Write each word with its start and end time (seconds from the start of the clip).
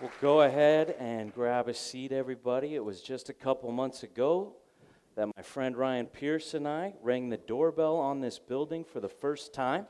Well, 0.00 0.12
go 0.20 0.42
ahead 0.42 0.94
and 1.00 1.34
grab 1.34 1.66
a 1.66 1.74
seat, 1.74 2.12
everybody. 2.12 2.76
It 2.76 2.84
was 2.84 3.00
just 3.00 3.30
a 3.30 3.32
couple 3.32 3.72
months 3.72 4.04
ago 4.04 4.54
that 5.16 5.26
my 5.26 5.42
friend 5.42 5.76
Ryan 5.76 6.06
Pierce 6.06 6.54
and 6.54 6.68
I 6.68 6.94
rang 7.02 7.30
the 7.30 7.36
doorbell 7.36 7.96
on 7.96 8.20
this 8.20 8.38
building 8.38 8.84
for 8.84 9.00
the 9.00 9.08
first 9.08 9.52
time. 9.52 9.88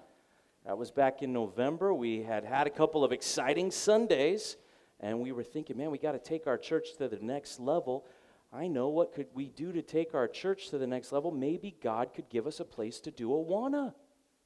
That 0.64 0.78
was 0.78 0.90
back 0.90 1.20
in 1.20 1.34
November. 1.34 1.92
We 1.92 2.22
had 2.22 2.46
had 2.46 2.66
a 2.66 2.70
couple 2.70 3.04
of 3.04 3.12
exciting 3.12 3.70
Sundays, 3.70 4.56
and 4.98 5.20
we 5.20 5.30
were 5.30 5.42
thinking, 5.42 5.76
man, 5.76 5.90
we 5.90 5.98
got 5.98 6.12
to 6.12 6.18
take 6.18 6.46
our 6.46 6.56
church 6.56 6.96
to 6.96 7.06
the 7.06 7.18
next 7.18 7.60
level. 7.60 8.06
I 8.50 8.66
know 8.66 8.88
what 8.88 9.12
could 9.12 9.26
we 9.34 9.50
do 9.50 9.72
to 9.72 9.82
take 9.82 10.14
our 10.14 10.26
church 10.26 10.70
to 10.70 10.78
the 10.78 10.86
next 10.86 11.12
level? 11.12 11.30
Maybe 11.30 11.76
God 11.82 12.14
could 12.14 12.30
give 12.30 12.46
us 12.46 12.60
a 12.60 12.64
place 12.64 12.98
to 13.00 13.10
do 13.10 13.28
Awana. 13.28 13.92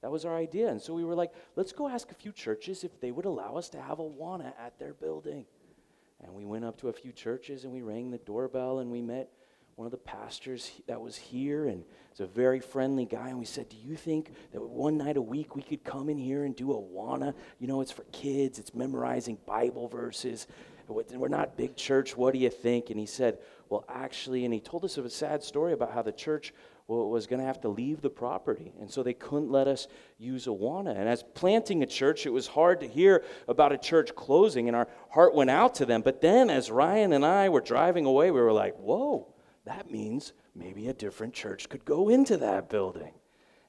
That 0.02 0.10
was 0.10 0.24
our 0.24 0.36
idea. 0.36 0.68
And 0.68 0.80
so 0.80 0.94
we 0.94 1.04
were 1.04 1.14
like, 1.14 1.32
let's 1.56 1.72
go 1.72 1.88
ask 1.88 2.10
a 2.10 2.14
few 2.14 2.32
churches 2.32 2.84
if 2.84 3.00
they 3.00 3.12
would 3.12 3.24
allow 3.24 3.56
us 3.56 3.68
to 3.70 3.80
have 3.80 3.98
Awana 3.98 4.52
at 4.58 4.78
their 4.78 4.92
building. 4.92 5.46
And 6.22 6.34
we 6.34 6.44
went 6.44 6.64
up 6.64 6.78
to 6.80 6.88
a 6.88 6.92
few 6.92 7.12
churches 7.12 7.64
and 7.64 7.72
we 7.72 7.82
rang 7.82 8.10
the 8.10 8.18
doorbell 8.18 8.80
and 8.80 8.90
we 8.90 9.00
met 9.00 9.30
one 9.76 9.86
of 9.86 9.92
the 9.92 9.98
pastors 9.98 10.70
that 10.86 11.00
was 11.00 11.16
here 11.16 11.66
and 11.66 11.84
he's 12.10 12.20
a 12.20 12.26
very 12.26 12.60
friendly 12.60 13.04
guy. 13.04 13.28
And 13.28 13.38
we 13.38 13.44
said 13.44 13.68
do 13.68 13.76
you 13.76 13.96
think 13.96 14.32
that 14.52 14.62
one 14.62 14.98
night 14.98 15.16
a 15.16 15.22
week 15.22 15.56
we 15.56 15.62
could 15.62 15.82
come 15.82 16.08
in 16.08 16.18
here 16.18 16.44
and 16.44 16.54
do 16.54 16.66
Awana 16.68 17.34
you 17.58 17.66
know 17.66 17.80
it's 17.80 17.92
for 17.92 18.04
kids. 18.12 18.58
It's 18.58 18.74
memorizing 18.74 19.38
bible 19.46 19.88
verses. 19.88 20.46
We're 20.88 21.28
not 21.28 21.56
big 21.56 21.74
church. 21.74 22.16
What 22.16 22.34
do 22.34 22.38
you 22.38 22.50
think? 22.50 22.90
And 22.90 23.00
he 23.00 23.06
said 23.06 23.38
well 23.68 23.84
actually 23.88 24.44
and 24.44 24.52
he 24.52 24.60
told 24.60 24.84
us 24.84 24.98
of 24.98 25.04
a 25.04 25.10
sad 25.10 25.42
story 25.42 25.72
about 25.72 25.92
how 25.92 26.02
the 26.02 26.12
church 26.12 26.52
was 26.92 27.26
going 27.26 27.40
to 27.40 27.46
have 27.46 27.60
to 27.62 27.68
leave 27.68 28.00
the 28.00 28.10
property. 28.10 28.72
And 28.80 28.90
so 28.90 29.02
they 29.02 29.14
couldn't 29.14 29.50
let 29.50 29.68
us 29.68 29.86
use 30.18 30.46
Awana. 30.46 30.96
And 30.96 31.08
as 31.08 31.22
planting 31.34 31.82
a 31.82 31.86
church, 31.86 32.26
it 32.26 32.30
was 32.30 32.46
hard 32.46 32.80
to 32.80 32.88
hear 32.88 33.24
about 33.48 33.72
a 33.72 33.78
church 33.78 34.14
closing, 34.14 34.68
and 34.68 34.76
our 34.76 34.88
heart 35.10 35.34
went 35.34 35.50
out 35.50 35.74
to 35.76 35.86
them. 35.86 36.02
But 36.02 36.20
then 36.20 36.50
as 36.50 36.70
Ryan 36.70 37.12
and 37.12 37.24
I 37.24 37.48
were 37.48 37.60
driving 37.60 38.06
away, 38.06 38.30
we 38.30 38.40
were 38.40 38.52
like, 38.52 38.76
whoa, 38.76 39.32
that 39.64 39.90
means 39.90 40.32
maybe 40.54 40.88
a 40.88 40.94
different 40.94 41.34
church 41.34 41.68
could 41.68 41.84
go 41.84 42.08
into 42.08 42.36
that 42.38 42.68
building. 42.68 43.12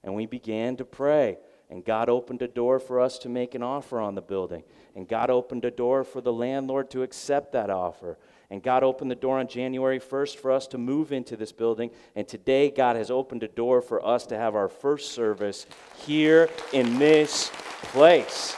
And 0.04 0.16
we 0.16 0.26
began 0.26 0.76
to 0.78 0.86
pray. 0.86 1.38
And 1.70 1.84
God 1.84 2.10
opened 2.10 2.42
a 2.42 2.48
door 2.48 2.80
for 2.80 3.00
us 3.00 3.18
to 3.20 3.30
make 3.30 3.56
an 3.56 3.64
offer 3.64 4.00
on 4.00 4.16
the 4.16 4.22
building. 4.22 4.64
And 4.96 5.08
God 5.08 5.30
opened 5.30 5.66
a 5.66 5.72
door 5.72 6.04
for 6.04 6.22
the 6.22 6.34
landlord 6.34 6.92
to 6.92 7.02
accept 7.02 7.54
that 7.54 7.70
offer. 7.70 8.20
And 8.54 8.62
God 8.62 8.84
opened 8.84 9.10
the 9.10 9.16
door 9.16 9.40
on 9.40 9.48
January 9.48 10.00
1st 10.00 10.36
for 10.36 10.52
us 10.52 10.68
to 10.68 10.78
move 10.78 11.12
into 11.12 11.36
this 11.36 11.52
building. 11.52 11.90
And 12.16 12.28
today, 12.28 12.70
God 12.70 12.96
has 12.96 13.10
opened 13.10 13.42
a 13.42 13.48
door 13.48 13.82
for 13.82 14.06
us 14.06 14.28
to 14.28 14.38
have 14.38 14.54
our 14.54 14.68
first 14.68 15.14
service 15.14 15.66
here 16.06 16.48
in 16.72 17.00
this 17.00 17.50
place. 17.82 18.56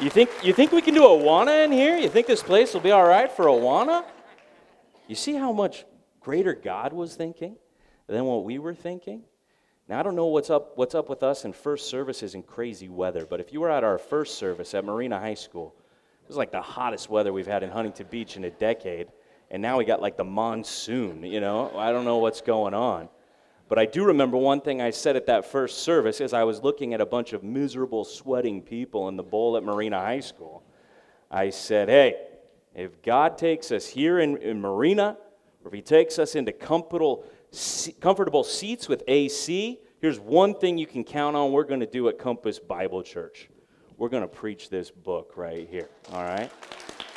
You 0.00 0.08
think, 0.08 0.30
you 0.42 0.54
think 0.54 0.72
we 0.72 0.80
can 0.80 0.94
do 0.94 1.04
a 1.04 1.08
Awana 1.08 1.66
in 1.66 1.72
here? 1.72 1.98
You 1.98 2.08
think 2.08 2.26
this 2.26 2.42
place 2.42 2.72
will 2.72 2.80
be 2.80 2.90
all 2.90 3.06
right 3.06 3.30
for 3.30 3.48
a 3.48 3.52
Awana? 3.52 4.02
You 5.06 5.14
see 5.14 5.34
how 5.34 5.52
much 5.52 5.84
greater 6.20 6.54
God 6.54 6.94
was 6.94 7.16
thinking 7.16 7.54
than 8.06 8.24
what 8.24 8.44
we 8.44 8.58
were 8.58 8.74
thinking? 8.74 9.24
Now, 9.90 10.00
I 10.00 10.02
don't 10.02 10.16
know 10.16 10.28
what's 10.28 10.48
up, 10.48 10.78
what's 10.78 10.94
up 10.94 11.10
with 11.10 11.22
us 11.22 11.44
in 11.44 11.52
first 11.52 11.90
services 11.90 12.34
in 12.34 12.44
crazy 12.44 12.88
weather, 12.88 13.26
but 13.28 13.40
if 13.40 13.52
you 13.52 13.60
were 13.60 13.70
at 13.70 13.84
our 13.84 13.98
first 13.98 14.38
service 14.38 14.72
at 14.72 14.86
Marina 14.86 15.20
High 15.20 15.34
School, 15.34 15.76
it 16.24 16.28
was 16.28 16.38
like 16.38 16.52
the 16.52 16.62
hottest 16.62 17.10
weather 17.10 17.34
we've 17.34 17.46
had 17.46 17.62
in 17.62 17.68
Huntington 17.68 18.06
Beach 18.10 18.38
in 18.38 18.44
a 18.44 18.50
decade. 18.50 19.08
And 19.50 19.60
now 19.60 19.76
we 19.76 19.84
got 19.84 20.00
like 20.00 20.16
the 20.16 20.24
monsoon, 20.24 21.22
you 21.22 21.38
know? 21.38 21.70
I 21.76 21.92
don't 21.92 22.06
know 22.06 22.16
what's 22.16 22.40
going 22.40 22.72
on. 22.72 23.10
But 23.68 23.78
I 23.78 23.84
do 23.84 24.06
remember 24.06 24.38
one 24.38 24.62
thing 24.62 24.80
I 24.80 24.88
said 24.88 25.16
at 25.16 25.26
that 25.26 25.44
first 25.44 25.80
service 25.80 26.22
as 26.22 26.32
I 26.32 26.44
was 26.44 26.62
looking 26.62 26.94
at 26.94 27.02
a 27.02 27.06
bunch 27.06 27.34
of 27.34 27.44
miserable, 27.44 28.04
sweating 28.04 28.62
people 28.62 29.08
in 29.08 29.16
the 29.16 29.22
bowl 29.22 29.58
at 29.58 29.64
Marina 29.64 30.00
High 30.00 30.20
School. 30.20 30.62
I 31.30 31.50
said, 31.50 31.90
hey, 31.90 32.16
if 32.74 33.02
God 33.02 33.36
takes 33.36 33.70
us 33.70 33.86
here 33.86 34.18
in, 34.18 34.38
in 34.38 34.62
Marina, 34.62 35.18
or 35.62 35.68
if 35.68 35.74
He 35.74 35.82
takes 35.82 36.18
us 36.18 36.36
into 36.36 36.52
comfortable, 36.52 37.26
comfortable 38.00 38.44
seats 38.44 38.88
with 38.88 39.02
AC, 39.08 39.78
here's 40.00 40.18
one 40.18 40.54
thing 40.54 40.78
you 40.78 40.86
can 40.86 41.04
count 41.04 41.36
on 41.36 41.52
we're 41.52 41.64
going 41.64 41.80
to 41.80 41.86
do 41.86 42.08
at 42.08 42.18
Compass 42.18 42.58
Bible 42.58 43.02
Church 43.02 43.50
we're 43.96 44.08
going 44.08 44.22
to 44.22 44.28
preach 44.28 44.70
this 44.70 44.90
book 44.90 45.32
right 45.36 45.68
here, 45.68 45.88
all 46.12 46.24
right? 46.24 46.50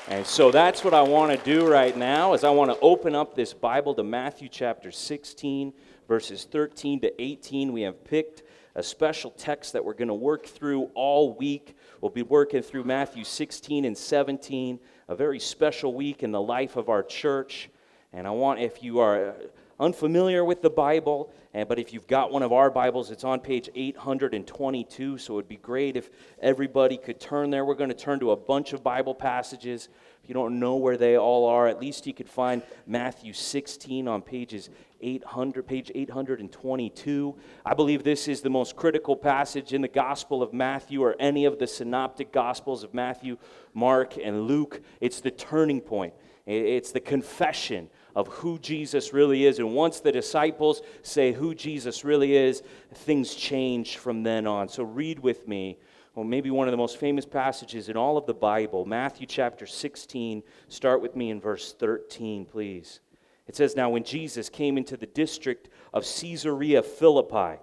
And 0.10 0.26
so 0.26 0.52
that's 0.52 0.84
what 0.84 0.94
I 0.94 1.02
want 1.02 1.38
to 1.38 1.46
do 1.46 1.68
right 1.68 1.96
now 1.96 2.34
is 2.34 2.44
I 2.44 2.50
want 2.50 2.72
to 2.72 2.80
open 2.80 3.14
up 3.14 3.36
this 3.36 3.54
Bible 3.54 3.94
to 3.96 4.04
Matthew 4.04 4.48
chapter 4.48 4.92
16 4.92 5.74
verses 6.08 6.48
13 6.50 7.02
to 7.02 7.22
18. 7.22 7.74
We 7.74 7.82
have 7.82 8.04
picked 8.04 8.44
a 8.76 8.84
special 8.84 9.32
text 9.32 9.74
that 9.74 9.84
we're 9.84 9.94
going 9.94 10.08
to 10.08 10.14
work 10.14 10.46
through 10.46 10.90
all 10.94 11.34
week. 11.34 11.76
We'll 12.02 12.12
be 12.12 12.24
working 12.24 12.62
through 12.62 12.84
Matthew 12.84 13.24
16 13.24 13.86
and 13.86 13.98
17, 13.98 14.80
a 15.08 15.16
very 15.16 15.40
special 15.40 15.94
week 15.94 16.24
in 16.24 16.32
the 16.32 16.42
life 16.42 16.76
of 16.76 16.90
our 16.90 17.04
church. 17.04 17.70
And 18.14 18.28
I 18.28 18.32
want 18.32 18.60
if 18.60 18.82
you 18.82 19.00
are 19.00 19.30
uh, 19.30 19.34
unfamiliar 19.80 20.46
with 20.46 20.62
the 20.62 20.70
Bible, 20.70 21.32
and, 21.58 21.68
but 21.68 21.80
if 21.80 21.92
you've 21.92 22.06
got 22.06 22.32
one 22.32 22.44
of 22.44 22.54
our 22.54 22.70
Bibles, 22.70 23.10
it's 23.10 23.24
on 23.24 23.40
page 23.40 23.68
822, 23.74 25.18
so 25.18 25.34
it 25.34 25.36
would 25.36 25.48
be 25.48 25.56
great 25.56 25.98
if 25.98 26.12
everybody 26.40 26.98
could 26.98 27.20
turn 27.20 27.50
there. 27.50 27.66
We're 27.66 27.74
going 27.74 27.90
to 27.90 27.96
turn 27.96 28.20
to 28.20 28.30
a 28.30 28.36
bunch 28.36 28.74
of 28.74 28.84
Bible 28.84 29.16
passages. 29.16 29.90
If 30.22 30.30
you 30.30 30.36
don't 30.36 30.60
know 30.60 30.76
where 30.76 30.98
they 30.98 31.18
all 31.18 31.48
are, 31.48 31.68
at 31.68 31.82
least 31.82 32.06
you 32.06 32.14
could 32.14 32.30
find 32.30 32.62
Matthew 32.86 33.34
16 33.34 34.08
on 34.08 34.22
pages 34.22 34.70
800, 35.02 35.66
page 35.66 35.92
822. 35.96 37.36
I 37.66 37.74
believe 37.74 38.04
this 38.04 38.28
is 38.28 38.42
the 38.42 38.52
most 38.52 38.76
critical 38.76 39.16
passage 39.16 39.74
in 39.74 39.82
the 39.82 39.88
Gospel 39.88 40.44
of 40.44 40.54
Matthew 40.54 41.02
or 41.02 41.16
any 41.20 41.46
of 41.46 41.58
the 41.58 41.66
synoptic 41.66 42.32
Gospels 42.32 42.84
of 42.84 42.94
Matthew, 42.94 43.36
Mark, 43.74 44.16
and 44.24 44.44
Luke. 44.44 44.82
It's 45.02 45.22
the 45.22 45.32
turning 45.32 45.82
point. 45.82 46.14
It's 46.46 46.92
the 46.92 47.02
confession 47.02 47.90
of 48.18 48.28
who 48.30 48.58
Jesus 48.58 49.14
really 49.14 49.46
is. 49.46 49.60
And 49.60 49.76
once 49.76 50.00
the 50.00 50.12
disciples 50.12 50.82
say 51.04 51.34
who 51.34 51.54
Jesus 51.54 52.04
really 52.04 52.36
is, 52.36 52.64
things 52.92 53.36
change 53.36 53.98
from 53.98 54.24
then 54.24 54.48
on. 54.48 54.68
So 54.70 54.82
read 54.82 55.20
with 55.20 55.48
me. 55.48 55.78
Well, 56.16 56.26
maybe 56.26 56.50
one 56.50 56.68
of 56.68 56.72
the 56.72 56.78
most 56.78 56.98
famous 56.98 57.28
passages 57.28 57.90
in 57.90 57.96
all 57.96 58.18
of 58.18 58.26
the 58.26 58.34
Bible, 58.34 58.86
Matthew 58.86 59.28
chapter 59.28 59.68
16. 59.68 60.42
Start 60.68 61.00
with 61.00 61.16
me 61.16 61.30
in 61.30 61.40
verse 61.40 61.74
13, 61.74 62.46
please. 62.46 63.02
It 63.46 63.56
says, 63.56 63.76
Now 63.76 63.92
when 63.92 64.04
Jesus 64.04 64.50
came 64.50 64.80
into 64.80 64.98
the 64.98 65.06
district 65.06 65.70
of 65.94 66.04
Caesarea 66.04 66.82
Philippi, 66.82 67.62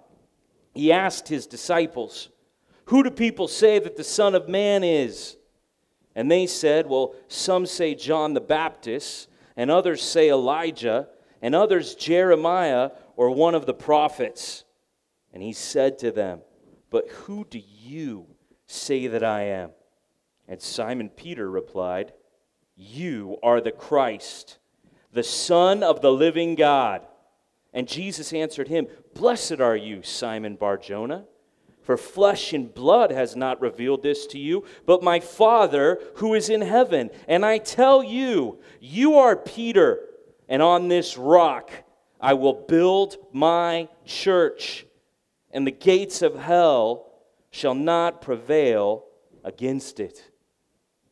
he 0.73 0.89
asked 0.89 1.27
his 1.27 1.47
disciples, 1.47 2.29
Who 2.85 3.03
do 3.03 3.11
people 3.11 3.49
say 3.49 3.77
that 3.79 3.97
the 3.97 4.05
Son 4.05 4.33
of 4.33 4.47
Man 4.47 4.85
is? 4.85 5.35
And 6.15 6.31
they 6.31 6.47
said, 6.47 6.87
Well, 6.87 7.13
some 7.27 7.65
say 7.65 7.93
John 7.93 8.33
the 8.33 8.39
Baptist 8.39 9.27
and 9.55 9.71
others 9.71 10.01
say 10.01 10.29
Elijah, 10.29 11.07
and 11.41 11.55
others 11.55 11.95
Jeremiah 11.95 12.91
or 13.15 13.29
one 13.29 13.55
of 13.55 13.65
the 13.65 13.73
prophets. 13.73 14.63
And 15.33 15.43
he 15.43 15.53
said 15.53 15.99
to 15.99 16.11
them, 16.11 16.41
But 16.89 17.07
who 17.09 17.45
do 17.49 17.59
you 17.59 18.27
say 18.67 19.07
that 19.07 19.23
I 19.23 19.43
am? 19.43 19.71
And 20.47 20.61
Simon 20.61 21.09
Peter 21.09 21.49
replied, 21.49 22.13
You 22.75 23.37
are 23.43 23.61
the 23.61 23.71
Christ, 23.71 24.59
the 25.11 25.23
Son 25.23 25.83
of 25.83 26.01
the 26.01 26.11
living 26.11 26.55
God. 26.55 27.05
And 27.73 27.87
Jesus 27.87 28.31
answered 28.33 28.67
him, 28.67 28.87
Blessed 29.13 29.59
are 29.59 29.75
you, 29.75 30.01
Simon 30.03 30.55
Barjona. 30.55 31.25
For 31.85 31.97
flesh 31.97 32.51
and 32.51 32.73
blood 32.73 33.11
has 33.11 33.35
not 33.35 33.61
revealed 33.61 34.01
this 34.01 34.25
to 34.27 34.39
you, 34.39 34.65
but 34.87 35.03
my 35.03 35.19
Father 35.19 35.99
who 36.15 36.33
is 36.33 36.49
in 36.49 36.61
heaven. 36.61 37.11
And 37.27 37.45
I 37.45 37.59
tell 37.59 38.03
you, 38.03 38.57
you 38.81 39.19
are 39.19 39.35
Peter, 39.35 39.99
and 40.49 40.63
on 40.63 40.87
this 40.87 41.15
rock 41.15 41.69
I 42.19 42.33
will 42.33 42.53
build 42.53 43.17
my 43.31 43.87
church, 44.03 44.87
and 45.51 45.67
the 45.67 45.71
gates 45.71 46.23
of 46.23 46.33
hell 46.33 47.13
shall 47.51 47.75
not 47.75 48.19
prevail 48.19 49.05
against 49.43 49.99
it. 49.99 50.31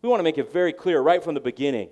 We 0.01 0.09
want 0.09 0.21
to 0.21 0.23
make 0.23 0.39
it 0.39 0.51
very 0.51 0.73
clear 0.73 1.01
right 1.01 1.23
from 1.23 1.35
the 1.35 1.39
beginning. 1.39 1.89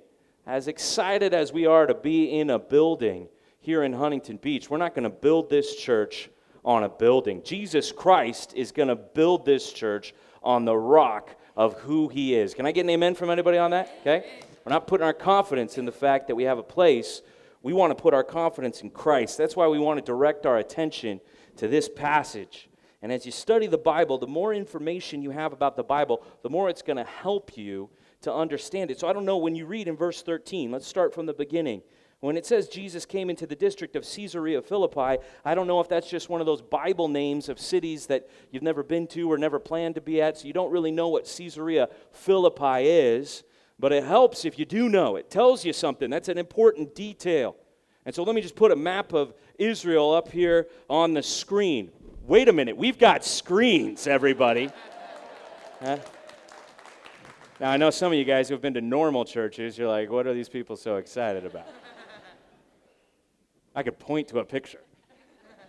As 0.48 0.68
excited 0.68 1.36
as 1.36 1.54
we 1.54 1.68
are 1.68 1.86
to 1.86 1.94
be 1.94 2.40
in 2.40 2.50
a 2.50 2.58
building 2.58 3.30
here 3.60 3.84
in 3.84 3.94
Huntington 3.94 4.38
Beach, 4.38 4.72
we're 4.72 4.78
not 4.78 4.96
going 4.96 5.04
to 5.04 5.12
build 5.12 5.52
this 5.52 5.76
church 5.76 6.32
on 6.64 6.84
a 6.84 6.90
building. 6.90 7.42
Jesus 7.44 7.92
Christ 7.92 8.54
is 8.56 8.72
going 8.72 8.90
to 8.90 8.96
build 8.96 9.46
this 9.46 9.72
church 9.72 10.14
on 10.44 10.66
the 10.66 10.76
rock 10.76 11.36
of 11.56 11.80
who 11.82 12.08
he 12.08 12.36
is. 12.36 12.54
Can 12.54 12.66
I 12.66 12.72
get 12.72 12.82
an 12.82 12.90
amen 12.90 13.16
from 13.16 13.30
anybody 13.30 13.58
on 13.58 13.72
that? 13.72 13.94
Okay? 14.02 14.26
We're 14.66 14.72
not 14.72 14.88
putting 14.88 15.06
our 15.06 15.14
confidence 15.14 15.78
in 15.78 15.86
the 15.86 15.92
fact 15.92 16.28
that 16.28 16.36
we 16.36 16.44
have 16.44 16.58
a 16.58 16.64
place. 16.64 17.22
We 17.64 17.74
want 17.74 17.96
to 17.96 18.02
put 18.02 18.14
our 18.14 18.24
confidence 18.24 18.82
in 18.82 18.92
Christ. 18.92 19.38
That's 19.38 19.56
why 19.56 19.68
we 19.68 19.80
want 19.80 20.00
to 20.00 20.06
direct 20.06 20.46
our 20.46 20.58
attention 20.58 21.20
to 21.58 21.68
this 21.68 21.90
passage. 21.90 22.70
And 23.02 23.12
as 23.12 23.26
you 23.26 23.32
study 23.32 23.66
the 23.68 23.78
Bible, 23.78 24.20
the 24.20 24.28
more 24.28 24.54
information 24.54 25.24
you 25.24 25.32
have 25.32 25.54
about 25.54 25.76
the 25.76 25.84
Bible, 25.84 26.24
the 26.44 26.50
more 26.50 26.70
it's 26.70 26.84
going 26.84 26.98
to 26.98 27.04
help 27.04 27.58
you 27.58 27.90
to 28.22 28.34
understand 28.34 28.92
it. 28.92 29.00
So 29.00 29.08
I 29.08 29.14
don't 29.14 29.26
know 29.26 29.38
when 29.38 29.56
you 29.56 29.66
read 29.66 29.88
in 29.88 29.96
verse 29.96 30.22
13, 30.22 30.72
let's 30.72 30.88
start 30.88 31.14
from 31.14 31.26
the 31.26 31.34
beginning. 31.34 31.82
When 32.22 32.38
it 32.38 32.46
says 32.46 32.70
Jesus 32.70 33.04
came 33.04 33.32
into 33.32 33.48
the 33.48 33.56
district 33.56 33.96
of 33.96 34.04
Caesarea 34.04 34.62
Philippi, 34.62 35.18
I 35.44 35.56
don't 35.56 35.66
know 35.66 35.80
if 35.80 35.90
that's 35.90 36.08
just 36.08 36.30
one 36.30 36.40
of 36.40 36.46
those 36.46 36.62
Bible 36.62 37.08
names 37.08 37.50
of 37.50 37.60
cities 37.60 38.06
that 38.06 38.30
you've 38.52 38.62
never 38.62 38.84
been 38.84 39.08
to 39.08 39.32
or 39.32 39.40
never 39.40 39.58
planned 39.58 39.96
to 39.96 40.02
be 40.02 40.22
at, 40.22 40.38
so 40.38 40.46
you 40.46 40.54
don't 40.54 40.72
really 40.72 40.92
know 40.92 41.10
what 41.10 41.26
Caesarea 41.26 41.90
Philippi 42.12 42.88
is, 42.88 43.42
but 43.80 43.92
it 43.92 44.04
helps 44.04 44.46
if 44.46 44.60
you 44.60 44.66
do 44.66 44.88
know. 44.88 45.16
It 45.16 45.32
tells 45.32 45.66
you 45.66 45.74
something. 45.74 46.12
That's 46.12 46.30
an 46.30 46.38
important 46.38 46.94
detail. 46.94 47.56
And 48.06 48.14
so 48.14 48.22
let 48.22 48.36
me 48.36 48.42
just 48.42 48.56
put 48.56 48.72
a 48.72 48.76
map 48.76 49.14
of 49.14 49.34
Israel 49.58 50.14
up 50.14 50.32
here 50.32 50.68
on 50.92 51.16
the 51.16 51.24
screen. 51.24 51.92
Wait 52.28 52.48
a 52.48 52.54
minute, 52.54 52.78
we've 52.78 53.00
got 53.00 53.26
screens, 53.26 54.08
everybody. 54.08 54.70
Huh? 55.84 55.98
Now, 57.60 57.72
I 57.72 57.78
know 57.78 57.90
some 57.90 58.12
of 58.12 58.18
you 58.20 58.24
guys 58.24 58.48
who 58.48 58.54
have 58.54 58.62
been 58.62 58.76
to 58.76 58.82
normal 58.82 59.26
churches, 59.26 59.80
you're 59.80 59.88
like, 59.88 60.12
what 60.12 60.28
are 60.28 60.34
these 60.36 60.48
people 60.48 60.76
so 60.76 60.98
excited 60.98 61.44
about? 61.44 61.66
I 63.76 63.84
could 63.84 64.00
point 64.00 64.28
to 64.30 64.40
a 64.40 64.46
picture. 64.46 64.82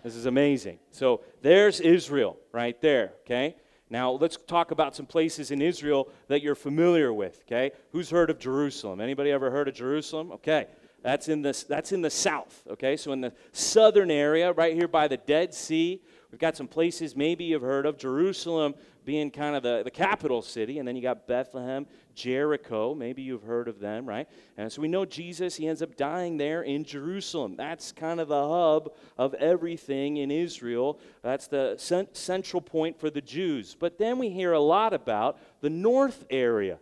This 0.02 0.16
is 0.16 0.26
amazing. 0.26 0.78
So 0.90 1.22
there's 1.42 1.80
Israel 1.80 2.36
right 2.50 2.80
there, 2.80 3.12
okay? 3.24 3.54
Now 3.88 4.12
let's 4.12 4.36
talk 4.36 4.70
about 4.70 4.96
some 4.96 5.06
places 5.06 5.50
in 5.50 5.62
Israel 5.62 6.08
that 6.28 6.42
you're 6.42 6.54
familiar 6.54 7.12
with, 7.12 7.42
okay? 7.46 7.70
Who's 7.92 8.10
heard 8.10 8.30
of 8.30 8.38
Jerusalem? 8.38 9.00
Anybody 9.00 9.30
ever 9.30 9.50
heard 9.50 9.68
of 9.68 9.74
Jerusalem? 9.74 10.32
Okay. 10.32 10.66
That's 11.02 11.28
in 11.28 11.42
the 11.42 11.64
that's 11.68 11.92
in 11.92 12.00
the 12.00 12.10
south, 12.10 12.62
okay? 12.70 12.96
So 12.96 13.12
in 13.12 13.20
the 13.20 13.32
southern 13.50 14.10
area 14.10 14.52
right 14.52 14.74
here 14.74 14.88
by 14.88 15.08
the 15.08 15.16
Dead 15.16 15.52
Sea, 15.52 16.00
we've 16.32 16.40
got 16.40 16.56
some 16.56 16.66
places 16.66 17.14
maybe 17.14 17.44
you've 17.44 17.62
heard 17.62 17.86
of 17.86 17.96
Jerusalem 17.96 18.74
being 19.04 19.30
kind 19.30 19.54
of 19.54 19.62
the, 19.62 19.82
the 19.84 19.90
capital 19.90 20.42
city, 20.42 20.78
and 20.78 20.86
then 20.86 20.96
you 20.96 21.02
got 21.02 21.26
Bethlehem, 21.26 21.86
Jericho. 22.14 22.94
Maybe 22.94 23.22
you've 23.22 23.42
heard 23.42 23.68
of 23.68 23.80
them, 23.80 24.06
right? 24.06 24.28
And 24.56 24.72
so 24.72 24.80
we 24.80 24.88
know 24.88 25.04
Jesus, 25.04 25.56
he 25.56 25.66
ends 25.66 25.82
up 25.82 25.96
dying 25.96 26.36
there 26.36 26.62
in 26.62 26.84
Jerusalem. 26.84 27.56
That's 27.56 27.92
kind 27.92 28.20
of 28.20 28.28
the 28.28 28.48
hub 28.48 28.92
of 29.18 29.34
everything 29.34 30.18
in 30.18 30.30
Israel. 30.30 30.98
That's 31.22 31.48
the 31.48 31.74
cent- 31.78 32.16
central 32.16 32.62
point 32.62 32.98
for 32.98 33.10
the 33.10 33.20
Jews. 33.20 33.76
But 33.78 33.98
then 33.98 34.18
we 34.18 34.30
hear 34.30 34.52
a 34.52 34.60
lot 34.60 34.94
about 34.94 35.38
the 35.60 35.70
north 35.70 36.24
area 36.30 36.78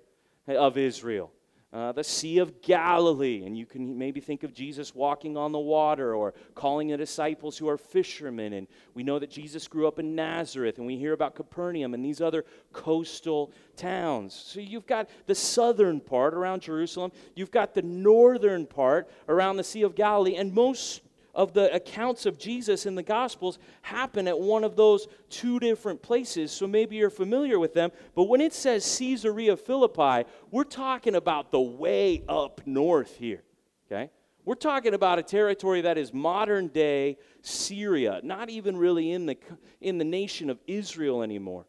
of 0.47 0.77
Israel 0.77 1.33
uh, 1.73 1.93
the 1.93 2.03
Sea 2.03 2.39
of 2.39 2.63
Galilee. 2.63 3.45
And 3.45 3.57
you 3.57 3.65
can 3.65 3.97
maybe 3.97 4.21
think 4.21 4.43
of 4.43 4.53
Jesus 4.53 4.95
walking 4.95 5.37
on 5.37 5.53
the 5.53 5.59
water 5.59 6.15
or 6.15 6.35
calling 6.55 6.89
the 6.89 6.97
disciples 6.97 7.57
who 7.57 7.69
are 7.69 7.77
fishermen. 7.77 8.55
And 8.55 8.67
we 8.95 9.03
know 9.03 9.19
that 9.19 9.31
Jesus 9.31 9.69
grew 9.69 9.87
up 9.87 9.99
in 9.99 10.15
Nazareth, 10.15 10.79
and 10.79 10.87
we 10.87 10.97
hear 10.97 11.13
about 11.13 11.35
Capernaum 11.35 11.95
and 11.95 12.05
these 12.05 12.21
other 12.21 12.45
coastal 12.73 13.53
towns. 13.77 14.35
So 14.35 14.61
you've 14.61 14.87
got 14.87 15.09
the 15.27 15.35
southern 15.35 16.01
part 16.01 16.35
around 16.35 16.63
Jerusalem, 16.63 17.13
you've 17.37 17.51
got 17.51 17.75
the 17.75 17.83
northern 17.83 18.67
part 18.67 19.09
around 19.29 19.57
the 19.57 19.65
Sea 19.65 19.83
of 19.83 19.95
Galilee, 19.95 20.37
and 20.37 20.53
most 20.53 21.03
of 21.35 21.53
the 21.53 21.73
accounts 21.75 22.27
of 22.27 22.39
Jesus 22.39 22.87
in 22.87 22.95
the 22.95 23.03
Gospels 23.03 23.59
happen 23.83 24.27
at 24.29 24.39
one 24.39 24.65
of 24.65 24.77
those 24.77 25.09
two 25.29 25.59
different 25.61 26.03
places. 26.03 26.53
So 26.53 26.67
maybe 26.67 26.97
you're 26.97 27.11
familiar 27.11 27.59
with 27.59 27.75
them. 27.75 27.91
But 28.15 28.25
when 28.25 28.41
it 28.41 28.53
says 28.53 28.99
Caesarea 28.99 29.57
Philippi, 29.57 30.29
we're 30.51 30.65
talking 30.65 31.15
about 31.15 31.51
the 31.51 31.61
way 31.61 32.23
up 32.29 32.61
north 32.67 33.17
here. 33.17 33.43
Okay? 33.91 34.11
We're 34.45 34.55
talking 34.55 34.95
about 34.95 35.19
a 35.19 35.23
territory 35.23 35.83
that 35.83 35.99
is 35.99 36.13
modern 36.13 36.69
day 36.69 37.19
Syria, 37.43 38.21
not 38.23 38.51
even 38.51 38.77
really 38.77 39.13
in 39.13 39.27
the, 39.27 39.37
in 39.81 39.99
the 39.99 40.05
nation 40.05 40.51
of 40.51 40.59
Israel 40.67 41.23
anymore. 41.23 41.67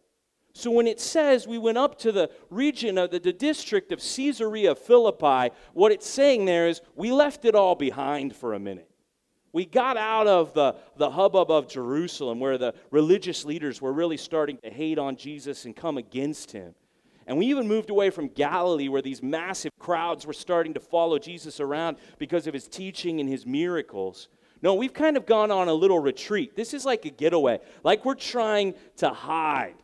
So 0.53 0.71
when 0.71 0.87
it 0.87 0.99
says 0.99 1.47
we 1.47 1.57
went 1.57 1.77
up 1.77 1.97
to 1.99 2.11
the 2.11 2.29
region 2.49 2.97
of 2.97 3.11
the, 3.11 3.19
the 3.19 3.33
district 3.33 3.91
of 3.91 3.99
Caesarea 3.99 4.75
Philippi, 4.75 5.53
what 5.73 5.91
it's 5.91 6.07
saying 6.07 6.45
there 6.45 6.67
is 6.67 6.81
we 6.95 7.11
left 7.11 7.45
it 7.45 7.55
all 7.55 7.75
behind 7.75 8.35
for 8.35 8.53
a 8.53 8.59
minute. 8.59 8.90
We 9.53 9.65
got 9.65 9.98
out 9.98 10.27
of 10.27 10.53
the, 10.53 10.75
the 10.95 11.09
hubbub 11.09 11.51
of 11.51 11.68
Jerusalem 11.68 12.39
where 12.39 12.57
the 12.57 12.74
religious 12.89 13.44
leaders 13.44 13.81
were 13.81 13.92
really 13.92 14.18
starting 14.18 14.57
to 14.63 14.69
hate 14.69 14.98
on 14.98 15.15
Jesus 15.15 15.65
and 15.65 15.75
come 15.75 15.98
against 15.98 16.51
him. 16.51 16.74
And 17.27 17.38
we 17.38 17.48
even 17.48 17.68
moved 17.68 17.89
away 17.89 18.09
from 18.09 18.30
Galilee 18.30 18.88
where 18.88 19.01
these 19.01 19.21
massive 19.21 19.71
crowds 19.77 20.25
were 20.25 20.33
starting 20.33 20.74
to 20.74 20.80
follow 20.80 21.19
Jesus 21.19 21.59
around 21.59 21.98
because 22.18 22.48
of 22.48 22.53
his 22.53 22.68
teaching 22.68 23.19
and 23.19 23.30
his 23.30 23.45
miracles. 23.45 24.27
No, 24.62 24.74
we've 24.74 24.94
kind 24.94 25.18
of 25.18 25.25
gone 25.25 25.51
on 25.51 25.68
a 25.68 25.74
little 25.74 26.00
retreat. 26.00 26.56
This 26.56 26.74
is 26.74 26.86
like 26.86 27.06
a 27.06 27.09
getaway, 27.09 27.59
like 27.83 28.06
we're 28.06 28.15
trying 28.15 28.74
to 28.97 29.09
hide. 29.09 29.75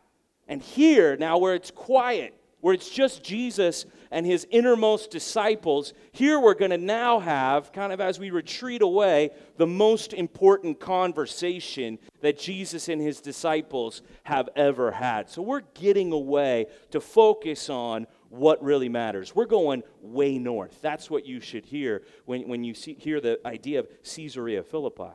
And 0.46 0.62
here, 0.62 1.16
now 1.16 1.38
where 1.38 1.54
it's 1.54 1.70
quiet, 1.70 2.37
where 2.60 2.74
it's 2.74 2.90
just 2.90 3.22
Jesus 3.22 3.86
and 4.10 4.24
his 4.26 4.46
innermost 4.50 5.10
disciples, 5.10 5.92
here 6.12 6.40
we're 6.40 6.54
going 6.54 6.70
to 6.70 6.78
now 6.78 7.18
have, 7.20 7.72
kind 7.72 7.92
of 7.92 8.00
as 8.00 8.18
we 8.18 8.30
retreat 8.30 8.82
away, 8.82 9.30
the 9.56 9.66
most 9.66 10.12
important 10.12 10.80
conversation 10.80 11.98
that 12.20 12.38
Jesus 12.38 12.88
and 12.88 13.00
his 13.00 13.20
disciples 13.20 14.02
have 14.24 14.48
ever 14.56 14.90
had. 14.90 15.28
So 15.28 15.42
we're 15.42 15.62
getting 15.74 16.12
away 16.12 16.66
to 16.90 17.00
focus 17.00 17.70
on 17.70 18.06
what 18.30 18.62
really 18.62 18.88
matters. 18.88 19.34
We're 19.34 19.46
going 19.46 19.82
way 20.00 20.38
north. 20.38 20.80
That's 20.82 21.10
what 21.10 21.26
you 21.26 21.40
should 21.40 21.64
hear 21.64 22.02
when, 22.24 22.48
when 22.48 22.64
you 22.64 22.74
see, 22.74 22.94
hear 22.94 23.20
the 23.20 23.38
idea 23.46 23.80
of 23.80 23.88
Caesarea 24.02 24.62
Philippi. 24.62 25.12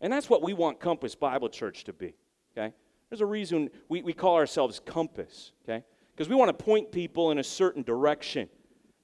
And 0.00 0.12
that's 0.12 0.28
what 0.28 0.42
we 0.42 0.52
want 0.52 0.80
Compass 0.80 1.14
Bible 1.14 1.48
Church 1.48 1.84
to 1.84 1.92
be, 1.92 2.14
okay? 2.56 2.74
There's 3.08 3.20
a 3.20 3.26
reason 3.26 3.70
we, 3.88 4.02
we 4.02 4.12
call 4.12 4.34
ourselves 4.34 4.80
Compass, 4.84 5.52
okay? 5.64 5.84
Because 6.14 6.28
we 6.28 6.36
want 6.36 6.56
to 6.56 6.64
point 6.64 6.92
people 6.92 7.30
in 7.30 7.38
a 7.38 7.44
certain 7.44 7.82
direction. 7.82 8.48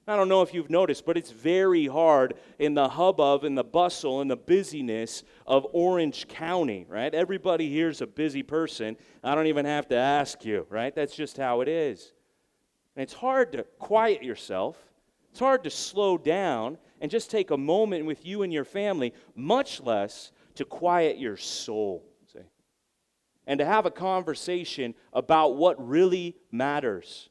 I 0.07 0.15
don't 0.15 0.29
know 0.29 0.41
if 0.41 0.53
you've 0.53 0.69
noticed, 0.69 1.05
but 1.05 1.15
it's 1.15 1.31
very 1.31 1.85
hard 1.85 2.35
in 2.57 2.73
the 2.73 2.89
hubbub 2.89 3.43
and 3.43 3.57
the 3.57 3.63
bustle 3.63 4.21
and 4.21 4.31
the 4.31 4.35
busyness 4.35 5.23
of 5.45 5.67
Orange 5.73 6.27
County, 6.27 6.85
right? 6.89 7.13
Everybody 7.13 7.71
here's 7.71 8.01
a 8.01 8.07
busy 8.07 8.43
person. 8.43 8.97
I 9.23 9.35
don't 9.35 9.47
even 9.47 9.65
have 9.65 9.87
to 9.89 9.95
ask 9.95 10.43
you, 10.43 10.65
right? 10.69 10.93
That's 10.95 11.15
just 11.15 11.37
how 11.37 11.61
it 11.61 11.67
is. 11.67 12.13
And 12.95 13.03
it's 13.03 13.13
hard 13.13 13.51
to 13.53 13.63
quiet 13.77 14.23
yourself. 14.23 14.77
It's 15.29 15.39
hard 15.39 15.63
to 15.65 15.69
slow 15.69 16.17
down 16.17 16.77
and 16.99 17.11
just 17.11 17.29
take 17.29 17.51
a 17.51 17.57
moment 17.57 18.05
with 18.05 18.25
you 18.25 18.41
and 18.41 18.51
your 18.51 18.65
family, 18.65 19.13
much 19.35 19.81
less 19.81 20.31
to 20.55 20.65
quiet 20.65 21.19
your 21.19 21.37
soul 21.37 22.10
and 23.51 23.59
to 23.59 23.65
have 23.65 23.85
a 23.85 23.91
conversation 23.91 24.95
about 25.11 25.57
what 25.57 25.75
really 25.85 26.37
matters. 26.53 27.27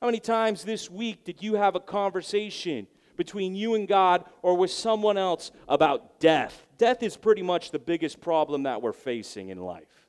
How 0.00 0.06
many 0.06 0.18
times 0.18 0.64
this 0.64 0.90
week 0.90 1.22
did 1.22 1.42
you 1.42 1.56
have 1.56 1.76
a 1.76 1.80
conversation 1.80 2.86
between 3.18 3.54
you 3.54 3.74
and 3.74 3.86
God 3.86 4.24
or 4.40 4.56
with 4.56 4.70
someone 4.70 5.18
else 5.18 5.50
about 5.68 6.18
death? 6.18 6.66
Death 6.78 7.02
is 7.02 7.18
pretty 7.18 7.42
much 7.42 7.72
the 7.72 7.78
biggest 7.78 8.22
problem 8.22 8.62
that 8.62 8.80
we're 8.80 8.94
facing 8.94 9.50
in 9.50 9.58
life. 9.58 10.08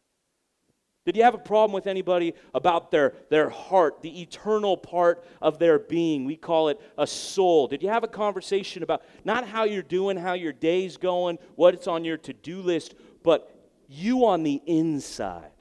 Did 1.05 1.17
you 1.17 1.23
have 1.23 1.35
a 1.35 1.37
problem 1.37 1.73
with 1.73 1.85
anybody 1.85 2.33
about 2.53 2.89
their, 2.89 3.13
their 3.29 3.49
heart, 3.49 4.01
the 4.01 4.21
eternal 4.21 4.77
part 4.77 5.25
of 5.41 5.59
their 5.59 5.79
being? 5.79 6.23
We 6.23 6.37
call 6.37 6.69
it 6.69 6.79
a 6.97 7.05
soul. 7.05 7.67
Did 7.67 7.83
you 7.83 7.89
have 7.89 8.05
a 8.05 8.07
conversation 8.07 8.83
about 8.83 9.03
not 9.25 9.45
how 9.45 9.65
you're 9.65 9.83
doing, 9.83 10.15
how 10.15 10.33
your 10.33 10.53
day's 10.53 10.95
going, 10.95 11.39
what's 11.55 11.87
on 11.87 12.05
your 12.05 12.17
to 12.19 12.31
do 12.31 12.61
list, 12.61 12.95
but 13.21 13.51
you 13.87 14.25
on 14.25 14.43
the 14.43 14.61
inside. 14.65 15.51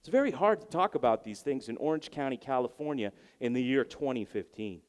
It's 0.00 0.08
very 0.08 0.30
hard 0.30 0.60
to 0.60 0.66
talk 0.66 0.94
about 0.94 1.24
these 1.24 1.40
things 1.40 1.68
in 1.68 1.76
Orange 1.78 2.10
County, 2.10 2.36
California 2.36 3.12
in 3.40 3.52
the 3.54 3.62
year 3.62 3.84
2015. 3.84 4.82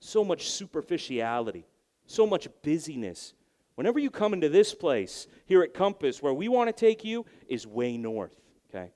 So 0.00 0.24
much 0.24 0.50
superficiality, 0.50 1.64
so 2.06 2.26
much 2.26 2.48
busyness. 2.62 3.32
Whenever 3.76 3.98
you 3.98 4.10
come 4.10 4.34
into 4.34 4.50
this 4.50 4.74
place 4.74 5.26
here 5.46 5.62
at 5.62 5.72
Compass, 5.72 6.22
where 6.22 6.34
we 6.34 6.48
want 6.48 6.68
to 6.68 6.72
take 6.72 7.04
you 7.04 7.24
is 7.48 7.66
way 7.66 7.96
north, 7.96 8.38
okay? 8.68 8.92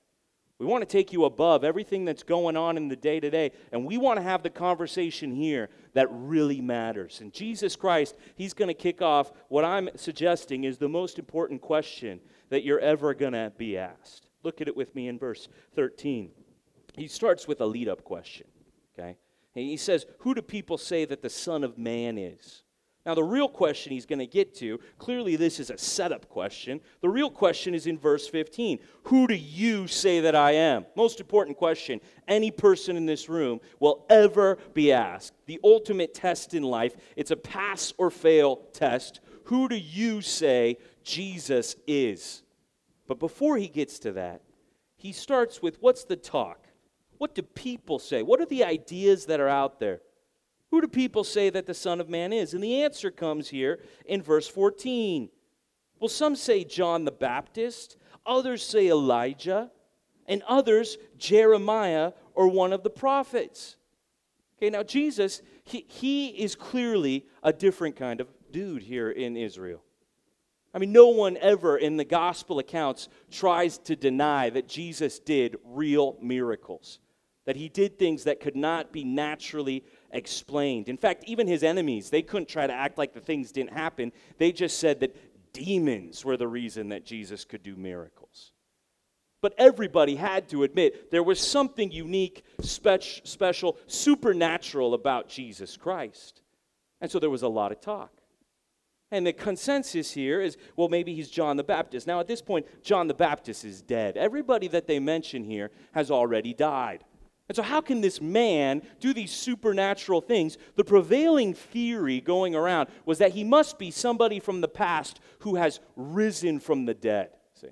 We 0.59 0.65
want 0.65 0.81
to 0.81 0.87
take 0.87 1.13
you 1.13 1.25
above 1.25 1.63
everything 1.63 2.03
that's 2.03 2.23
going 2.23 2.57
on 2.57 2.77
in 2.77 2.87
the 2.87 2.95
day 2.95 3.19
to 3.19 3.29
day, 3.29 3.51
and 3.71 3.85
we 3.85 3.97
want 3.97 4.17
to 4.17 4.23
have 4.23 4.41
the 4.41 4.49
conversation 4.49 5.31
here 5.31 5.69
that 5.93 6.07
really 6.11 6.61
matters. 6.61 7.21
And 7.21 7.31
Jesus 7.31 7.75
Christ, 7.75 8.15
He's 8.35 8.53
going 8.53 8.69
to 8.69 8.73
kick 8.73 9.01
off 9.01 9.31
what 9.49 9.63
I'm 9.63 9.89
suggesting 9.95 10.63
is 10.63 10.79
the 10.79 10.89
most 10.89 11.19
important 11.19 11.61
question 11.61 12.19
that 12.49 12.63
you're 12.63 12.79
ever 12.79 13.13
going 13.13 13.33
to 13.33 13.51
be 13.55 13.77
asked. 13.77 14.27
Look 14.41 14.59
at 14.59 14.67
it 14.67 14.75
with 14.75 14.95
me 14.95 15.07
in 15.07 15.19
verse 15.19 15.47
13. 15.75 16.31
He 16.95 17.07
starts 17.07 17.47
with 17.47 17.61
a 17.61 17.65
lead 17.65 17.87
up 17.87 18.03
question, 18.03 18.47
okay? 18.97 19.17
And 19.55 19.65
he 19.65 19.77
says, 19.77 20.07
Who 20.19 20.33
do 20.33 20.41
people 20.41 20.79
say 20.79 21.05
that 21.05 21.21
the 21.21 21.29
Son 21.29 21.63
of 21.63 21.77
Man 21.77 22.17
is? 22.17 22.63
Now, 23.07 23.15
the 23.15 23.23
real 23.23 23.47
question 23.47 23.93
he's 23.93 24.05
going 24.05 24.19
to 24.19 24.27
get 24.27 24.53
to, 24.55 24.79
clearly, 24.99 25.35
this 25.35 25.59
is 25.59 25.71
a 25.71 25.77
setup 25.77 26.29
question. 26.29 26.81
The 27.01 27.09
real 27.09 27.31
question 27.31 27.73
is 27.73 27.87
in 27.87 27.97
verse 27.97 28.27
15 28.27 28.77
Who 29.05 29.27
do 29.27 29.33
you 29.33 29.87
say 29.87 30.19
that 30.19 30.35
I 30.35 30.51
am? 30.51 30.85
Most 30.95 31.19
important 31.19 31.57
question 31.57 32.01
any 32.27 32.51
person 32.51 32.97
in 32.97 33.05
this 33.05 33.29
room 33.29 33.61
will 33.79 34.05
ever 34.09 34.59
be 34.75 34.91
asked. 34.91 35.33
The 35.47 35.59
ultimate 35.63 36.13
test 36.13 36.53
in 36.53 36.61
life. 36.61 36.95
It's 37.15 37.31
a 37.31 37.37
pass 37.37 37.93
or 37.97 38.11
fail 38.11 38.67
test. 38.73 39.21
Who 39.45 39.69
do 39.69 39.77
you 39.77 40.21
say 40.21 40.77
Jesus 41.07 41.77
is. 41.87 42.43
But 43.07 43.17
before 43.17 43.57
he 43.57 43.69
gets 43.69 43.97
to 43.99 44.11
that, 44.11 44.41
he 44.97 45.13
starts 45.13 45.61
with 45.61 45.77
what's 45.79 46.03
the 46.03 46.17
talk? 46.17 46.67
What 47.17 47.33
do 47.33 47.41
people 47.41 47.97
say? 47.97 48.21
What 48.21 48.41
are 48.41 48.45
the 48.45 48.65
ideas 48.65 49.25
that 49.27 49.39
are 49.39 49.47
out 49.47 49.79
there? 49.79 50.01
Who 50.71 50.81
do 50.81 50.87
people 50.87 51.23
say 51.23 51.49
that 51.49 51.65
the 51.65 51.73
Son 51.73 52.01
of 52.01 52.09
Man 52.09 52.33
is? 52.33 52.53
And 52.53 52.63
the 52.63 52.83
answer 52.83 53.09
comes 53.11 53.49
here 53.49 53.79
in 54.05 54.21
verse 54.21 54.47
14. 54.47 55.29
Well, 55.99 56.09
some 56.09 56.35
say 56.35 56.63
John 56.63 57.05
the 57.05 57.11
Baptist, 57.11 57.97
others 58.25 58.63
say 58.63 58.87
Elijah, 58.87 59.71
and 60.27 60.43
others 60.47 60.97
Jeremiah 61.17 62.11
or 62.33 62.49
one 62.49 62.73
of 62.73 62.83
the 62.83 62.89
prophets. 62.89 63.77
Okay, 64.57 64.69
now 64.69 64.83
Jesus, 64.83 65.41
he, 65.63 65.85
he 65.87 66.27
is 66.27 66.55
clearly 66.55 67.25
a 67.43 67.53
different 67.53 67.95
kind 67.95 68.19
of 68.21 68.27
dude 68.51 68.83
here 68.83 69.09
in 69.09 69.37
Israel. 69.37 69.83
I 70.73 70.79
mean, 70.79 70.91
no 70.91 71.07
one 71.07 71.37
ever 71.37 71.77
in 71.77 71.97
the 71.97 72.03
gospel 72.03 72.59
accounts 72.59 73.07
tries 73.31 73.77
to 73.79 73.95
deny 73.95 74.49
that 74.49 74.67
Jesus 74.67 75.19
did 75.19 75.57
real 75.63 76.17
miracles, 76.21 76.99
that 77.45 77.55
he 77.55 77.69
did 77.69 77.97
things 77.97 78.25
that 78.25 78.39
could 78.39 78.55
not 78.55 78.91
be 78.91 79.03
naturally 79.03 79.83
explained. 80.11 80.89
In 80.89 80.97
fact, 80.97 81.23
even 81.27 81.47
his 81.47 81.63
enemies, 81.63 82.09
they 82.09 82.21
couldn't 82.21 82.49
try 82.49 82.67
to 82.67 82.73
act 82.73 82.97
like 82.97 83.13
the 83.13 83.19
things 83.19 83.51
didn't 83.51 83.73
happen. 83.73 84.11
They 84.37 84.51
just 84.51 84.79
said 84.79 84.99
that 85.01 85.15
demons 85.53 86.23
were 86.23 86.37
the 86.37 86.47
reason 86.47 86.89
that 86.89 87.05
Jesus 87.05 87.45
could 87.45 87.63
do 87.63 87.75
miracles. 87.75 88.51
But 89.41 89.53
everybody 89.57 90.15
had 90.15 90.49
to 90.49 90.63
admit 90.63 91.11
there 91.11 91.23
was 91.23 91.39
something 91.39 91.91
unique, 91.91 92.43
spe- 92.61 93.21
special, 93.23 93.77
supernatural 93.85 94.93
about 94.93 95.29
Jesus 95.29 95.77
Christ. 95.77 96.41
And 97.01 97.11
so 97.11 97.19
there 97.19 97.29
was 97.29 97.43
a 97.43 97.47
lot 97.47 97.71
of 97.71 97.79
talk. 97.79 98.11
And 99.11 99.25
the 99.25 99.33
consensus 99.33 100.11
here 100.11 100.41
is 100.41 100.57
well, 100.75 100.89
maybe 100.89 101.13
he's 101.13 101.29
John 101.29 101.55
the 101.55 101.63
Baptist. 101.63 102.07
Now, 102.07 102.19
at 102.19 102.27
this 102.27 102.41
point, 102.41 102.65
John 102.83 103.07
the 103.07 103.13
Baptist 103.13 103.63
is 103.63 103.81
dead. 103.81 104.17
Everybody 104.17 104.67
that 104.69 104.87
they 104.87 104.99
mention 104.99 105.43
here 105.43 105.71
has 105.93 106.11
already 106.11 106.53
died. 106.53 107.05
And 107.49 107.55
so, 107.55 107.63
how 107.63 107.79
can 107.79 108.01
this 108.01 108.19
man 108.19 108.81
do 108.99 109.13
these 109.13 109.31
supernatural 109.31 110.19
things? 110.19 110.57
The 110.75 110.83
prevailing 110.83 111.53
theory 111.53 112.19
going 112.19 112.55
around 112.55 112.89
was 113.05 113.19
that 113.19 113.31
he 113.31 113.43
must 113.43 113.79
be 113.79 113.89
somebody 113.89 114.39
from 114.39 114.59
the 114.59 114.67
past 114.67 115.21
who 115.39 115.55
has 115.55 115.79
risen 115.95 116.59
from 116.59 116.85
the 116.85 116.93
dead. 116.93 117.29
See? 117.55 117.69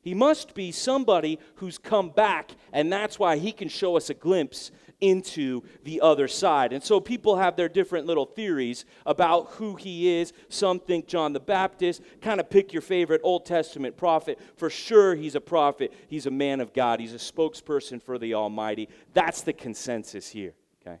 He 0.00 0.14
must 0.14 0.54
be 0.54 0.72
somebody 0.72 1.38
who's 1.56 1.76
come 1.76 2.08
back, 2.08 2.52
and 2.72 2.90
that's 2.90 3.18
why 3.18 3.36
he 3.36 3.52
can 3.52 3.68
show 3.68 3.98
us 3.98 4.08
a 4.08 4.14
glimpse 4.14 4.70
into 5.00 5.62
the 5.84 6.00
other 6.00 6.28
side. 6.28 6.72
And 6.72 6.82
so 6.82 7.00
people 7.00 7.36
have 7.36 7.56
their 7.56 7.68
different 7.68 8.06
little 8.06 8.24
theories 8.24 8.84
about 9.04 9.50
who 9.52 9.74
he 9.76 10.20
is. 10.20 10.32
Some 10.48 10.80
think 10.80 11.06
John 11.06 11.32
the 11.32 11.40
Baptist. 11.40 12.02
Kind 12.20 12.40
of 12.40 12.48
pick 12.48 12.72
your 12.72 12.82
favorite 12.82 13.20
Old 13.24 13.44
Testament 13.44 13.96
prophet. 13.96 14.38
For 14.56 14.70
sure, 14.70 15.14
he's 15.14 15.34
a 15.34 15.40
prophet. 15.40 15.92
He's 16.08 16.26
a 16.26 16.30
man 16.30 16.60
of 16.60 16.72
God. 16.72 17.00
He's 17.00 17.14
a 17.14 17.18
spokesperson 17.18 18.02
for 18.02 18.18
the 18.18 18.34
Almighty. 18.34 18.88
That's 19.12 19.42
the 19.42 19.52
consensus 19.52 20.28
here. 20.28 20.54
Okay. 20.86 20.98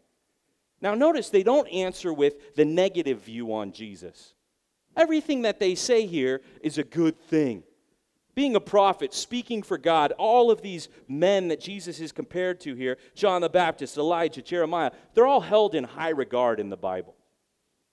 Now, 0.80 0.94
notice 0.94 1.30
they 1.30 1.42
don't 1.42 1.68
answer 1.68 2.12
with 2.12 2.54
the 2.54 2.64
negative 2.64 3.22
view 3.22 3.52
on 3.54 3.72
Jesus. 3.72 4.34
Everything 4.96 5.42
that 5.42 5.60
they 5.60 5.74
say 5.74 6.06
here 6.06 6.40
is 6.62 6.78
a 6.78 6.84
good 6.84 7.18
thing 7.18 7.62
being 8.36 8.54
a 8.54 8.60
prophet, 8.60 9.14
speaking 9.14 9.62
for 9.62 9.78
God, 9.78 10.12
all 10.18 10.50
of 10.50 10.60
these 10.60 10.88
men 11.08 11.48
that 11.48 11.58
Jesus 11.58 11.98
is 11.98 12.12
compared 12.12 12.60
to 12.60 12.74
here 12.76 12.98
John 13.14 13.40
the 13.40 13.48
Baptist, 13.48 13.96
Elijah, 13.96 14.42
Jeremiah 14.42 14.92
they're 15.14 15.26
all 15.26 15.40
held 15.40 15.74
in 15.74 15.82
high 15.82 16.10
regard 16.10 16.60
in 16.60 16.68
the 16.68 16.76
Bible. 16.76 17.16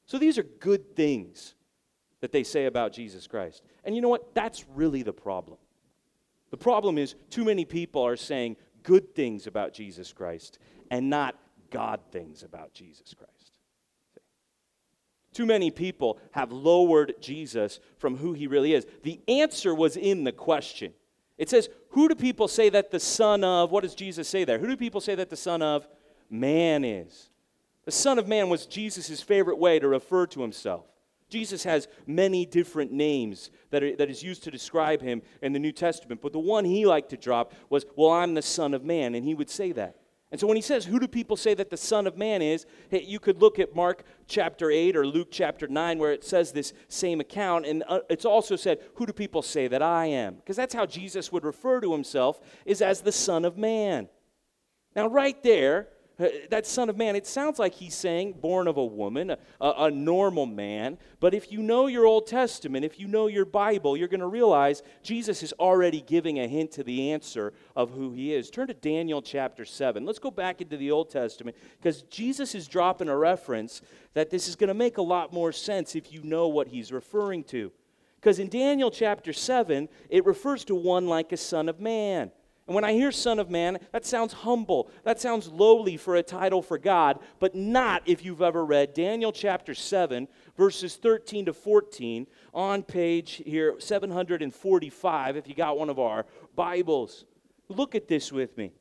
So 0.06 0.20
these 0.20 0.38
are 0.38 0.44
good 0.44 0.96
things 0.96 1.56
that 2.20 2.34
they 2.34 2.44
say 2.44 2.66
about 2.66 2.94
Jesus 2.94 3.26
Christ. 3.26 3.64
And 3.84 3.96
you 3.96 4.02
know 4.02 4.10
what? 4.10 4.36
That's 4.36 4.66
really 4.76 5.02
the 5.02 5.14
problem. 5.14 5.58
The 6.52 6.58
problem 6.58 6.98
is 6.98 7.16
too 7.30 7.46
many 7.46 7.66
people 7.66 8.06
are 8.06 8.18
saying 8.18 8.58
good 8.84 9.16
things 9.16 9.48
about 9.48 9.74
Jesus 9.74 10.12
Christ 10.12 10.60
and 10.92 11.10
not 11.10 11.36
God 11.72 12.02
things 12.12 12.44
about 12.44 12.74
Jesus 12.74 13.14
Christ. 13.14 13.33
Too 15.34 15.46
many 15.46 15.72
people 15.72 16.20
have 16.32 16.52
lowered 16.52 17.16
Jesus 17.20 17.80
from 17.98 18.18
who 18.18 18.34
he 18.34 18.48
really 18.48 18.74
is. 18.74 18.86
The 19.04 19.20
answer 19.28 19.74
was 19.74 19.98
in 19.98 20.24
the 20.24 20.32
question. 20.32 20.94
It 21.38 21.50
says, 21.50 21.70
Who 21.90 22.08
do 22.08 22.16
people 22.16 22.48
say 22.48 22.70
that 22.70 22.92
the 22.92 23.00
Son 23.00 23.44
of, 23.44 23.72
what 23.72 23.84
does 23.84 23.96
Jesus 23.96 24.28
say 24.28 24.44
there? 24.44 24.60
Who 24.60 24.68
do 24.68 24.78
people 24.78 25.02
say 25.02 25.16
that 25.16 25.30
the 25.30 25.36
Son 25.36 25.62
of 25.62 25.88
Man 26.30 26.86
is? 26.86 27.30
The 27.86 27.92
Son 27.92 28.20
of 28.20 28.28
Man 28.28 28.50
was 28.50 28.66
Jesus' 28.66 29.22
favorite 29.22 29.58
way 29.58 29.80
to 29.80 29.88
refer 29.88 30.28
to 30.28 30.42
himself. 30.42 30.86
Jesus 31.30 31.64
has 31.64 31.88
many 32.06 32.46
different 32.46 32.92
names 32.92 33.50
that, 33.72 33.82
are, 33.82 33.96
that 33.96 34.10
is 34.10 34.22
used 34.22 34.44
to 34.44 34.52
describe 34.52 35.02
him 35.02 35.24
in 35.42 35.52
the 35.52 35.60
New 35.60 35.72
Testament, 35.72 36.22
but 36.22 36.32
the 36.32 36.40
one 36.40 36.64
he 36.64 36.86
liked 36.86 37.10
to 37.10 37.18
drop 37.18 37.54
was, 37.70 37.86
Well, 37.96 38.12
I'm 38.12 38.36
the 38.36 38.42
Son 38.44 38.74
of 38.74 38.84
Man, 38.84 39.16
and 39.16 39.26
he 39.26 39.34
would 39.34 39.50
say 39.50 39.72
that. 39.72 39.98
And 40.34 40.40
so 40.40 40.48
when 40.48 40.56
he 40.58 40.64
says, 40.64 40.84
Who 40.86 41.00
do 41.00 41.08
people 41.08 41.38
say 41.38 41.54
that 41.54 41.70
the 41.70 41.78
Son 41.78 42.08
of 42.08 42.18
Man 42.18 42.42
is? 42.42 42.66
Hey, 42.90 43.04
you 43.04 43.20
could 43.20 43.40
look 43.40 43.60
at 43.60 43.76
Mark 43.76 44.04
chapter 44.28 44.72
8 44.72 44.98
or 44.98 45.06
Luke 45.06 45.28
chapter 45.30 45.68
9 45.68 46.00
where 46.00 46.12
it 46.12 46.24
says 46.24 46.52
this 46.52 46.74
same 46.88 47.20
account. 47.20 47.68
And 47.68 47.84
uh, 47.88 48.00
it's 48.10 48.26
also 48.26 48.56
said, 48.56 48.80
Who 48.96 49.06
do 49.06 49.14
people 49.14 49.44
say 49.44 49.68
that 49.68 49.84
I 49.84 50.08
am? 50.08 50.38
Because 50.38 50.56
that's 50.56 50.74
how 50.74 50.88
Jesus 50.88 51.32
would 51.32 51.46
refer 51.46 51.82
to 51.82 51.92
himself, 51.92 52.42
is 52.66 52.82
as 52.82 53.02
the 53.02 53.12
Son 53.12 53.46
of 53.46 53.60
Man. 53.60 54.10
Now, 54.96 55.06
right 55.06 55.42
there, 55.44 55.90
Uh, 56.20 56.28
that 56.52 56.68
Son 56.68 56.90
of 56.90 56.98
Man, 56.98 57.16
it 57.16 57.26
sounds 57.26 57.58
like 57.58 57.74
he's 57.74 57.96
saying 57.96 58.34
born 58.34 58.68
of 58.68 58.78
a 58.78 58.86
woman, 58.86 59.32
a, 59.32 59.38
a, 59.60 59.90
normal 59.90 60.46
man. 60.46 61.00
But 61.20 61.34
if 61.34 61.52
you 61.52 61.64
know 61.64 61.88
your 61.88 62.06
Old 62.06 62.28
Testament, 62.28 62.86
if 62.86 63.00
you 63.00 63.08
know 63.08 63.26
your 63.26 63.46
Bible, 63.46 63.98
you're 63.98 64.08
going 64.08 64.20
to 64.20 64.28
realize 64.28 64.84
Jesus 65.02 65.42
is 65.42 65.54
already 65.54 66.02
giving 66.02 66.40
a 66.40 66.48
hint 66.48 66.72
to 66.74 66.84
the 66.84 67.12
answer 67.12 67.52
of 67.76 67.90
who 67.90 68.12
he 68.12 68.32
is. 68.32 68.52
Turn 68.52 68.68
to 68.68 68.76
Daniel 68.76 69.24
chapter 69.24 69.66
7. 69.66 70.06
Let's 70.06 70.20
go 70.20 70.30
back 70.30 70.62
into 70.62 70.78
the 70.78 70.92
Old 70.92 71.10
Testament 71.10 71.58
because 71.82 72.04
Jesus 72.04 72.54
is 72.54 72.68
dropping 72.68 73.10
a 73.10 73.18
reference 73.18 73.82
that 74.14 74.30
this 74.30 74.48
is 74.48 74.56
going 74.56 74.68
to 74.68 74.76
make 74.76 75.00
a 75.00 75.02
lot 75.02 75.34
more 75.34 75.52
sense 75.52 75.96
if 75.96 76.14
you 76.14 76.22
know 76.22 76.48
what 76.48 76.68
he's 76.68 76.92
referring 76.92 77.44
to. 77.46 77.72
Because 78.18 78.38
in 78.38 78.50
Daniel 78.50 78.92
chapter 78.92 79.34
7, 79.34 79.90
it 80.10 80.26
refers 80.26 80.64
to 80.66 80.76
one 80.76 81.08
like 81.08 81.32
a 81.32 81.38
son 81.38 81.68
of 81.68 81.80
man. 81.80 82.32
And 82.66 82.76
when 82.76 82.86
I 82.86 82.94
hear 82.94 83.12
Son 83.12 83.40
of 83.40 83.50
Man, 83.50 83.78
that 83.92 84.06
sounds 84.06 84.32
humble. 84.32 84.90
That 85.04 85.20
sounds 85.20 85.50
lowly 85.50 85.98
for 85.98 86.16
a 86.16 86.24
title 86.24 86.62
for 86.62 86.78
God, 86.78 87.20
but 87.40 87.56
not 87.56 88.04
if 88.06 88.24
you've 88.24 88.42
ever 88.42 88.66
read 88.66 88.94
Daniel 88.94 89.34
chapter 89.34 89.74
7, 89.74 90.30
verses 90.58 90.96
13 90.96 91.48
to 91.48 91.54
14, 91.54 92.26
on 92.54 92.84
page 92.84 93.42
here 93.46 93.76
745, 93.80 95.36
if 95.36 95.48
you 95.48 95.56
got 95.56 95.78
one 95.78 95.90
of 95.90 96.00
our 96.00 96.26
Bibles. 96.56 97.26
Look 97.68 97.96
at 97.96 98.08
this 98.08 98.32
with 98.32 98.58
me. 98.58 98.72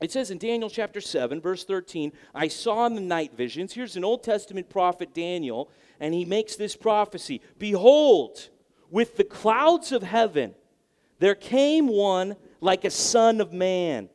It 0.00 0.10
says 0.10 0.32
in 0.32 0.38
Daniel 0.38 0.68
chapter 0.68 1.00
7, 1.00 1.40
verse 1.40 1.64
13, 1.64 2.12
I 2.34 2.48
saw 2.48 2.86
in 2.86 2.96
the 2.96 3.00
night 3.00 3.36
visions. 3.36 3.72
Here's 3.72 3.96
an 3.96 4.04
Old 4.04 4.24
Testament 4.24 4.68
prophet, 4.68 5.14
Daniel, 5.14 5.70
and 6.00 6.12
he 6.12 6.24
makes 6.24 6.56
this 6.56 6.74
prophecy 6.74 7.40
Behold, 7.58 8.48
with 8.90 9.16
the 9.16 9.24
clouds 9.24 9.92
of 9.92 10.02
heaven, 10.02 10.54
there 11.20 11.34
came 11.34 11.86
one 11.86 12.36
like 12.64 12.84
a 12.84 12.90
son 12.90 13.40
of 13.40 13.52
man. 13.52 14.08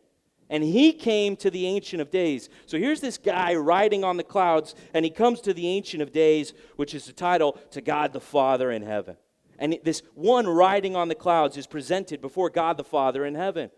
And 0.50 0.64
he 0.64 0.92
came 0.92 1.36
to 1.38 1.52
the 1.52 1.68
Ancient 1.68 2.02
of 2.02 2.10
Days. 2.10 2.50
So 2.66 2.80
here's 2.80 3.02
this 3.02 3.20
guy 3.20 3.54
riding 3.54 4.04
on 4.04 4.18
the 4.18 4.24
clouds, 4.24 4.74
and 4.96 5.06
he 5.06 5.12
comes 5.12 5.42
to 5.42 5.54
the 5.54 5.68
Ancient 5.68 6.02
of 6.02 6.12
Days, 6.12 6.54
which 6.76 6.96
is 6.96 7.06
the 7.06 7.14
title 7.14 7.54
to 7.72 7.82
God 7.82 8.12
the 8.14 8.20
Father 8.20 8.72
in 8.72 8.82
heaven. 8.82 9.16
And 9.60 9.78
this 9.84 10.02
one 10.16 10.48
riding 10.48 10.96
on 10.96 11.08
the 11.08 11.16
clouds 11.16 11.56
is 11.56 11.68
presented 11.68 12.20
before 12.22 12.50
God 12.50 12.78
the 12.78 12.84
Father 12.84 13.26
in 13.26 13.36
heaven. 13.36 13.70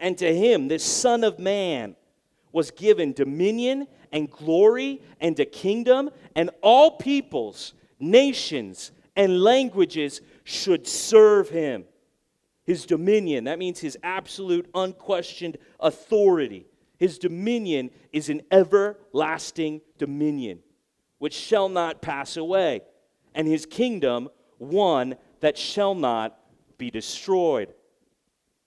And 0.00 0.16
to 0.18 0.34
him, 0.34 0.68
this 0.68 0.84
Son 0.84 1.24
of 1.24 1.38
Man, 1.38 1.94
was 2.50 2.70
given 2.70 3.12
dominion 3.12 3.86
and 4.10 4.30
glory 4.30 5.02
and 5.20 5.38
a 5.38 5.44
kingdom, 5.44 6.08
and 6.34 6.48
all 6.62 6.92
peoples, 6.92 7.74
nations, 8.00 8.92
and 9.14 9.42
languages 9.42 10.22
should 10.44 10.88
serve 10.88 11.50
him 11.50 11.84
his 12.68 12.84
dominion. 12.84 13.44
That 13.44 13.58
means 13.58 13.80
his 13.80 13.96
absolute, 14.02 14.68
unquestioned 14.74 15.56
authority. 15.80 16.66
His 16.98 17.18
dominion 17.18 17.90
is 18.12 18.28
an 18.28 18.42
everlasting 18.50 19.80
dominion, 19.96 20.58
which 21.16 21.32
shall 21.32 21.70
not 21.70 22.02
pass 22.02 22.36
away, 22.36 22.82
and 23.34 23.48
his 23.48 23.64
kingdom 23.64 24.28
one 24.58 25.16
that 25.40 25.56
shall 25.56 25.94
not 25.94 26.38
be 26.76 26.90
destroyed. 26.90 27.68
Do 27.68 27.74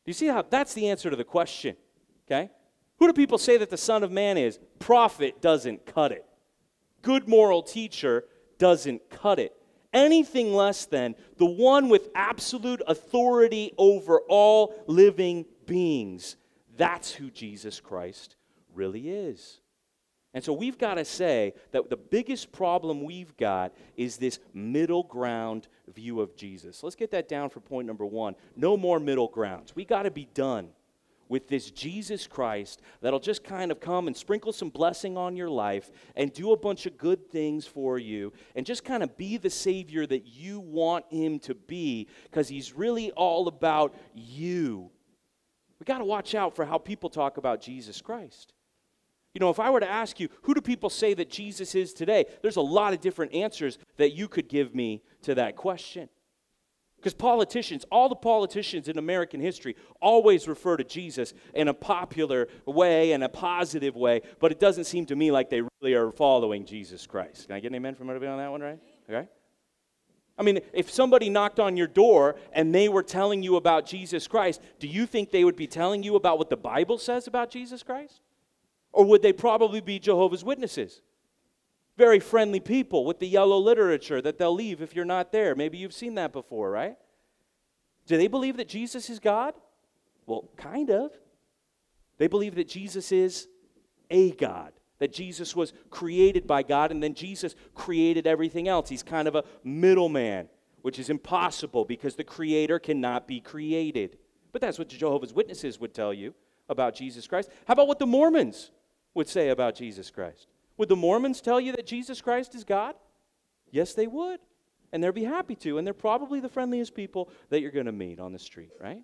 you 0.07 0.13
see 0.13 0.25
how 0.25 0.41
that's 0.49 0.73
the 0.73 0.89
answer 0.89 1.11
to 1.11 1.15
the 1.15 1.23
question? 1.23 1.75
Okay? 2.25 2.49
Who 2.97 3.05
do 3.05 3.13
people 3.13 3.37
say 3.37 3.57
that 3.57 3.69
the 3.69 3.77
Son 3.77 4.01
of 4.03 4.11
Man 4.11 4.35
is? 4.35 4.57
Prophet 4.79 5.43
doesn't 5.43 5.85
cut 5.85 6.11
it. 6.11 6.25
Good 7.03 7.27
moral 7.27 7.61
teacher 7.61 8.25
doesn't 8.57 9.11
cut 9.11 9.37
it 9.37 9.60
anything 9.93 10.53
less 10.53 10.85
than 10.85 11.15
the 11.37 11.45
one 11.45 11.89
with 11.89 12.09
absolute 12.15 12.81
authority 12.87 13.73
over 13.77 14.19
all 14.27 14.73
living 14.87 15.45
beings. 15.65 16.35
That's 16.77 17.11
who 17.11 17.29
Jesus 17.29 17.79
Christ 17.79 18.35
really 18.73 19.09
is. 19.09 19.59
And 20.33 20.43
so 20.43 20.53
we've 20.53 20.77
got 20.77 20.95
to 20.95 21.03
say 21.03 21.53
that 21.71 21.89
the 21.89 21.97
biggest 21.97 22.53
problem 22.53 23.03
we've 23.03 23.35
got 23.35 23.73
is 23.97 24.15
this 24.15 24.39
middle 24.53 25.03
ground 25.03 25.67
view 25.93 26.21
of 26.21 26.35
Jesus. 26.37 26.83
Let's 26.83 26.95
get 26.95 27.11
that 27.11 27.27
down 27.27 27.49
for 27.49 27.59
point 27.59 27.85
number 27.85 28.05
one. 28.05 28.35
No 28.55 28.77
more 28.77 28.99
middle 28.99 29.27
grounds. 29.27 29.75
We 29.75 29.83
got 29.83 30.03
to 30.03 30.11
be 30.11 30.29
done 30.33 30.69
with 31.31 31.47
this 31.47 31.71
Jesus 31.71 32.27
Christ 32.27 32.81
that'll 32.99 33.21
just 33.21 33.41
kind 33.41 33.71
of 33.71 33.79
come 33.79 34.07
and 34.07 34.15
sprinkle 34.15 34.51
some 34.51 34.69
blessing 34.69 35.17
on 35.17 35.37
your 35.37 35.49
life 35.49 35.89
and 36.17 36.33
do 36.33 36.51
a 36.51 36.57
bunch 36.57 36.85
of 36.85 36.97
good 36.97 37.31
things 37.31 37.65
for 37.65 37.97
you 37.97 38.33
and 38.53 38.65
just 38.65 38.83
kind 38.83 39.01
of 39.01 39.15
be 39.15 39.37
the 39.37 39.49
Savior 39.49 40.05
that 40.05 40.27
you 40.27 40.59
want 40.59 41.05
Him 41.09 41.39
to 41.39 41.55
be 41.55 42.09
because 42.25 42.49
He's 42.49 42.73
really 42.73 43.11
all 43.11 43.47
about 43.47 43.95
you. 44.13 44.91
We 45.79 45.85
got 45.85 45.99
to 45.99 46.05
watch 46.05 46.35
out 46.35 46.53
for 46.53 46.65
how 46.65 46.77
people 46.77 47.09
talk 47.09 47.37
about 47.37 47.61
Jesus 47.61 48.01
Christ. 48.01 48.53
You 49.33 49.39
know, 49.39 49.49
if 49.49 49.59
I 49.61 49.69
were 49.69 49.79
to 49.79 49.89
ask 49.89 50.19
you, 50.19 50.27
who 50.41 50.53
do 50.53 50.59
people 50.59 50.89
say 50.89 51.13
that 51.13 51.29
Jesus 51.29 51.75
is 51.75 51.93
today? 51.93 52.25
There's 52.41 52.57
a 52.57 52.61
lot 52.61 52.93
of 52.93 52.99
different 52.99 53.33
answers 53.33 53.77
that 53.95 54.11
you 54.11 54.27
could 54.27 54.49
give 54.49 54.75
me 54.75 55.01
to 55.21 55.35
that 55.35 55.55
question. 55.55 56.09
Because 57.01 57.15
politicians, 57.15 57.83
all 57.91 58.09
the 58.09 58.15
politicians 58.15 58.87
in 58.87 58.99
American 58.99 59.39
history, 59.39 59.75
always 59.99 60.47
refer 60.47 60.77
to 60.77 60.83
Jesus 60.83 61.33
in 61.55 61.67
a 61.67 61.73
popular 61.73 62.47
way 62.67 63.13
and 63.13 63.23
a 63.23 63.29
positive 63.29 63.95
way, 63.95 64.21
but 64.39 64.51
it 64.51 64.59
doesn't 64.59 64.83
seem 64.83 65.07
to 65.07 65.15
me 65.15 65.31
like 65.31 65.49
they 65.49 65.63
really 65.81 65.95
are 65.95 66.11
following 66.11 66.63
Jesus 66.63 67.07
Christ. 67.07 67.47
Can 67.47 67.55
I 67.55 67.59
get 67.59 67.71
an 67.71 67.75
amen 67.75 67.95
from 67.95 68.11
everybody 68.11 68.29
on 68.29 68.37
that 68.37 68.51
one, 68.51 68.61
right? 68.61 68.79
Okay? 69.09 69.27
I 70.37 70.43
mean, 70.43 70.59
if 70.73 70.91
somebody 70.91 71.27
knocked 71.27 71.59
on 71.59 71.75
your 71.75 71.87
door 71.87 72.35
and 72.53 72.73
they 72.73 72.87
were 72.87 73.01
telling 73.01 73.41
you 73.41 73.55
about 73.55 73.87
Jesus 73.87 74.27
Christ, 74.27 74.61
do 74.77 74.87
you 74.87 75.07
think 75.07 75.31
they 75.31 75.43
would 75.43 75.55
be 75.55 75.65
telling 75.65 76.03
you 76.03 76.15
about 76.15 76.37
what 76.37 76.51
the 76.51 76.57
Bible 76.57 76.99
says 76.99 77.25
about 77.25 77.49
Jesus 77.49 77.81
Christ? 77.81 78.21
Or 78.93 79.05
would 79.05 79.23
they 79.23 79.33
probably 79.33 79.81
be 79.81 79.97
Jehovah's 79.97 80.43
Witnesses? 80.43 81.01
Very 81.97 82.19
friendly 82.19 82.59
people 82.59 83.05
with 83.05 83.19
the 83.19 83.27
yellow 83.27 83.57
literature 83.57 84.21
that 84.21 84.37
they'll 84.37 84.53
leave 84.53 84.81
if 84.81 84.95
you're 84.95 85.05
not 85.05 85.31
there. 85.31 85.55
Maybe 85.55 85.77
you've 85.77 85.93
seen 85.93 86.15
that 86.15 86.31
before, 86.31 86.71
right? 86.71 86.97
Do 88.07 88.17
they 88.17 88.27
believe 88.27 88.57
that 88.57 88.67
Jesus 88.67 89.09
is 89.09 89.19
God? 89.19 89.53
Well, 90.25 90.49
kind 90.57 90.89
of. 90.89 91.11
They 92.17 92.27
believe 92.27 92.55
that 92.55 92.67
Jesus 92.67 93.11
is 93.11 93.47
a 94.09 94.31
God, 94.31 94.73
that 94.99 95.13
Jesus 95.13 95.55
was 95.55 95.73
created 95.89 96.45
by 96.45 96.63
God, 96.63 96.91
and 96.91 97.01
then 97.01 97.13
Jesus 97.13 97.55
created 97.73 98.27
everything 98.27 98.67
else. 98.67 98.89
He's 98.89 99.03
kind 99.03 99.27
of 99.27 99.35
a 99.35 99.43
middleman, 99.63 100.47
which 100.81 100.99
is 100.99 101.09
impossible 101.09 101.85
because 101.85 102.15
the 102.15 102.23
Creator 102.23 102.79
cannot 102.79 103.27
be 103.27 103.39
created. 103.39 104.17
But 104.51 104.61
that's 104.61 104.77
what 104.77 104.89
the 104.89 104.97
Jehovah's 104.97 105.33
Witnesses 105.33 105.79
would 105.79 105.93
tell 105.93 106.13
you 106.13 106.33
about 106.69 106.95
Jesus 106.95 107.27
Christ. 107.27 107.49
How 107.65 107.73
about 107.73 107.87
what 107.87 107.99
the 107.99 108.05
Mormons 108.05 108.71
would 109.13 109.27
say 109.27 109.49
about 109.49 109.75
Jesus 109.75 110.11
Christ? 110.11 110.47
Would 110.81 110.89
the 110.89 110.95
Mormons 110.95 111.41
tell 111.41 111.61
you 111.61 111.73
that 111.73 111.85
Jesus 111.85 112.21
Christ 112.21 112.55
is 112.55 112.63
God? 112.63 112.95
Yes, 113.69 113.93
they 113.93 114.07
would. 114.07 114.39
And 114.91 115.03
they'd 115.03 115.13
be 115.13 115.23
happy 115.23 115.53
to. 115.57 115.77
And 115.77 115.85
they're 115.85 115.93
probably 115.93 116.39
the 116.39 116.49
friendliest 116.49 116.95
people 116.95 117.29
that 117.51 117.61
you're 117.61 117.69
going 117.69 117.85
to 117.85 117.91
meet 117.91 118.19
on 118.19 118.33
the 118.33 118.39
street, 118.39 118.71
right? 118.81 119.03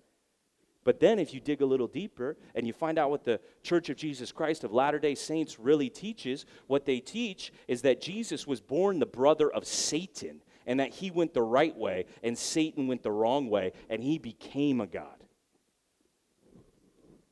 But 0.82 0.98
then, 0.98 1.20
if 1.20 1.32
you 1.32 1.38
dig 1.38 1.62
a 1.62 1.64
little 1.64 1.86
deeper 1.86 2.36
and 2.56 2.66
you 2.66 2.72
find 2.72 2.98
out 2.98 3.10
what 3.10 3.22
the 3.22 3.38
Church 3.62 3.90
of 3.90 3.96
Jesus 3.96 4.32
Christ 4.32 4.64
of 4.64 4.72
Latter 4.72 4.98
day 4.98 5.14
Saints 5.14 5.60
really 5.60 5.88
teaches, 5.88 6.46
what 6.66 6.84
they 6.84 6.98
teach 6.98 7.52
is 7.68 7.82
that 7.82 8.00
Jesus 8.00 8.44
was 8.44 8.60
born 8.60 8.98
the 8.98 9.06
brother 9.06 9.48
of 9.48 9.64
Satan 9.64 10.42
and 10.66 10.80
that 10.80 10.94
he 10.94 11.12
went 11.12 11.32
the 11.32 11.42
right 11.42 11.76
way 11.76 12.06
and 12.24 12.36
Satan 12.36 12.88
went 12.88 13.04
the 13.04 13.12
wrong 13.12 13.50
way 13.50 13.70
and 13.88 14.02
he 14.02 14.18
became 14.18 14.80
a 14.80 14.86
God. 14.88 15.22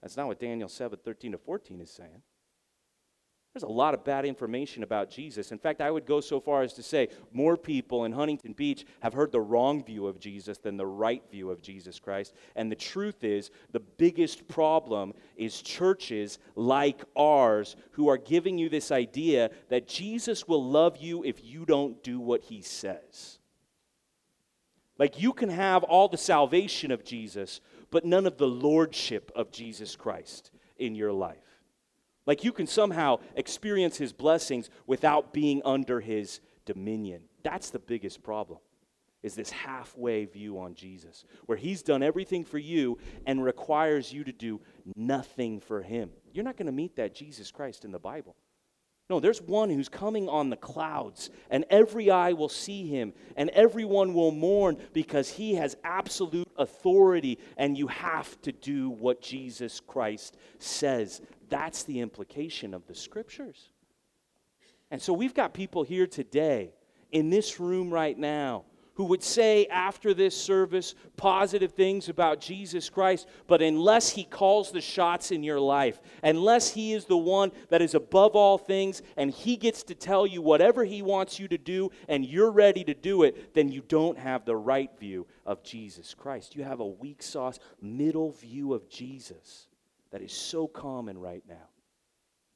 That's 0.03 0.17
not 0.17 0.29
what 0.29 0.39
Daniel 0.39 0.69
7 0.69 1.01
13 1.05 1.33
to 1.33 1.39
14 1.39 1.81
is 1.81 1.91
saying. 1.91 2.23
There's 3.57 3.63
a 3.63 3.69
lot 3.69 3.95
of 3.95 4.05
bad 4.05 4.27
information 4.27 4.83
about 4.83 5.09
Jesus. 5.09 5.51
In 5.51 5.57
fact, 5.57 5.81
I 5.81 5.91
would 5.91 6.05
go 6.05 6.21
so 6.21 6.39
far 6.41 6.61
as 6.61 6.75
to 6.75 6.83
say 6.83 7.09
more 7.33 7.57
people 7.57 8.05
in 8.05 8.13
Huntington 8.13 8.53
Beach 8.53 8.85
have 9.01 9.15
heard 9.15 9.33
the 9.33 9.41
wrong 9.41 9.83
view 9.83 10.07
of 10.09 10.21
Jesus 10.21 10.59
than 10.59 10.77
the 10.77 10.85
right 10.85 11.23
view 11.31 11.51
of 11.51 11.63
Jesus 11.63 11.99
Christ. 11.99 12.35
And 12.55 12.71
the 12.71 12.77
truth 12.77 13.25
is, 13.25 13.51
the 13.73 13.81
biggest 13.81 14.47
problem 14.47 15.15
is 15.39 15.63
churches 15.63 16.39
like 16.55 17.03
ours 17.17 17.77
who 17.93 18.11
are 18.11 18.19
giving 18.19 18.59
you 18.59 18.69
this 18.69 18.93
idea 18.93 19.49
that 19.71 19.89
Jesus 19.89 20.47
will 20.47 20.63
love 20.63 20.99
you 20.99 21.25
if 21.25 21.43
you 21.43 21.65
don't 21.65 22.05
do 22.05 22.21
what 22.21 22.43
he 22.43 22.61
says. 22.61 23.39
Like 24.99 25.19
you 25.19 25.33
can 25.33 25.49
have 25.49 25.83
all 25.83 26.09
the 26.09 26.19
salvation 26.19 26.91
of 26.91 27.05
Jesus, 27.05 27.63
but 27.91 28.05
none 28.05 28.27
of 28.27 28.37
the 28.37 28.47
lordship 28.47 29.33
of 29.35 29.51
Jesus 29.51 29.97
Christ 29.97 30.51
in 30.77 30.95
your 30.95 31.15
life. 31.15 31.46
Like 32.27 32.45
you 32.45 32.53
can 32.53 32.67
somehow 32.67 33.21
experience 33.37 33.97
his 33.97 34.13
blessings 34.13 34.69
without 34.87 35.33
being 35.33 35.63
under 35.65 36.01
his 36.01 36.41
dominion. 36.65 37.23
That's 37.43 37.71
the 37.71 37.79
biggest 37.79 38.23
problem. 38.23 38.59
Is 39.23 39.35
this 39.35 39.51
halfway 39.51 40.25
view 40.25 40.59
on 40.59 40.75
Jesus, 40.75 41.25
where 41.47 41.59
he's 41.59 41.83
done 41.83 42.03
everything 42.03 42.45
for 42.45 42.59
you 42.59 42.99
and 43.27 43.43
requires 43.43 44.13
you 44.13 44.23
to 44.25 44.33
do 44.33 44.61
nothing 44.95 45.59
for 45.59 45.83
him. 45.83 46.11
You're 46.33 46.45
not 46.45 46.57
going 46.57 46.67
to 46.67 46.73
meet 46.73 46.97
that 46.97 47.15
Jesus 47.15 47.51
Christ 47.51 47.85
in 47.85 47.91
the 47.91 47.99
Bible. 47.99 48.37
No, 49.09 49.21
there's 49.21 49.41
one 49.41 49.71
who's 49.71 49.89
coming 49.89 50.29
on 50.29 50.51
the 50.51 50.57
clouds, 50.57 51.31
and 51.49 51.65
every 51.71 52.11
eye 52.11 52.33
will 52.33 52.49
see 52.49 52.89
him, 52.89 53.13
and 53.37 53.51
everyone 53.51 54.15
will 54.15 54.33
mourn 54.33 54.79
because 54.93 55.31
he 55.31 55.55
has 55.55 55.77
absolute 55.85 56.49
authority, 56.57 57.39
and 57.57 57.79
you 57.79 57.87
have 57.87 58.41
to 58.43 58.51
do 58.51 58.91
what 58.91 59.23
Jesus 59.23 59.79
Christ 59.79 60.37
says. 60.59 61.21
That's 61.49 61.85
the 61.85 62.01
implication 62.01 62.75
of 62.75 62.85
the 62.89 62.97
scriptures. 62.97 63.69
And 64.91 65.01
so 65.01 65.13
we've 65.13 65.35
got 65.35 65.55
people 65.55 65.85
here 65.85 66.09
today, 66.09 66.73
in 67.13 67.31
this 67.31 67.61
room 67.61 67.91
right 67.91 68.19
now, 68.19 68.65
who 68.97 69.05
would 69.05 69.23
say 69.23 69.67
after 69.67 70.13
this 70.13 70.37
service 70.37 70.95
positive 71.17 71.73
things 71.73 72.09
about 72.09 72.41
Jesus 72.41 72.89
Christ, 72.89 73.27
but 73.47 73.63
unless 73.63 74.11
He 74.11 74.25
calls 74.25 74.73
the 74.73 74.81
shots 74.81 75.31
in 75.31 75.43
your 75.43 75.61
life, 75.61 76.01
unless 76.23 76.73
He 76.73 76.93
is 76.93 77.05
the 77.05 77.17
one 77.17 77.53
that 77.69 77.83
is 77.83 77.95
above 77.95 78.35
all 78.35 78.59
things 78.59 79.03
and 79.17 79.31
He 79.31 79.57
gets 79.57 79.83
to 79.85 79.95
tell 79.95 80.27
you 80.27 80.41
whatever 80.43 80.85
He 80.85 81.03
wants 81.03 81.39
you 81.39 81.47
to 81.49 81.59
do 81.59 81.91
and 82.09 82.25
you're 82.25 82.51
ready 82.51 82.85
to 82.85 82.95
do 82.95 83.23
it, 83.23 83.55
then 83.55 83.71
you 83.71 83.83
don't 83.87 84.19
have 84.19 84.45
the 84.45 84.57
right 84.57 84.91
view 84.99 85.27
of 85.45 85.63
Jesus 85.63 86.15
Christ. 86.15 86.57
You 86.57 86.65
have 86.65 86.81
a 86.81 86.87
weak 86.87 87.23
sauce, 87.23 87.59
middle 87.81 88.33
view 88.33 88.73
of 88.73 88.89
Jesus 88.89 89.69
that 90.11 90.23
is 90.23 90.33
so 90.33 90.67
common 90.67 91.19
right 91.19 91.45
now. 91.47 91.69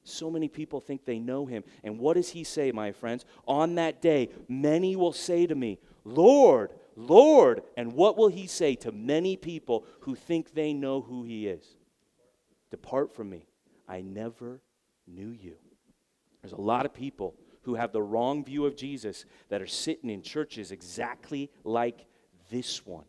So 0.02 0.30
many 0.30 0.48
people 0.48 0.80
think 0.80 1.04
they 1.04 1.18
know 1.18 1.44
him. 1.46 1.62
And 1.84 1.98
what 1.98 2.14
does 2.14 2.30
he 2.30 2.42
say, 2.42 2.72
my 2.72 2.92
friends? 2.92 3.24
On 3.46 3.74
that 3.74 4.00
day, 4.00 4.30
many 4.48 4.96
will 4.96 5.12
say 5.12 5.46
to 5.46 5.54
me, 5.54 5.78
Lord, 6.04 6.72
Lord. 6.96 7.62
And 7.76 7.92
what 7.92 8.16
will 8.16 8.28
he 8.28 8.46
say 8.46 8.74
to 8.76 8.92
many 8.92 9.36
people 9.36 9.84
who 10.00 10.14
think 10.14 10.54
they 10.54 10.72
know 10.72 11.00
who 11.00 11.24
he 11.24 11.46
is? 11.46 11.64
Depart 12.70 13.12
from 13.12 13.30
me. 13.30 13.46
I 13.88 14.00
never 14.00 14.60
knew 15.06 15.30
you. 15.30 15.56
There's 16.42 16.52
a 16.52 16.60
lot 16.60 16.86
of 16.86 16.94
people 16.94 17.34
who 17.62 17.74
have 17.74 17.92
the 17.92 18.02
wrong 18.02 18.44
view 18.44 18.64
of 18.66 18.76
Jesus 18.76 19.24
that 19.48 19.60
are 19.60 19.66
sitting 19.66 20.10
in 20.10 20.22
churches 20.22 20.72
exactly 20.72 21.50
like 21.64 22.06
this 22.50 22.86
one, 22.86 23.04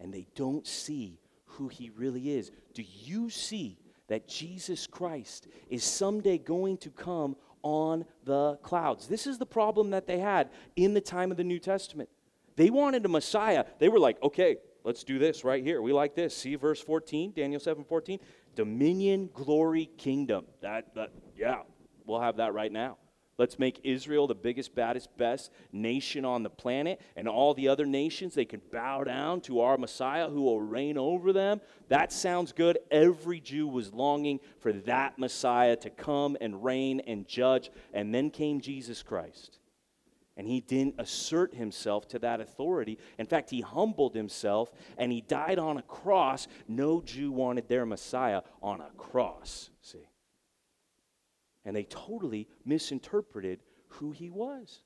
and 0.00 0.12
they 0.12 0.26
don't 0.34 0.66
see 0.66 1.20
who 1.44 1.68
he 1.68 1.90
really 1.90 2.30
is. 2.30 2.50
Do 2.74 2.82
you 3.04 3.28
see 3.28 3.78
that 4.08 4.26
Jesus 4.28 4.86
Christ 4.86 5.48
is 5.68 5.84
someday 5.84 6.38
going 6.38 6.78
to 6.78 6.90
come 6.90 7.36
on 7.62 8.04
the 8.24 8.58
clouds? 8.62 9.06
This 9.06 9.26
is 9.26 9.38
the 9.38 9.46
problem 9.46 9.90
that 9.90 10.06
they 10.06 10.18
had 10.18 10.48
in 10.76 10.94
the 10.94 11.00
time 11.00 11.30
of 11.30 11.36
the 11.36 11.44
New 11.44 11.58
Testament. 11.58 12.08
They 12.56 12.70
wanted 12.70 13.04
a 13.04 13.08
Messiah. 13.08 13.64
They 13.78 13.88
were 13.88 13.98
like, 13.98 14.22
okay, 14.22 14.56
let's 14.84 15.04
do 15.04 15.18
this 15.18 15.44
right 15.44 15.62
here. 15.62 15.80
We 15.82 15.92
like 15.92 16.14
this. 16.14 16.36
See 16.36 16.54
verse 16.56 16.80
14, 16.80 17.32
Daniel 17.34 17.60
7 17.60 17.84
14. 17.84 18.18
Dominion, 18.54 19.30
glory, 19.32 19.90
kingdom. 19.96 20.44
That, 20.60 20.94
that 20.94 21.10
yeah, 21.36 21.62
we'll 22.04 22.20
have 22.20 22.36
that 22.36 22.52
right 22.52 22.70
now. 22.70 22.98
Let's 23.38 23.58
make 23.58 23.80
Israel 23.82 24.26
the 24.26 24.34
biggest, 24.34 24.74
baddest, 24.74 25.16
best 25.16 25.50
nation 25.72 26.24
on 26.24 26.42
the 26.42 26.50
planet, 26.50 27.00
and 27.16 27.26
all 27.26 27.54
the 27.54 27.68
other 27.68 27.86
nations, 27.86 28.34
they 28.34 28.44
can 28.44 28.60
bow 28.70 29.04
down 29.04 29.40
to 29.42 29.60
our 29.60 29.78
Messiah 29.78 30.28
who 30.28 30.42
will 30.42 30.60
reign 30.60 30.98
over 30.98 31.32
them. 31.32 31.60
That 31.88 32.12
sounds 32.12 32.52
good. 32.52 32.78
Every 32.90 33.40
Jew 33.40 33.66
was 33.66 33.92
longing 33.92 34.38
for 34.60 34.72
that 34.72 35.18
Messiah 35.18 35.76
to 35.76 35.90
come 35.90 36.36
and 36.40 36.62
reign 36.62 37.00
and 37.06 37.26
judge. 37.26 37.70
And 37.94 38.14
then 38.14 38.30
came 38.30 38.60
Jesus 38.60 39.02
Christ. 39.02 39.58
And 40.36 40.46
he 40.46 40.60
didn't 40.60 40.94
assert 40.98 41.54
himself 41.54 42.08
to 42.08 42.18
that 42.20 42.40
authority. 42.40 42.98
In 43.18 43.26
fact, 43.26 43.50
he 43.50 43.60
humbled 43.60 44.14
himself 44.14 44.72
and 44.96 45.12
he 45.12 45.20
died 45.20 45.58
on 45.58 45.76
a 45.76 45.82
cross. 45.82 46.48
No 46.66 47.02
Jew 47.02 47.30
wanted 47.30 47.68
their 47.68 47.84
Messiah 47.84 48.40
on 48.62 48.80
a 48.80 48.90
cross, 48.96 49.70
see. 49.82 50.08
And 51.64 51.76
they 51.76 51.84
totally 51.84 52.48
misinterpreted 52.64 53.60
who 53.88 54.10
he 54.10 54.30
was. 54.30 54.80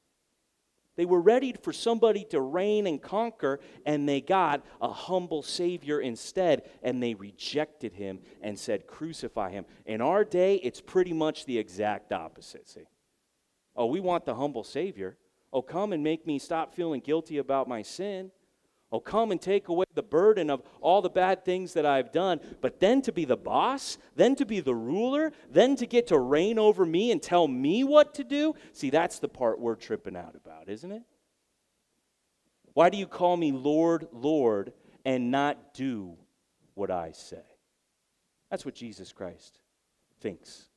They 0.96 1.04
were 1.04 1.20
ready 1.20 1.54
for 1.62 1.72
somebody 1.72 2.24
to 2.30 2.40
reign 2.40 2.86
and 2.86 3.00
conquer, 3.00 3.60
and 3.84 4.08
they 4.08 4.22
got 4.22 4.64
a 4.80 4.88
humble 4.88 5.42
Savior 5.42 6.00
instead, 6.00 6.62
and 6.82 7.02
they 7.02 7.14
rejected 7.14 7.92
him 7.92 8.20
and 8.40 8.58
said, 8.58 8.86
Crucify 8.86 9.50
him. 9.50 9.66
In 9.84 10.00
our 10.00 10.24
day, 10.24 10.56
it's 10.56 10.80
pretty 10.80 11.12
much 11.12 11.44
the 11.44 11.58
exact 11.58 12.12
opposite. 12.12 12.66
See? 12.66 12.88
Oh, 13.76 13.86
we 13.86 14.00
want 14.00 14.24
the 14.24 14.34
humble 14.34 14.64
Savior. 14.64 15.18
Oh, 15.56 15.62
come 15.62 15.94
and 15.94 16.04
make 16.04 16.26
me 16.26 16.38
stop 16.38 16.74
feeling 16.74 17.00
guilty 17.00 17.38
about 17.38 17.66
my 17.66 17.80
sin. 17.80 18.30
Oh, 18.92 19.00
come 19.00 19.30
and 19.32 19.40
take 19.40 19.68
away 19.68 19.86
the 19.94 20.02
burden 20.02 20.50
of 20.50 20.62
all 20.82 21.00
the 21.00 21.08
bad 21.08 21.46
things 21.46 21.72
that 21.72 21.86
I've 21.86 22.12
done. 22.12 22.40
But 22.60 22.78
then 22.78 23.00
to 23.00 23.10
be 23.10 23.24
the 23.24 23.38
boss, 23.38 23.96
then 24.16 24.36
to 24.36 24.44
be 24.44 24.60
the 24.60 24.74
ruler, 24.74 25.32
then 25.50 25.74
to 25.76 25.86
get 25.86 26.08
to 26.08 26.18
reign 26.18 26.58
over 26.58 26.84
me 26.84 27.10
and 27.10 27.22
tell 27.22 27.48
me 27.48 27.84
what 27.84 28.12
to 28.16 28.22
do. 28.22 28.54
See, 28.74 28.90
that's 28.90 29.18
the 29.18 29.30
part 29.30 29.58
we're 29.58 29.76
tripping 29.76 30.14
out 30.14 30.34
about, 30.36 30.68
isn't 30.68 30.92
it? 30.92 31.04
Why 32.74 32.90
do 32.90 32.98
you 32.98 33.06
call 33.06 33.38
me 33.38 33.50
Lord, 33.50 34.08
Lord, 34.12 34.74
and 35.06 35.30
not 35.30 35.72
do 35.72 36.18
what 36.74 36.90
I 36.90 37.12
say? 37.12 37.40
That's 38.50 38.66
what 38.66 38.74
Jesus 38.74 39.10
Christ 39.10 39.58
thinks. 40.20 40.68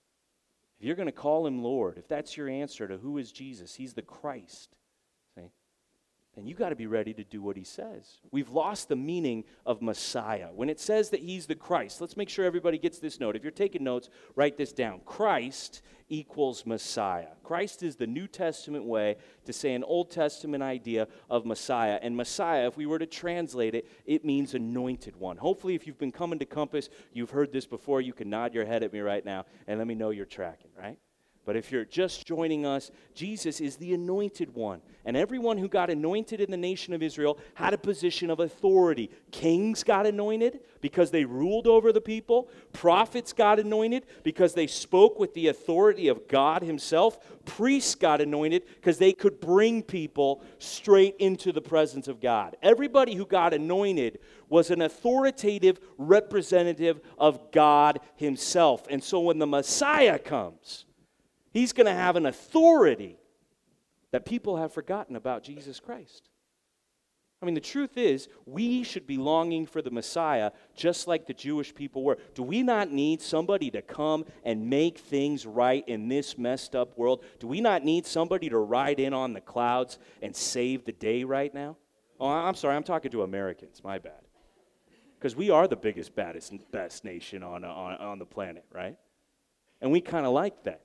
If 0.79 0.85
you're 0.85 0.95
going 0.95 1.07
to 1.07 1.11
call 1.11 1.45
him 1.45 1.61
Lord, 1.61 1.97
if 1.97 2.07
that's 2.07 2.37
your 2.37 2.47
answer 2.47 2.87
to 2.87 2.97
who 2.97 3.17
is 3.17 3.31
Jesus, 3.31 3.75
he's 3.75 3.93
the 3.93 4.01
Christ 4.01 4.75
then 6.35 6.45
you 6.45 6.53
got 6.53 6.69
to 6.69 6.75
be 6.75 6.87
ready 6.87 7.13
to 7.13 7.23
do 7.23 7.41
what 7.41 7.57
he 7.57 7.63
says. 7.63 8.19
We've 8.31 8.49
lost 8.49 8.87
the 8.87 8.95
meaning 8.95 9.43
of 9.65 9.81
Messiah. 9.81 10.49
When 10.53 10.69
it 10.69 10.79
says 10.79 11.09
that 11.09 11.21
he's 11.21 11.47
the 11.47 11.55
Christ, 11.55 12.01
let's 12.01 12.15
make 12.15 12.29
sure 12.29 12.45
everybody 12.45 12.77
gets 12.77 12.99
this 12.99 13.19
note. 13.19 13.35
If 13.35 13.43
you're 13.43 13.51
taking 13.51 13.83
notes, 13.83 14.09
write 14.35 14.55
this 14.55 14.71
down. 14.71 15.01
Christ 15.05 15.81
equals 16.07 16.65
Messiah. 16.65 17.29
Christ 17.43 17.83
is 17.83 17.95
the 17.95 18.07
New 18.07 18.27
Testament 18.27 18.85
way 18.85 19.17
to 19.45 19.53
say 19.53 19.73
an 19.73 19.83
Old 19.83 20.11
Testament 20.11 20.63
idea 20.63 21.07
of 21.29 21.45
Messiah. 21.45 21.99
And 22.01 22.15
Messiah, 22.15 22.67
if 22.67 22.77
we 22.77 22.85
were 22.85 22.99
to 22.99 23.05
translate 23.05 23.75
it, 23.75 23.87
it 24.05 24.23
means 24.23 24.53
anointed 24.53 25.15
one. 25.15 25.37
Hopefully, 25.37 25.75
if 25.75 25.87
you've 25.87 25.99
been 25.99 26.11
coming 26.11 26.39
to 26.39 26.45
Compass, 26.45 26.89
you've 27.11 27.31
heard 27.31 27.51
this 27.51 27.65
before. 27.65 28.01
You 28.01 28.13
can 28.13 28.29
nod 28.29 28.53
your 28.53 28.65
head 28.65 28.83
at 28.83 28.93
me 28.93 28.99
right 28.99 29.25
now 29.25 29.45
and 29.67 29.79
let 29.79 29.87
me 29.87 29.95
know 29.95 30.11
you're 30.11 30.25
tracking, 30.25 30.71
right? 30.77 30.97
But 31.49 31.57
if 31.57 31.71
you're 31.71 31.83
just 31.83 32.27
joining 32.27 32.63
us, 32.63 32.91
Jesus 33.15 33.59
is 33.59 33.77
the 33.77 33.95
anointed 33.95 34.53
one. 34.53 34.83
And 35.03 35.17
everyone 35.17 35.57
who 35.57 35.67
got 35.67 35.89
anointed 35.89 36.39
in 36.39 36.51
the 36.51 36.57
nation 36.57 36.93
of 36.93 37.01
Israel 37.01 37.39
had 37.55 37.73
a 37.73 37.77
position 37.79 38.29
of 38.29 38.39
authority. 38.39 39.09
Kings 39.31 39.83
got 39.83 40.05
anointed 40.05 40.59
because 40.79 41.09
they 41.09 41.25
ruled 41.25 41.65
over 41.65 41.91
the 41.91 42.01
people, 42.01 42.49
prophets 42.71 43.33
got 43.33 43.57
anointed 43.59 44.05
because 44.21 44.53
they 44.53 44.67
spoke 44.67 45.17
with 45.17 45.33
the 45.33 45.47
authority 45.47 46.07
of 46.07 46.27
God 46.27 46.61
Himself, 46.61 47.17
priests 47.45 47.95
got 47.95 48.21
anointed 48.21 48.65
because 48.75 48.99
they 48.99 49.11
could 49.11 49.39
bring 49.39 49.81
people 49.81 50.43
straight 50.59 51.15
into 51.17 51.51
the 51.51 51.61
presence 51.61 52.07
of 52.07 52.21
God. 52.21 52.57
Everybody 52.61 53.15
who 53.15 53.25
got 53.25 53.55
anointed 53.55 54.19
was 54.49 54.69
an 54.69 54.83
authoritative 54.83 55.79
representative 55.97 57.01
of 57.17 57.51
God 57.51 58.01
Himself. 58.17 58.85
And 58.87 59.03
so 59.03 59.21
when 59.21 59.39
the 59.39 59.47
Messiah 59.47 60.19
comes, 60.19 60.85
He's 61.51 61.73
going 61.73 61.87
to 61.87 61.93
have 61.93 62.15
an 62.15 62.25
authority 62.25 63.17
that 64.11 64.25
people 64.25 64.57
have 64.57 64.73
forgotten 64.73 65.15
about 65.15 65.43
Jesus 65.43 65.79
Christ. 65.79 66.29
I 67.41 67.45
mean, 67.45 67.55
the 67.55 67.61
truth 67.61 67.97
is, 67.97 68.27
we 68.45 68.83
should 68.83 69.07
be 69.07 69.17
longing 69.17 69.65
for 69.65 69.81
the 69.81 69.91
Messiah 69.91 70.51
just 70.75 71.07
like 71.07 71.25
the 71.25 71.33
Jewish 71.33 71.73
people 71.73 72.03
were. 72.03 72.17
Do 72.35 72.43
we 72.43 72.63
not 72.63 72.91
need 72.91 73.21
somebody 73.21 73.71
to 73.71 73.81
come 73.81 74.25
and 74.43 74.69
make 74.69 74.97
things 74.97 75.45
right 75.45 75.87
in 75.87 76.09
this 76.09 76.37
messed 76.37 76.75
up 76.75 76.97
world? 76.97 77.23
Do 77.39 77.47
we 77.47 77.61
not 77.61 77.85
need 77.85 78.05
somebody 78.05 78.49
to 78.49 78.57
ride 78.57 78.99
in 78.99 79.13
on 79.13 79.31
the 79.31 79.39
clouds 79.39 79.99
and 80.21 80.35
save 80.35 80.83
the 80.83 80.91
day 80.91 81.23
right 81.23 81.53
now? 81.53 81.77
Oh, 82.19 82.27
I'm 82.27 82.55
sorry, 82.55 82.75
I'm 82.75 82.83
talking 82.83 83.11
to 83.11 83.23
Americans, 83.23 83.81
my 83.85 83.99
bad. 83.99 84.19
Because 85.17 85.33
we 85.33 85.49
are 85.49 85.67
the 85.67 85.77
biggest, 85.77 86.15
baddest, 86.15 86.53
best 86.71 87.05
nation 87.05 87.41
on, 87.41 87.63
on, 87.63 87.93
on 87.95 88.19
the 88.19 88.25
planet, 88.25 88.65
right? 88.73 88.97
And 89.79 89.91
we 89.91 90.01
kind 90.01 90.25
of 90.25 90.33
like 90.33 90.63
that. 90.63 90.81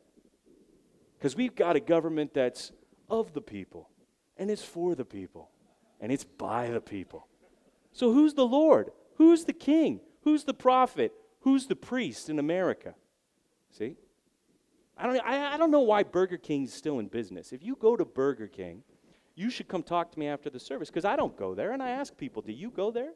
Because 1.25 1.37
we've 1.37 1.55
got 1.55 1.75
a 1.75 1.81
government 1.81 2.35
that's 2.35 2.71
of 3.09 3.33
the 3.33 3.41
people, 3.41 3.89
and 4.37 4.51
it's 4.51 4.63
for 4.63 4.95
the 4.95 5.07
people, 5.07 5.49
and 5.99 6.13
it's 6.13 6.25
by 6.25 6.69
the 6.69 6.83
people. 6.83 7.29
So 7.93 8.13
who's 8.13 8.35
the 8.35 8.45
Lord? 8.45 8.91
Who's 9.15 9.47
the 9.47 9.55
king? 9.55 10.01
Who's 10.25 10.45
the 10.45 10.53
prophet? 10.53 11.15
Who's 11.41 11.67
the 11.67 11.77
priest 11.77 12.29
in 12.29 12.39
America? 12.39 12.95
See? 13.71 13.97
I 14.99 15.07
don't, 15.07 15.19
I, 15.25 15.55
I 15.55 15.57
don't 15.57 15.71
know 15.71 15.81
why 15.81 16.03
Burger 16.03 16.37
King's 16.37 16.75
still 16.75 16.99
in 16.99 17.07
business. 17.07 17.55
If 17.55 17.65
you 17.65 17.75
go 17.75 17.97
to 17.97 18.05
Burger 18.05 18.47
King, 18.47 18.83
you 19.35 19.49
should 19.49 19.67
come 19.67 19.83
talk 19.83 20.13
to 20.13 20.19
me 20.19 20.27
after 20.27 20.51
the 20.51 20.61
service 20.61 20.91
because 20.91 21.07
I 21.07 21.17
don't 21.17 21.39
go 21.39 21.55
there. 21.55 21.73
And 21.73 21.83
I 21.83 21.89
ask 21.89 22.15
people, 22.15 22.43
do 22.43 22.53
you 22.53 22.71
go 22.71 22.91
there? 22.91 23.13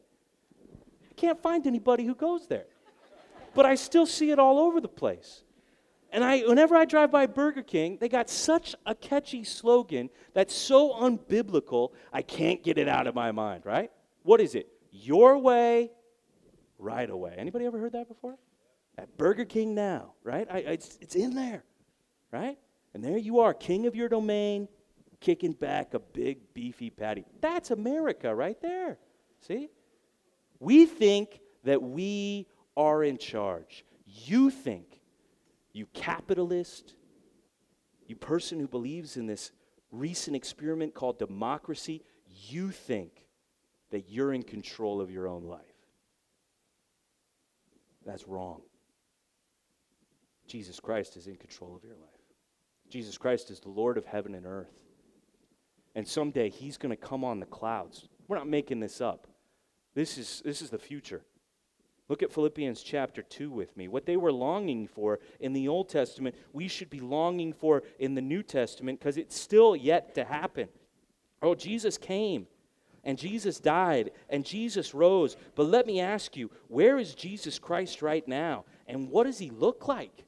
I 1.11 1.15
can't 1.15 1.43
find 1.43 1.67
anybody 1.67 2.07
who 2.07 2.15
goes 2.15 2.47
there. 2.47 2.69
But 3.55 3.67
I 3.67 3.75
still 3.75 4.07
see 4.07 4.31
it 4.31 4.39
all 4.39 4.59
over 4.59 4.81
the 4.81 4.89
place. 4.89 5.43
And 6.11 6.25
I, 6.25 6.41
whenever 6.41 6.75
I 6.75 6.85
drive 6.85 7.11
by 7.11 7.27
Burger 7.27 7.63
King, 7.63 7.99
they 8.01 8.09
got 8.09 8.31
such 8.31 8.75
a 8.87 8.95
catchy 8.95 9.45
slogan 9.45 10.09
that's 10.33 10.55
so 10.55 10.93
unbiblical, 10.95 11.91
I 12.13 12.23
can't 12.23 12.63
get 12.63 12.79
it 12.79 12.89
out 12.89 13.07
of 13.07 13.15
my 13.15 13.31
mind, 13.31 13.67
right? 13.67 13.91
What 14.23 14.41
is 14.41 14.55
it? 14.55 14.69
Your 14.91 15.37
way, 15.39 15.91
right 16.79 17.09
away. 17.09 17.35
Anybody 17.37 17.67
ever 17.67 17.79
heard 17.79 17.93
that 17.93 18.09
before? 18.09 18.37
At 18.97 19.17
Burger 19.19 19.45
King 19.45 19.75
now, 19.75 20.15
right? 20.25 20.47
I, 20.51 20.59
it's, 20.59 20.99
it's 21.01 21.15
in 21.15 21.35
there, 21.35 21.63
right? 22.33 22.59
And 22.95 23.05
there 23.05 23.19
you 23.19 23.41
are, 23.41 23.53
king 23.53 23.87
of 23.87 23.95
your 23.95 24.09
domain, 24.09 24.67
kicking 25.21 25.53
back 25.53 25.95
a 25.95 25.99
big, 25.99 26.55
beefy 26.55 26.91
patty. 26.91 27.25
That's 27.41 27.71
America 27.71 28.35
right 28.35 28.61
there. 28.63 28.99
See? 29.47 29.69
We 30.59 30.87
think 30.87 31.41
that 31.65 31.83
we 31.83 32.47
are 32.77 33.05
in 33.05 33.19
charge. 33.19 33.85
You 34.07 34.51
think 34.51 34.88
you 35.79 35.87
capitalist, 35.95 36.95
you 38.07 38.17
person 38.17 38.59
who 38.59 38.67
believes 38.67 39.17
in 39.17 39.27
this 39.27 39.53
recent 39.93 40.37
experiment 40.37 40.93
called 40.93 41.19
democracy, 41.19 42.03
you 42.49 42.71
think 42.71 43.27
that 43.91 44.11
you're 44.11 44.33
in 44.33 44.43
control 44.43 45.01
of 45.01 45.11
your 45.11 45.29
own 45.29 45.45
life. 45.45 45.63
That's 48.05 48.27
wrong. 48.27 48.61
Jesus 50.47 50.81
Christ 50.81 51.17
is 51.17 51.27
in 51.27 51.37
control 51.37 51.77
of 51.77 51.85
your 51.85 51.95
life. 51.95 52.09
Jesus 52.91 53.17
Christ 53.17 53.51
is 53.51 53.61
the 53.61 53.69
Lord 53.69 53.99
of 53.99 54.07
heaven 54.07 54.35
and 54.35 54.47
earth. 54.47 54.83
And 55.95 56.07
someday 56.07 56.51
he's 56.51 56.77
going 56.77 56.91
to 56.91 56.97
come 56.97 57.25
on 57.25 57.39
the 57.39 57.47
clouds. 57.47 58.09
We're 58.27 58.39
not 58.39 58.49
making 58.49 58.81
this 58.81 59.01
up. 59.01 59.27
This 59.95 60.19
is, 60.19 60.43
this 60.45 60.63
is 60.63 60.71
the 60.71 60.79
future. 60.79 61.23
Look 62.09 62.23
at 62.23 62.33
Philippians 62.33 62.83
chapter 62.83 63.23
2 63.23 63.51
with 63.51 63.77
me. 63.77 63.87
What 63.87 64.07
they 64.07 64.17
were 64.17 64.33
longing 64.33 64.87
for 64.87 65.21
in 65.41 65.53
the 65.53 65.69
Old 65.69 65.91
Testament, 65.91 66.35
we 66.53 66.67
should 66.67 66.89
be 66.89 67.01
longing 67.01 67.53
for 67.53 67.83
in 67.99 68.15
the 68.15 68.23
New 68.23 68.43
Testament 68.43 68.99
because 68.99 69.19
it's 69.19 69.39
still 69.39 69.77
yet 69.77 70.15
to 70.15 70.25
happen. 70.25 70.69
Oh, 71.43 71.55
Jesus 71.55 71.99
came 71.99 72.47
and 73.05 73.19
Jesus 73.19 73.61
died 73.61 74.11
and 74.31 74.45
Jesus 74.45 74.95
rose. 74.95 75.37
But 75.55 75.67
let 75.67 75.87
me 75.87 76.01
ask 76.01 76.37
you, 76.37 76.51
where 76.69 76.99
is 76.99 77.15
Jesus 77.15 77.59
Christ 77.59 78.01
right 78.01 78.27
now? 78.27 78.65
And 78.87 79.11
what 79.11 79.25
does 79.25 79.39
he 79.39 79.51
look 79.51 79.87
like? 79.87 80.25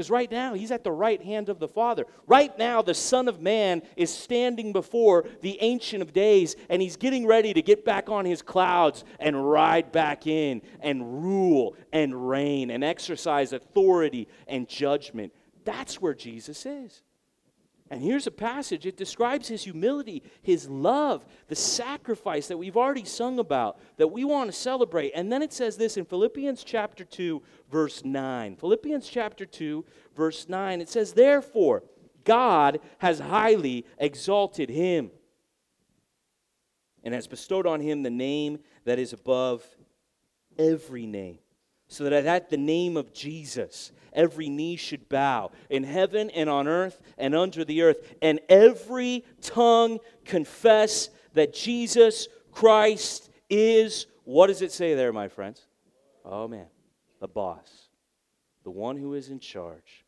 Because 0.00 0.10
right 0.10 0.30
now, 0.30 0.54
he's 0.54 0.70
at 0.70 0.82
the 0.82 0.90
right 0.90 1.22
hand 1.22 1.50
of 1.50 1.58
the 1.58 1.68
Father. 1.68 2.06
Right 2.26 2.56
now, 2.58 2.80
the 2.80 2.94
Son 2.94 3.28
of 3.28 3.42
Man 3.42 3.82
is 3.96 4.10
standing 4.10 4.72
before 4.72 5.26
the 5.42 5.58
Ancient 5.60 6.00
of 6.00 6.14
Days, 6.14 6.56
and 6.70 6.80
he's 6.80 6.96
getting 6.96 7.26
ready 7.26 7.52
to 7.52 7.60
get 7.60 7.84
back 7.84 8.08
on 8.08 8.24
his 8.24 8.40
clouds 8.40 9.04
and 9.18 9.50
ride 9.50 9.92
back 9.92 10.26
in 10.26 10.62
and 10.80 11.22
rule 11.22 11.76
and 11.92 12.30
reign 12.30 12.70
and 12.70 12.82
exercise 12.82 13.52
authority 13.52 14.26
and 14.46 14.66
judgment. 14.66 15.34
That's 15.66 16.00
where 16.00 16.14
Jesus 16.14 16.64
is. 16.64 17.02
And 17.90 18.00
here's 18.00 18.28
a 18.28 18.30
passage. 18.30 18.86
It 18.86 18.96
describes 18.96 19.48
his 19.48 19.64
humility, 19.64 20.22
his 20.42 20.68
love, 20.68 21.26
the 21.48 21.56
sacrifice 21.56 22.46
that 22.46 22.56
we've 22.56 22.76
already 22.76 23.04
sung 23.04 23.40
about, 23.40 23.80
that 23.96 24.08
we 24.08 24.24
want 24.24 24.48
to 24.48 24.56
celebrate. 24.56 25.10
And 25.12 25.30
then 25.30 25.42
it 25.42 25.52
says 25.52 25.76
this 25.76 25.96
in 25.96 26.04
Philippians 26.04 26.62
chapter 26.62 27.04
2, 27.04 27.42
verse 27.68 28.04
9. 28.04 28.56
Philippians 28.56 29.08
chapter 29.08 29.44
2, 29.44 29.84
verse 30.14 30.48
9. 30.48 30.80
It 30.80 30.88
says, 30.88 31.12
Therefore, 31.12 31.82
God 32.22 32.78
has 32.98 33.18
highly 33.18 33.84
exalted 33.98 34.70
him 34.70 35.10
and 37.02 37.12
has 37.12 37.26
bestowed 37.26 37.66
on 37.66 37.80
him 37.80 38.04
the 38.04 38.10
name 38.10 38.60
that 38.84 39.00
is 39.00 39.12
above 39.12 39.66
every 40.56 41.06
name 41.06 41.40
so 41.90 42.04
that 42.04 42.24
at 42.24 42.50
the 42.50 42.56
name 42.56 42.96
of 42.96 43.12
Jesus, 43.12 43.90
every 44.12 44.48
knee 44.48 44.76
should 44.76 45.08
bow 45.08 45.50
in 45.68 45.82
heaven 45.82 46.30
and 46.30 46.48
on 46.48 46.68
earth 46.68 47.02
and 47.18 47.34
under 47.34 47.64
the 47.64 47.82
earth, 47.82 48.14
and 48.22 48.38
every 48.48 49.24
tongue 49.42 49.98
confess 50.24 51.10
that 51.34 51.52
Jesus 51.52 52.28
Christ 52.52 53.28
is, 53.50 54.06
what 54.22 54.46
does 54.46 54.62
it 54.62 54.70
say 54.70 54.94
there, 54.94 55.12
my 55.12 55.26
friends? 55.26 55.66
Oh 56.24 56.46
man, 56.46 56.66
the 57.20 57.26
boss, 57.26 57.88
the 58.62 58.70
one 58.70 58.96
who 58.96 59.14
is 59.14 59.28
in 59.28 59.40
charge. 59.40 60.04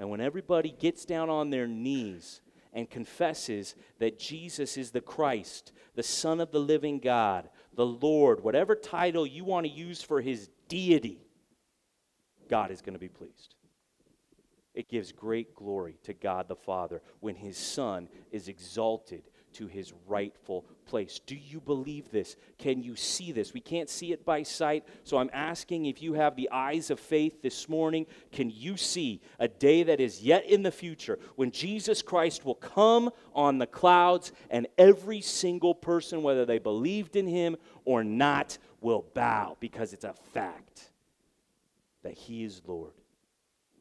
And 0.00 0.10
when 0.10 0.20
everybody 0.20 0.72
gets 0.72 1.04
down 1.04 1.30
on 1.30 1.50
their 1.50 1.68
knees 1.68 2.40
and 2.72 2.90
confesses 2.90 3.76
that 4.00 4.18
Jesus 4.18 4.76
is 4.76 4.90
the 4.90 5.00
Christ, 5.00 5.70
the 5.94 6.02
Son 6.02 6.40
of 6.40 6.50
the 6.50 6.60
living 6.60 6.98
God, 6.98 7.48
the 7.74 7.86
Lord, 7.86 8.42
whatever 8.42 8.74
title 8.74 9.24
you 9.24 9.44
want 9.44 9.64
to 9.64 9.72
use 9.72 10.02
for 10.02 10.20
his 10.20 10.50
deity, 10.68 11.20
God 12.48 12.70
is 12.70 12.80
going 12.80 12.94
to 12.94 12.98
be 12.98 13.08
pleased. 13.08 13.54
It 14.74 14.88
gives 14.88 15.10
great 15.10 15.54
glory 15.54 15.98
to 16.04 16.14
God 16.14 16.46
the 16.46 16.54
Father 16.54 17.02
when 17.20 17.34
his 17.34 17.56
Son 17.56 18.08
is 18.30 18.48
exalted 18.48 19.22
to 19.54 19.66
his 19.66 19.92
rightful 20.06 20.64
place. 20.86 21.20
Do 21.26 21.34
you 21.34 21.60
believe 21.60 22.10
this? 22.10 22.36
Can 22.58 22.82
you 22.82 22.94
see 22.94 23.32
this? 23.32 23.52
We 23.52 23.60
can't 23.60 23.88
see 23.88 24.12
it 24.12 24.24
by 24.24 24.42
sight, 24.42 24.84
so 25.04 25.16
I'm 25.16 25.30
asking 25.32 25.86
if 25.86 26.02
you 26.02 26.14
have 26.14 26.36
the 26.36 26.48
eyes 26.50 26.90
of 26.90 27.00
faith 27.00 27.42
this 27.42 27.68
morning, 27.68 28.06
can 28.30 28.50
you 28.50 28.76
see 28.76 29.20
a 29.38 29.48
day 29.48 29.82
that 29.82 30.00
is 30.00 30.22
yet 30.22 30.44
in 30.44 30.62
the 30.62 30.70
future 30.70 31.18
when 31.36 31.50
Jesus 31.50 32.02
Christ 32.02 32.44
will 32.44 32.54
come 32.54 33.10
on 33.34 33.58
the 33.58 33.66
clouds 33.66 34.32
and 34.50 34.68
every 34.76 35.20
single 35.20 35.74
person, 35.74 36.22
whether 36.22 36.44
they 36.44 36.58
believed 36.58 37.16
in 37.16 37.26
him 37.26 37.56
or 37.84 38.04
not, 38.04 38.58
will 38.80 39.06
bow 39.14 39.56
because 39.60 39.92
it's 39.92 40.04
a 40.04 40.12
fact 40.12 40.90
that 42.02 42.14
he 42.14 42.44
is 42.44 42.62
Lord. 42.66 42.92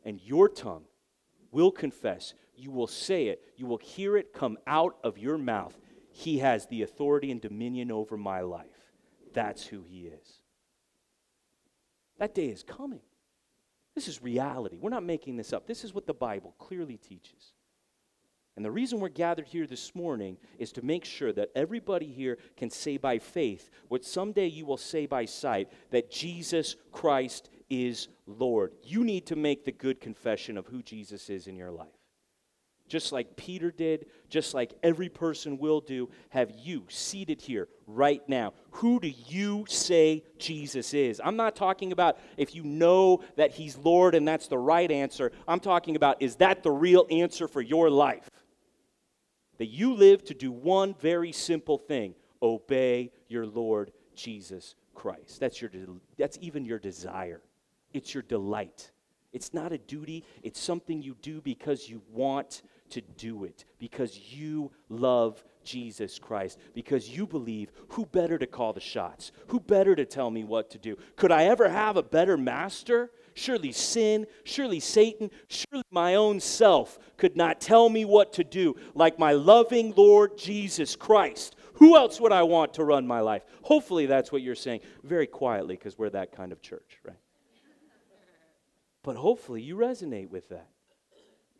And 0.03 0.21
your 0.21 0.49
tongue 0.49 0.85
will 1.51 1.71
confess, 1.71 2.33
you 2.55 2.71
will 2.71 2.87
say 2.87 3.27
it, 3.27 3.41
you 3.55 3.65
will 3.65 3.77
hear 3.77 4.17
it 4.17 4.33
come 4.33 4.57
out 4.67 4.97
of 5.03 5.17
your 5.17 5.37
mouth. 5.37 5.77
He 6.09 6.39
has 6.39 6.65
the 6.65 6.81
authority 6.81 7.31
and 7.31 7.39
dominion 7.39 7.91
over 7.91 8.17
my 8.17 8.41
life. 8.41 8.91
That's 9.33 9.65
who 9.67 9.83
He 9.83 10.07
is. 10.07 10.41
That 12.17 12.33
day 12.33 12.47
is 12.47 12.63
coming. 12.63 13.01
This 13.93 14.07
is 14.07 14.21
reality. 14.21 14.77
We're 14.79 14.89
not 14.89 15.03
making 15.03 15.37
this 15.37 15.53
up. 15.53 15.67
This 15.67 15.83
is 15.83 15.93
what 15.93 16.07
the 16.07 16.13
Bible 16.13 16.55
clearly 16.57 16.97
teaches. 16.97 17.53
And 18.57 18.65
the 18.65 18.71
reason 18.71 18.99
we're 18.99 19.09
gathered 19.09 19.45
here 19.45 19.67
this 19.67 19.93
morning 19.93 20.35
is 20.57 20.71
to 20.73 20.81
make 20.83 21.05
sure 21.05 21.31
that 21.31 21.51
everybody 21.55 22.07
here 22.07 22.39
can 22.57 22.71
say 22.71 22.97
by 22.97 23.19
faith 23.19 23.69
what 23.87 24.03
someday 24.03 24.47
you 24.47 24.65
will 24.65 24.77
say 24.77 25.05
by 25.05 25.25
sight 25.25 25.71
that 25.91 26.09
Jesus 26.09 26.75
Christ 26.91 27.51
is 27.69 28.07
Lord. 28.25 28.73
You 28.83 29.03
need 29.03 29.27
to 29.27 29.35
make 29.35 29.63
the 29.63 29.71
good 29.71 30.01
confession 30.01 30.57
of 30.57 30.65
who 30.65 30.81
Jesus 30.81 31.29
is 31.29 31.45
in 31.45 31.55
your 31.55 31.69
life 31.69 31.89
just 32.87 33.11
like 33.11 33.35
Peter 33.35 33.71
did, 33.71 34.05
just 34.29 34.53
like 34.53 34.73
every 34.81 35.09
person 35.09 35.57
will 35.57 35.81
do, 35.81 36.09
have 36.29 36.51
you 36.55 36.83
seated 36.87 37.41
here 37.41 37.67
right 37.85 38.21
now. 38.27 38.53
Who 38.71 38.99
do 38.99 39.11
you 39.27 39.65
say 39.67 40.23
Jesus 40.37 40.93
is? 40.93 41.19
I'm 41.23 41.35
not 41.35 41.55
talking 41.55 41.91
about 41.91 42.17
if 42.37 42.55
you 42.55 42.63
know 42.63 43.21
that 43.35 43.51
he's 43.51 43.77
Lord 43.77 44.15
and 44.15 44.27
that's 44.27 44.47
the 44.47 44.57
right 44.57 44.89
answer. 44.89 45.31
I'm 45.47 45.59
talking 45.59 45.95
about 45.95 46.21
is 46.21 46.37
that 46.37 46.63
the 46.63 46.71
real 46.71 47.05
answer 47.11 47.47
for 47.47 47.61
your 47.61 47.89
life? 47.89 48.29
That 49.57 49.67
you 49.67 49.93
live 49.93 50.23
to 50.25 50.33
do 50.33 50.51
one 50.51 50.93
very 50.99 51.31
simple 51.31 51.77
thing 51.77 52.15
obey 52.41 53.11
your 53.27 53.45
Lord 53.45 53.91
Jesus 54.15 54.75
Christ. 54.93 55.39
That's, 55.39 55.61
your, 55.61 55.71
that's 56.17 56.37
even 56.41 56.65
your 56.65 56.79
desire, 56.79 57.41
it's 57.93 58.13
your 58.13 58.23
delight. 58.23 58.91
It's 59.33 59.53
not 59.53 59.71
a 59.73 59.77
duty, 59.77 60.23
it's 60.41 60.59
something 60.59 61.01
you 61.01 61.15
do 61.21 61.41
because 61.41 61.89
you 61.89 62.01
want 62.11 62.63
to 62.89 63.01
do 63.01 63.43
it 63.43 63.65
because 63.77 64.17
you 64.31 64.71
love 64.89 65.43
Jesus 65.63 66.17
Christ, 66.17 66.57
because 66.73 67.09
you 67.09 67.27
believe 67.27 67.71
who 67.89 68.05
better 68.05 68.37
to 68.37 68.47
call 68.47 68.71
the 68.73 68.79
shots? 68.79 69.31
Who 69.47 69.59
better 69.59 69.95
to 69.95 70.05
tell 70.05 70.31
me 70.31 70.43
what 70.43 70.69
to 70.71 70.77
do? 70.77 70.97
Could 71.17 71.31
I 71.31 71.45
ever 71.45 71.67
have 71.67 71.97
a 71.97 72.03
better 72.03 72.37
master? 72.37 73.11
Surely 73.37 73.71
sin, 73.71 74.25
surely 74.45 74.79
Satan, 74.79 75.29
surely 75.47 75.83
my 75.91 76.15
own 76.15 76.39
self 76.39 76.97
could 77.17 77.37
not 77.37 77.61
tell 77.61 77.87
me 77.87 78.03
what 78.03 78.33
to 78.33 78.43
do 78.43 78.75
like 78.95 79.19
my 79.19 79.33
loving 79.33 79.93
Lord 79.95 80.39
Jesus 80.39 80.95
Christ. 80.95 81.55
Who 81.73 81.95
else 81.95 82.19
would 82.19 82.31
I 82.31 82.41
want 82.41 82.73
to 82.73 82.83
run 82.83 83.05
my 83.05 83.19
life? 83.19 83.43
Hopefully, 83.61 84.07
that's 84.07 84.31
what 84.31 84.41
you're 84.41 84.55
saying 84.55 84.79
very 85.03 85.27
quietly 85.27 85.75
because 85.75 85.99
we're 85.99 86.09
that 86.09 86.31
kind 86.31 86.51
of 86.51 86.63
church, 86.63 86.97
right? 87.05 87.19
But 89.03 89.17
hopefully, 89.17 89.61
you 89.61 89.75
resonate 89.75 90.31
with 90.31 90.49
that. 90.49 90.69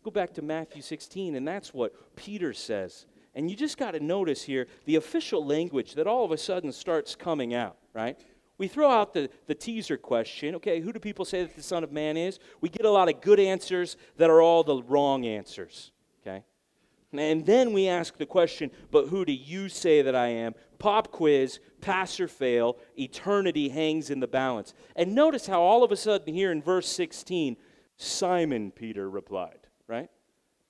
Go 0.04 0.10
back 0.10 0.34
to 0.34 0.42
Matthew 0.42 0.82
16, 0.82 1.36
and 1.36 1.48
that's 1.48 1.76
what 1.76 2.16
Peter 2.16 2.54
says. 2.54 3.06
And 3.36 3.52
you 3.52 3.56
just 3.56 3.78
got 3.78 3.92
to 3.92 4.00
notice 4.00 4.42
here 4.42 4.66
the 4.86 4.96
official 4.96 5.46
language 5.46 5.94
that 5.94 6.08
all 6.08 6.26
of 6.26 6.32
a 6.32 6.40
sudden 6.40 6.72
starts 6.72 7.14
coming 7.14 7.54
out, 7.54 7.78
right? 7.94 8.20
We 8.58 8.68
throw 8.68 8.90
out 8.90 9.14
the, 9.14 9.30
the 9.46 9.56
teaser 9.56 9.98
question 9.98 10.56
okay, 10.56 10.80
who 10.80 10.92
do 10.92 11.00
people 11.00 11.26
say 11.26 11.44
that 11.44 11.56
the 11.56 11.64
Son 11.64 11.84
of 11.84 11.92
Man 11.92 12.18
is? 12.18 12.40
We 12.62 12.70
get 12.70 12.86
a 12.86 12.92
lot 12.92 13.10
of 13.10 13.22
good 13.22 13.40
answers 13.40 13.98
that 14.18 14.30
are 14.30 14.42
all 14.42 14.64
the 14.64 14.82
wrong 14.84 15.26
answers, 15.26 15.92
okay? 16.22 16.44
And 17.14 17.46
then 17.46 17.72
we 17.72 17.88
ask 17.88 18.18
the 18.18 18.26
question, 18.26 18.70
but 18.92 19.08
who 19.08 19.26
do 19.26 19.32
you 19.32 19.70
say 19.70 20.02
that 20.02 20.16
I 20.16 20.28
am? 20.28 20.56
Pop 20.78 21.12
quiz, 21.12 21.60
pass 21.82 22.20
or 22.20 22.28
fail, 22.28 22.78
eternity 22.98 23.70
hangs 23.70 24.10
in 24.10 24.20
the 24.20 24.28
balance. 24.28 24.74
And 24.96 25.16
notice 25.16 25.48
how 25.48 25.62
all 25.62 25.84
of 25.84 25.92
a 25.92 25.96
sudden 25.96 26.34
here 26.34 26.52
in 26.52 26.62
verse 26.62 26.88
16, 26.90 27.56
Simon 27.96 28.72
Peter 28.72 29.10
replied 29.10 29.68
right? 29.88 30.10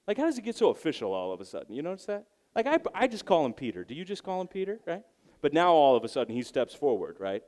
Like, 0.08 0.18
how 0.18 0.26
does 0.26 0.38
it 0.38 0.44
get 0.44 0.56
so 0.56 0.70
official 0.70 1.14
all 1.14 1.34
of 1.34 1.42
a 1.42 1.46
sudden? 1.46 1.76
You 1.76 1.82
notice 1.82 2.06
that? 2.06 2.26
Like, 2.56 2.68
I, 2.68 2.80
I 2.94 3.08
just 3.08 3.26
call 3.26 3.46
him 3.46 3.54
Peter. 3.54 3.84
Do 3.84 3.94
you 3.94 4.06
just 4.06 4.24
call 4.24 4.40
him 4.40 4.48
Peter, 4.48 4.80
right? 4.86 5.04
But 5.42 5.54
now 5.54 5.74
all 5.74 5.96
of 5.96 6.04
a 6.04 6.08
sudden 6.08 6.34
he 6.34 6.42
steps 6.42 6.74
forward, 6.74 7.18
right? 7.20 7.44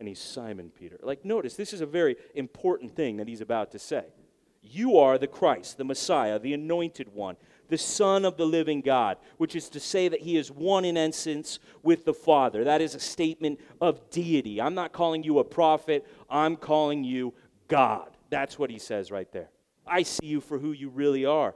And 0.00 0.08
he's 0.08 0.18
Simon 0.18 0.70
Peter. 0.70 0.98
Like, 1.02 1.26
notice 1.26 1.54
this 1.54 1.74
is 1.74 1.82
a 1.82 1.86
very 1.86 2.16
important 2.34 2.96
thing 2.96 3.18
that 3.18 3.28
he's 3.28 3.42
about 3.42 3.70
to 3.72 3.78
say. 3.78 4.06
You 4.62 4.96
are 4.96 5.18
the 5.18 5.26
Christ, 5.26 5.76
the 5.76 5.84
Messiah, 5.84 6.38
the 6.38 6.54
anointed 6.54 7.12
one, 7.12 7.36
the 7.68 7.78
Son 7.78 8.24
of 8.24 8.38
the 8.38 8.46
living 8.46 8.80
God, 8.80 9.18
which 9.36 9.54
is 9.54 9.68
to 9.70 9.80
say 9.80 10.08
that 10.08 10.20
he 10.20 10.38
is 10.38 10.50
one 10.50 10.86
in 10.86 10.96
essence 10.96 11.58
with 11.82 12.06
the 12.06 12.14
Father. 12.14 12.64
That 12.64 12.80
is 12.80 12.94
a 12.94 13.00
statement 13.00 13.60
of 13.80 14.10
deity. 14.10 14.60
I'm 14.60 14.74
not 14.74 14.92
calling 14.92 15.22
you 15.22 15.38
a 15.38 15.44
prophet, 15.44 16.06
I'm 16.30 16.56
calling 16.56 17.04
you 17.04 17.34
God. 17.68 18.16
That's 18.30 18.58
what 18.58 18.70
he 18.70 18.78
says 18.78 19.10
right 19.10 19.30
there. 19.32 19.50
I 19.86 20.02
see 20.02 20.26
you 20.26 20.40
for 20.40 20.58
who 20.58 20.72
you 20.72 20.88
really 20.88 21.26
are. 21.26 21.54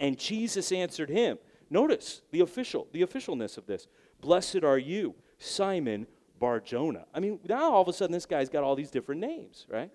And 0.00 0.18
Jesus 0.18 0.72
answered 0.72 1.10
him. 1.10 1.38
Notice 1.68 2.22
the 2.30 2.40
official, 2.40 2.86
the 2.92 3.02
officialness 3.02 3.58
of 3.58 3.66
this. 3.66 3.86
Blessed 4.20 4.62
are 4.64 4.78
you, 4.78 5.14
Simon 5.38 6.06
Barjona. 6.42 7.06
I 7.14 7.20
mean, 7.20 7.38
now 7.48 7.72
all 7.72 7.82
of 7.82 7.88
a 7.88 7.92
sudden 7.92 8.12
this 8.12 8.26
guy's 8.26 8.48
got 8.48 8.64
all 8.64 8.74
these 8.74 8.90
different 8.90 9.20
names, 9.20 9.66
right? 9.70 9.90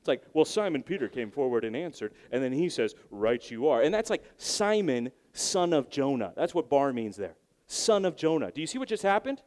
It's 0.00 0.08
like, 0.08 0.22
well, 0.32 0.44
Simon 0.44 0.82
Peter 0.82 1.08
came 1.08 1.30
forward 1.30 1.64
and 1.64 1.76
answered, 1.76 2.12
and 2.32 2.42
then 2.42 2.52
he 2.52 2.68
says, 2.68 2.94
Right 3.10 3.48
you 3.50 3.68
are. 3.68 3.82
And 3.82 3.94
that's 3.94 4.10
like 4.10 4.24
Simon, 4.36 5.12
son 5.32 5.72
of 5.72 5.88
Jonah. 5.90 6.32
That's 6.34 6.54
what 6.54 6.68
bar 6.68 6.92
means 6.92 7.16
there. 7.16 7.36
Son 7.66 8.04
of 8.04 8.16
Jonah. 8.16 8.50
Do 8.50 8.60
you 8.60 8.66
see 8.66 8.78
what 8.78 8.88
just 8.88 9.04
happened? 9.04 9.42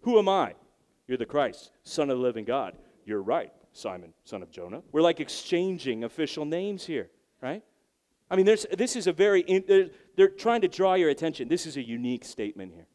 Who 0.00 0.18
am 0.18 0.28
I? 0.28 0.54
You're 1.06 1.18
the 1.18 1.26
Christ, 1.26 1.70
son 1.84 2.10
of 2.10 2.16
the 2.16 2.22
living 2.22 2.44
God. 2.44 2.76
You're 3.04 3.22
right, 3.22 3.52
Simon, 3.72 4.12
son 4.24 4.42
of 4.42 4.50
Jonah. 4.50 4.82
We're 4.90 5.02
like 5.02 5.20
exchanging 5.20 6.02
official 6.02 6.44
names 6.44 6.84
here 6.84 7.10
right? 7.40 7.62
I 8.30 8.36
mean, 8.36 8.46
there's, 8.46 8.66
this 8.76 8.96
is 8.96 9.06
a 9.06 9.12
very, 9.12 9.42
they're, 9.66 9.88
they're 10.16 10.28
trying 10.28 10.60
to 10.60 10.68
draw 10.68 10.94
your 10.94 11.10
attention. 11.10 11.48
This 11.48 11.66
is 11.66 11.76
a 11.76 11.82
unique 11.82 12.24
statement 12.24 12.72
here. 12.72 12.86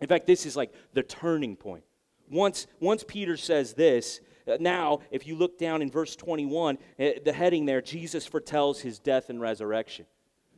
In 0.00 0.08
fact, 0.08 0.26
this 0.26 0.44
is 0.44 0.56
like 0.56 0.72
the 0.92 1.02
turning 1.02 1.56
point. 1.56 1.84
Once, 2.30 2.66
once 2.80 3.04
Peter 3.06 3.36
says 3.36 3.74
this, 3.74 4.20
uh, 4.46 4.56
now, 4.60 5.00
if 5.10 5.26
you 5.26 5.36
look 5.36 5.58
down 5.58 5.82
in 5.82 5.90
verse 5.90 6.14
21, 6.14 6.76
uh, 6.76 7.08
the 7.24 7.32
heading 7.32 7.66
there, 7.66 7.82
Jesus 7.82 8.26
foretells 8.26 8.80
his 8.80 8.98
death 8.98 9.28
and 9.28 9.40
resurrection. 9.40 10.06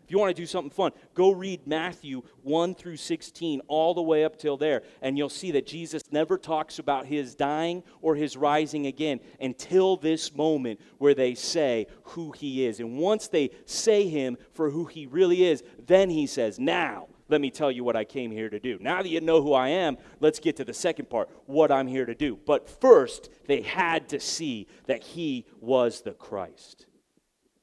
If 0.09 0.13
you 0.13 0.19
want 0.19 0.35
to 0.35 0.43
do 0.43 0.47
something 0.47 0.71
fun, 0.71 0.93
go 1.13 1.33
read 1.33 1.67
Matthew 1.67 2.23
1 2.43 2.77
through 2.77 2.97
16, 2.97 3.61
all 3.69 3.93
the 3.93 4.01
way 4.01 4.25
up 4.25 4.39
till 4.39 4.57
there, 4.57 4.83
and 5.03 5.19
you'll 5.19 5.29
see 5.29 5.51
that 5.51 5.67
Jesus 5.67 6.03
never 6.11 6.39
talks 6.39 6.79
about 6.79 7.05
his 7.05 7.35
dying 7.35 7.83
or 8.01 8.15
his 8.15 8.35
rising 8.35 8.87
again 8.87 9.21
until 9.39 9.99
this 9.99 10.35
moment 10.35 10.81
where 10.97 11.13
they 11.13 11.35
say 11.35 11.89
who 12.05 12.33
he 12.33 12.65
is. 12.65 12.81
And 12.81 12.97
once 12.97 13.29
they 13.29 13.51
say 13.67 14.09
him 14.09 14.39
for 14.55 14.71
who 14.71 14.87
he 14.87 15.05
really 15.05 15.45
is, 15.45 15.63
then 15.87 16.09
he 16.09 16.27
says, 16.27 16.59
Now, 16.59 17.09
let 17.29 17.41
me 17.41 17.51
tell 17.51 17.71
you 17.71 17.85
what 17.85 17.97
I 17.97 18.05
came 18.05 18.31
here 18.31 18.49
to 18.49 18.59
do. 18.59 18.79
Now 18.81 19.03
that 19.03 19.09
you 19.09 19.21
know 19.21 19.43
who 19.43 19.53
I 19.53 19.69
am, 19.69 19.99
let's 20.21 20.41
get 20.41 20.57
to 20.57 20.65
the 20.65 20.75
second 20.75 21.11
part 21.11 21.31
what 21.47 21.71
I'm 21.71 21.87
here 21.87 22.07
to 22.07 22.15
do. 22.15 22.39
But 22.47 22.69
first, 22.69 23.29
they 23.47 23.61
had 23.61 24.09
to 24.11 24.21
see 24.21 24.67
that 24.87 25.03
he 25.03 25.47
was 25.61 26.01
the 26.01 26.13
Christ. 26.13 26.87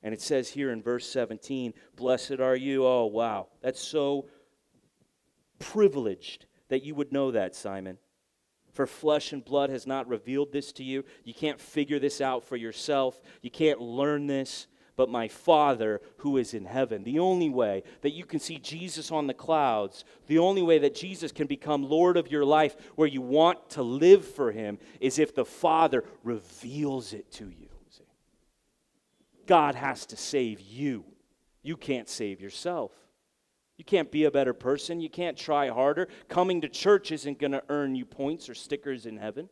And 0.04 0.14
it 0.14 0.22
says 0.22 0.50
here 0.50 0.72
in 0.72 0.84
verse 0.84 1.10
17, 1.10 1.74
Blessed 1.96 2.40
are 2.40 2.56
you. 2.56 2.86
Oh, 2.86 3.06
wow. 3.06 3.48
That's 3.62 3.82
so 3.82 4.28
privileged 5.58 6.46
that 6.70 6.84
you 6.84 6.94
would 6.94 7.12
know 7.12 7.32
that, 7.32 7.56
Simon. 7.56 7.98
For 8.72 8.86
flesh 8.86 9.32
and 9.32 9.44
blood 9.44 9.70
has 9.70 9.88
not 9.88 10.08
revealed 10.08 10.52
this 10.52 10.72
to 10.74 10.84
you. 10.84 11.06
You 11.24 11.34
can't 11.34 11.60
figure 11.60 11.98
this 11.98 12.22
out 12.22 12.44
for 12.44 12.56
yourself. 12.56 13.20
You 13.42 13.50
can't 13.50 13.80
learn 13.80 14.28
this. 14.28 14.68
But 14.98 15.10
my 15.10 15.28
Father 15.28 16.02
who 16.18 16.38
is 16.38 16.54
in 16.54 16.66
heaven. 16.66 17.04
The 17.04 17.20
only 17.20 17.50
way 17.50 17.84
that 18.02 18.14
you 18.14 18.26
can 18.26 18.40
see 18.40 18.58
Jesus 18.58 19.12
on 19.12 19.28
the 19.28 19.34
clouds, 19.34 20.06
the 20.28 20.40
only 20.40 20.62
way 20.62 20.80
that 20.80 20.96
Jesus 20.96 21.32
can 21.32 21.48
become 21.48 21.90
Lord 21.90 22.18
of 22.18 22.32
your 22.32 22.46
life 22.46 22.76
where 22.96 23.08
you 23.08 23.22
want 23.22 23.70
to 23.72 23.84
live 23.84 24.26
for 24.26 24.52
Him, 24.52 24.80
is 25.00 25.20
if 25.20 25.36
the 25.36 25.46
Father 25.46 26.04
reveals 26.24 27.14
it 27.14 27.32
to 27.34 27.50
you. 27.50 27.68
God 29.46 29.76
has 29.76 30.06
to 30.08 30.18
save 30.18 30.60
you. 30.60 31.06
You 31.62 31.78
can't 31.78 32.10
save 32.10 32.42
yourself. 32.42 32.92
You 33.78 33.86
can't 33.86 34.12
be 34.12 34.24
a 34.24 34.32
better 34.32 34.54
person. 34.54 35.02
You 35.02 35.10
can't 35.10 35.38
try 35.38 35.70
harder. 35.70 36.08
Coming 36.30 36.62
to 36.62 36.70
church 36.70 37.12
isn't 37.12 37.40
going 37.40 37.52
to 37.52 37.64
earn 37.70 37.96
you 37.96 38.06
points 38.06 38.50
or 38.50 38.56
stickers 38.56 39.06
in 39.06 39.18
heaven. 39.18 39.50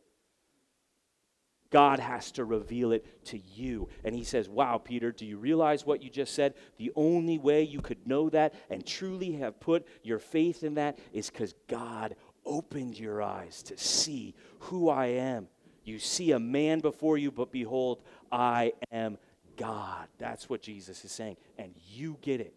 God 1.74 1.98
has 1.98 2.30
to 2.30 2.44
reveal 2.44 2.92
it 2.92 3.24
to 3.24 3.40
you. 3.52 3.88
And 4.04 4.14
he 4.14 4.22
says, 4.22 4.48
Wow, 4.48 4.78
Peter, 4.78 5.10
do 5.10 5.26
you 5.26 5.38
realize 5.38 5.84
what 5.84 6.04
you 6.04 6.08
just 6.08 6.32
said? 6.32 6.54
The 6.76 6.92
only 6.94 7.36
way 7.36 7.64
you 7.64 7.80
could 7.80 8.06
know 8.06 8.30
that 8.30 8.54
and 8.70 8.86
truly 8.86 9.32
have 9.32 9.58
put 9.58 9.84
your 10.04 10.20
faith 10.20 10.62
in 10.62 10.74
that 10.74 11.00
is 11.12 11.30
because 11.30 11.52
God 11.66 12.14
opened 12.46 12.96
your 12.96 13.22
eyes 13.22 13.60
to 13.64 13.76
see 13.76 14.36
who 14.60 14.88
I 14.88 15.06
am. 15.06 15.48
You 15.82 15.98
see 15.98 16.30
a 16.30 16.38
man 16.38 16.78
before 16.78 17.18
you, 17.18 17.32
but 17.32 17.50
behold, 17.50 18.02
I 18.30 18.74
am 18.92 19.18
God. 19.56 20.06
That's 20.16 20.48
what 20.48 20.62
Jesus 20.62 21.04
is 21.04 21.10
saying. 21.10 21.38
And 21.58 21.74
you 21.90 22.18
get 22.22 22.40
it. 22.40 22.54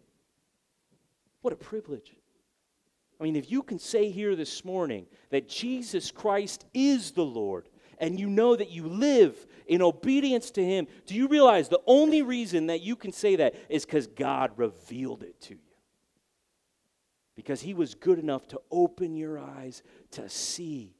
What 1.40 1.52
a 1.52 1.56
privilege. 1.56 2.14
I 3.20 3.24
mean, 3.24 3.34
if 3.34 3.50
you 3.50 3.64
can 3.64 3.80
say 3.80 4.10
here 4.10 4.36
this 4.36 4.64
morning 4.64 5.06
that 5.30 5.48
Jesus 5.48 6.12
Christ 6.12 6.66
is 6.72 7.10
the 7.10 7.24
Lord, 7.24 7.68
and 8.00 8.18
you 8.18 8.28
know 8.28 8.56
that 8.56 8.70
you 8.70 8.86
live 8.86 9.46
in 9.66 9.82
obedience 9.82 10.50
to 10.52 10.64
Him, 10.64 10.86
do 11.06 11.14
you 11.14 11.28
realize 11.28 11.68
the 11.68 11.80
only 11.86 12.22
reason 12.22 12.66
that 12.66 12.80
you 12.80 12.96
can 12.96 13.12
say 13.12 13.36
that 13.36 13.54
is 13.68 13.84
because 13.84 14.06
God 14.06 14.52
revealed 14.56 15.22
it 15.22 15.40
to 15.42 15.54
you? 15.54 15.60
Because 17.36 17.60
He 17.60 17.74
was 17.74 17.94
good 17.94 18.18
enough 18.18 18.48
to 18.48 18.60
open 18.70 19.16
your 19.16 19.38
eyes 19.38 19.82
to 20.12 20.28
see. 20.28 20.94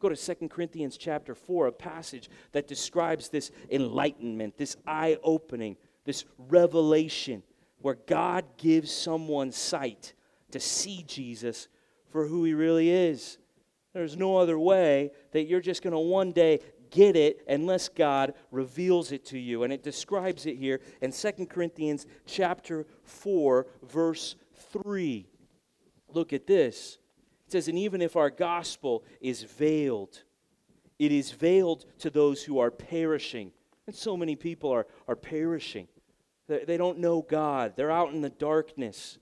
Go 0.00 0.08
to 0.08 0.34
2 0.34 0.48
Corinthians 0.48 0.96
chapter 0.96 1.34
4, 1.34 1.66
a 1.66 1.72
passage 1.72 2.30
that 2.52 2.68
describes 2.68 3.28
this 3.28 3.50
enlightenment, 3.70 4.56
this 4.56 4.76
eye 4.86 5.18
opening, 5.22 5.76
this 6.04 6.24
revelation 6.38 7.42
where 7.80 7.98
God 8.06 8.44
gives 8.56 8.92
someone 8.92 9.50
sight 9.50 10.14
to 10.52 10.60
see 10.60 11.04
Jesus 11.06 11.68
for 12.10 12.26
who 12.26 12.44
he 12.44 12.54
really 12.54 12.90
is. 12.90 13.38
There's 13.92 14.16
no 14.16 14.36
other 14.36 14.58
way 14.58 15.12
that 15.32 15.44
you're 15.44 15.60
just 15.60 15.82
going 15.82 15.92
to 15.92 15.98
one 15.98 16.32
day 16.32 16.60
get 16.90 17.16
it 17.16 17.44
unless 17.48 17.88
God 17.88 18.34
reveals 18.50 19.12
it 19.12 19.24
to 19.26 19.38
you. 19.38 19.62
And 19.62 19.72
it 19.72 19.82
describes 19.82 20.46
it 20.46 20.56
here 20.56 20.80
in 21.00 21.12
2 21.12 21.46
Corinthians 21.46 22.06
chapter 22.26 22.86
4 23.04 23.66
verse 23.82 24.36
3. 24.72 25.28
Look 26.08 26.32
at 26.32 26.46
this. 26.46 26.98
It 27.46 27.52
says, 27.52 27.68
"And 27.68 27.78
even 27.78 28.02
if 28.02 28.16
our 28.16 28.30
gospel 28.30 29.04
is 29.20 29.42
veiled, 29.42 30.22
it 30.98 31.12
is 31.12 31.32
veiled 31.32 31.84
to 31.98 32.10
those 32.10 32.44
who 32.44 32.58
are 32.58 32.70
perishing." 32.70 33.52
And 33.86 33.96
so 33.96 34.16
many 34.16 34.36
people 34.36 34.70
are, 34.70 34.86
are 35.06 35.16
perishing. 35.16 35.88
They, 36.46 36.64
they 36.64 36.76
don't 36.76 36.98
know 36.98 37.22
God. 37.22 37.74
They're 37.76 37.90
out 37.90 38.12
in 38.12 38.20
the 38.20 38.30
darkness. 38.30 39.18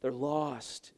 They're 0.00 0.12
lost. 0.12 0.92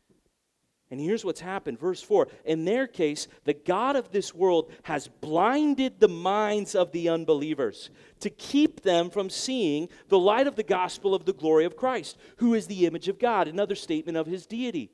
And 0.90 1.00
here's 1.00 1.24
what's 1.24 1.40
happened. 1.40 1.78
Verse 1.78 2.02
4 2.02 2.26
In 2.44 2.64
their 2.64 2.86
case, 2.86 3.28
the 3.44 3.54
God 3.54 3.94
of 3.94 4.10
this 4.10 4.34
world 4.34 4.72
has 4.82 5.06
blinded 5.06 6.00
the 6.00 6.08
minds 6.08 6.74
of 6.74 6.90
the 6.90 7.08
unbelievers 7.08 7.90
to 8.20 8.30
keep 8.30 8.82
them 8.82 9.08
from 9.08 9.30
seeing 9.30 9.88
the 10.08 10.18
light 10.18 10.48
of 10.48 10.56
the 10.56 10.64
gospel 10.64 11.14
of 11.14 11.24
the 11.24 11.32
glory 11.32 11.64
of 11.64 11.76
Christ, 11.76 12.18
who 12.38 12.54
is 12.54 12.66
the 12.66 12.86
image 12.86 13.06
of 13.06 13.20
God, 13.20 13.46
another 13.46 13.76
statement 13.76 14.18
of 14.18 14.26
his 14.26 14.46
deity. 14.46 14.90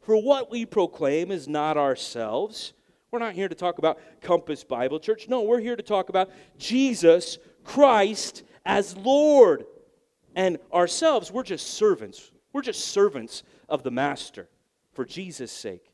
For 0.00 0.20
what 0.20 0.50
we 0.50 0.66
proclaim 0.66 1.30
is 1.30 1.46
not 1.46 1.76
ourselves. 1.76 2.72
We're 3.12 3.20
not 3.20 3.34
here 3.34 3.48
to 3.48 3.54
talk 3.54 3.78
about 3.78 4.00
Compass 4.20 4.64
Bible 4.64 4.98
Church. 4.98 5.28
No, 5.28 5.42
we're 5.42 5.60
here 5.60 5.76
to 5.76 5.82
talk 5.82 6.08
about 6.08 6.30
Jesus 6.58 7.38
Christ 7.62 8.42
as 8.66 8.96
Lord. 8.96 9.66
And 10.34 10.58
ourselves, 10.72 11.30
we're 11.30 11.42
just 11.44 11.68
servants. 11.68 12.32
We're 12.52 12.62
just 12.62 12.86
servants 12.86 13.44
of 13.68 13.82
the 13.82 13.90
Master 13.90 14.48
for 14.98 15.04
Jesus' 15.04 15.52
sake. 15.52 15.92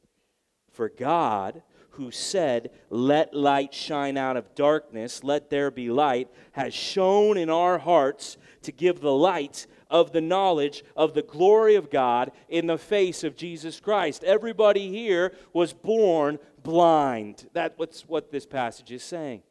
For 0.73 0.89
God, 0.89 1.61
who 1.91 2.11
said, 2.11 2.71
Let 2.89 3.35
light 3.35 3.75
shine 3.75 4.17
out 4.17 4.39
of 4.39 4.55
darkness, 4.55 5.23
let 5.23 5.51
there 5.51 5.71
be 5.71 5.91
light, 5.91 6.31
has 6.53 6.73
shone 6.73 7.37
in 7.37 7.51
our 7.51 7.77
hearts 7.77 8.39
to 8.63 8.73
give 8.73 9.03
the 9.03 9.13
light 9.13 9.67
of 9.91 10.13
the 10.13 10.23
knowledge 10.23 10.85
of 10.97 11.13
the 11.13 11.21
glory 11.21 11.75
of 11.75 11.91
God 11.91 12.33
in 12.49 12.67
the 12.67 12.79
face 12.79 13.25
of 13.25 13.37
Jesus 13.37 13.79
Christ. 13.79 14.25
Everybody 14.25 14.89
here 14.89 15.35
was 15.53 15.75
born 15.75 16.39
blind. 16.63 17.47
That's 17.53 18.09
what 18.09 18.31
this 18.33 18.47
passage 18.47 18.91
is 18.91 19.05
saying 19.05 19.43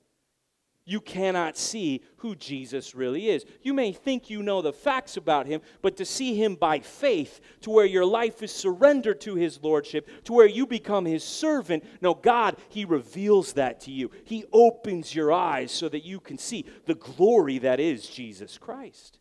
you 0.86 1.00
cannot 1.00 1.58
see 1.58 2.04
who 2.18 2.36
Jesus 2.36 2.94
really 2.94 3.30
is. 3.30 3.46
You 3.62 3.74
may 3.74 3.94
think 3.94 4.30
you 4.30 4.44
know 4.44 4.62
the 4.62 4.74
facts 4.74 5.16
about 5.16 5.46
him, 5.46 5.62
but 5.82 5.96
to 5.98 6.06
see 6.06 6.36
him 6.36 6.56
by 6.56 6.80
faith, 6.80 7.40
to 7.62 7.70
where 7.70 7.86
your 7.86 8.06
life 8.06 8.44
is 8.44 8.52
surrendered 8.52 9.22
to 9.22 9.36
his 9.36 9.62
lordship, 9.64 10.10
to 10.26 10.34
where 10.34 10.48
you 10.48 10.68
become 10.68 11.06
his 11.06 11.24
servant, 11.24 11.86
no, 12.02 12.14
God, 12.14 12.58
he 12.70 12.84
reveals 12.84 13.54
that 13.54 13.80
to 13.82 13.92
you. 13.92 14.12
He 14.26 14.44
opens 14.52 15.16
your 15.16 15.32
eyes 15.32 15.72
so 15.72 15.88
that 15.90 16.04
you 16.04 16.20
can 16.20 16.38
see 16.38 16.66
the 16.86 16.96
glory 16.96 17.60
that 17.60 17.80
is 17.80 18.08
Jesus 18.08 18.58
Christ. 18.58 19.20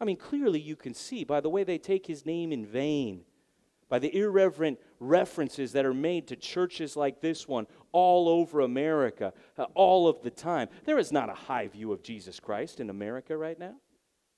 I 0.00 0.04
mean, 0.04 0.16
clearly 0.16 0.60
you 0.60 0.76
can 0.76 0.94
see 0.94 1.24
by 1.24 1.40
the 1.40 1.50
way 1.50 1.64
they 1.64 1.78
take 1.78 2.06
his 2.06 2.26
name 2.26 2.52
in 2.52 2.66
vain 2.66 3.24
by 3.90 3.98
the 3.98 4.16
irreverent 4.16 4.78
references 5.00 5.72
that 5.72 5.84
are 5.84 5.92
made 5.92 6.28
to 6.28 6.36
churches 6.36 6.96
like 6.96 7.20
this 7.20 7.46
one 7.46 7.66
all 7.92 8.28
over 8.28 8.60
America, 8.60 9.34
uh, 9.58 9.64
all 9.74 10.08
of 10.08 10.22
the 10.22 10.30
time. 10.30 10.68
There 10.84 10.98
is 10.98 11.12
not 11.12 11.28
a 11.28 11.34
high 11.34 11.66
view 11.66 11.92
of 11.92 12.02
Jesus 12.02 12.40
Christ 12.40 12.80
in 12.80 12.88
America 12.88 13.36
right 13.36 13.58
now, 13.58 13.74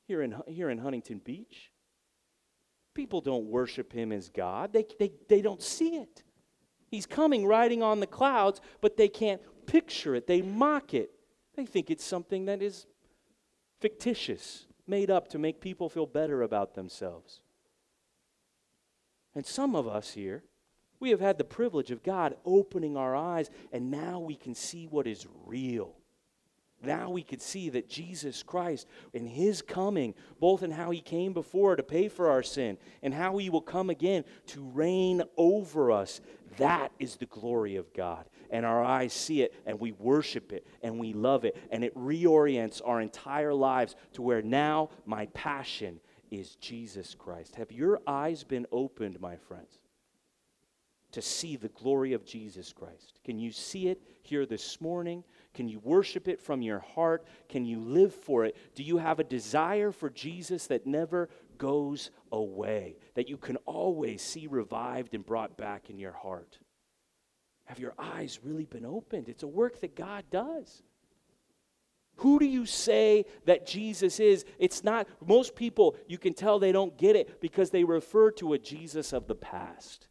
here 0.09 0.23
in, 0.23 0.35
here 0.49 0.71
in 0.71 0.79
Huntington 0.79 1.21
Beach. 1.23 1.71
People 2.95 3.21
don't 3.21 3.45
worship 3.45 3.93
him 3.93 4.11
as 4.11 4.31
God, 4.31 4.73
they, 4.73 4.87
they, 4.99 5.13
they 5.29 5.43
don't 5.43 5.63
see 5.63 5.97
it. 5.97 6.25
He's 6.91 7.07
coming 7.07 7.47
riding 7.47 7.83
on 7.83 8.01
the 8.01 8.07
clouds, 8.07 8.61
but 8.81 8.97
they 8.97 9.09
can't 9.09 9.41
picture 9.67 10.15
it. 10.15 10.27
They 10.27 10.43
mock 10.43 10.93
it. 10.93 11.11
They 11.55 11.65
think 11.65 11.91
it's 11.91 12.05
something 12.05 12.47
that 12.47 12.63
is 12.63 12.87
fictitious, 13.81 14.67
made 14.87 15.11
up 15.11 15.29
to 15.29 15.39
make 15.39 15.61
people 15.61 15.89
feel 15.89 16.07
better 16.07 16.43
about 16.43 16.75
themselves. 16.75 17.41
And 19.35 19.47
some 19.47 19.75
of 19.75 19.87
us 19.89 20.13
here, 20.13 20.43
we 21.01 21.11
have 21.11 21.21
had 21.21 21.39
the 21.39 21.45
privilege 21.45 21.91
of 21.91 22.03
God 22.03 22.37
opening 22.45 22.97
our 22.97 23.17
eyes, 23.17 23.51
and 23.73 23.91
now 23.91 24.21
we 24.21 24.37
can 24.37 24.55
see 24.55 24.87
what 24.87 25.07
is 25.07 25.27
real. 25.47 25.97
Now 26.85 27.11
we 27.11 27.23
can 27.23 27.39
see 27.39 27.71
that 27.71 27.89
Jesus 27.89 28.43
Christ, 28.43 28.89
in 29.13 29.27
his 29.27 29.63
coming, 29.63 30.15
both 30.41 30.63
in 30.63 30.71
how 30.73 30.91
he 30.91 31.01
came 31.01 31.33
before 31.33 31.77
to 31.77 31.83
pay 31.83 32.09
for 32.09 32.29
our 32.29 32.43
sin 32.43 32.77
and 33.03 33.15
how 33.15 33.37
he 33.39 33.51
will 33.51 33.61
come 33.61 33.89
again 33.89 34.25
to 34.49 34.63
reign 34.63 35.23
over 35.37 35.93
us, 35.93 36.21
that 36.59 36.93
is 36.99 37.17
the 37.17 37.27
glory 37.27 37.77
of 37.77 37.93
God. 37.95 38.27
And 38.51 38.67
our 38.67 38.85
eyes 38.85 39.13
see 39.13 39.43
it, 39.43 39.55
and 39.65 39.81
we 39.81 39.93
worship 39.93 40.53
it, 40.53 40.67
and 40.83 40.99
we 40.99 41.13
love 41.13 41.45
it, 41.45 41.57
and 41.71 41.83
it 41.83 41.97
reorients 41.97 42.83
our 42.85 43.01
entire 43.01 43.55
lives 43.55 43.97
to 44.15 44.23
where 44.23 44.43
now 44.43 44.91
my 45.07 45.27
passion 45.27 46.01
is 46.33 46.57
Jesus 46.57 47.15
Christ. 47.15 47.55
Have 47.57 47.71
your 47.71 48.01
eyes 48.07 48.43
been 48.43 48.67
opened, 48.73 49.21
my 49.21 49.37
friends, 49.37 49.79
to 51.13 51.21
see 51.21 51.57
the 51.57 51.69
glory 51.69 52.15
of 52.15 52.25
Jesus 52.25 52.73
Christ? 52.73 53.21
Can 53.23 53.39
you 53.39 53.53
see 53.53 53.89
it 53.89 54.01
here 54.23 54.47
this 54.47 54.81
morning? 54.81 55.25
Can 55.53 55.69
you 55.69 55.79
worship 55.81 56.29
it 56.29 56.41
from 56.41 56.63
your 56.63 56.79
heart? 56.79 57.27
Can 57.51 57.67
you 57.67 57.81
live 57.81 58.15
for 58.15 58.47
it? 58.47 58.57
Do 58.75 58.83
you 58.83 58.97
have 58.97 59.21
a 59.21 59.25
desire 59.25 59.93
for 59.93 60.09
Jesus 60.09 60.67
that 60.69 60.87
never 60.87 61.29
goes 61.59 62.11
away, 62.33 62.97
that 63.15 63.29
you 63.29 63.37
can 63.37 63.57
always 63.59 64.23
see 64.23 64.47
revived 64.47 65.15
and 65.15 65.27
brought 65.27 65.59
back 65.59 65.91
in 65.91 65.99
your 65.99 66.13
heart? 66.13 66.59
Have 67.67 67.79
your 67.79 67.95
eyes 67.99 68.41
really 68.43 68.65
been 68.65 68.87
opened? 68.87 69.29
It's 69.29 69.43
a 69.43 69.49
work 69.49 69.81
that 69.81 69.95
God 69.95 70.25
does. 70.31 70.83
Who 72.17 72.39
do 72.39 72.47
you 72.47 72.67
say 72.67 73.25
that 73.47 73.67
Jesus 73.67 74.21
is? 74.21 74.45
It's 74.59 74.85
not, 74.85 75.09
most 75.25 75.57
people, 75.57 75.97
you 76.07 76.19
can 76.19 76.35
tell 76.35 76.59
they 76.59 76.73
don't 76.73 76.97
get 76.97 77.17
it 77.17 77.41
because 77.41 77.71
they 77.71 77.85
refer 77.85 78.31
to 78.33 78.53
a 78.53 78.59
Jesus 78.59 79.13
of 79.13 79.27
the 79.27 79.35
past. 79.35 80.09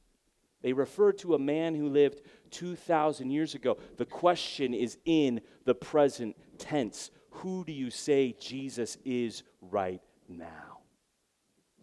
They 0.62 0.74
refer 0.74 1.12
to 1.14 1.36
a 1.36 1.40
man 1.40 1.74
who 1.74 1.90
lived 1.90 2.22
2,000 2.52 3.32
years 3.32 3.56
ago. 3.56 3.78
The 3.98 4.06
question 4.06 4.74
is 4.74 4.98
in 5.06 5.42
the 5.66 5.76
present 5.76 6.36
tense. 6.58 7.12
Who 7.32 7.64
do 7.64 7.72
you 7.72 7.90
say 7.90 8.36
Jesus 8.40 8.98
is 9.06 9.44
right 9.62 10.02
now? 10.28 10.82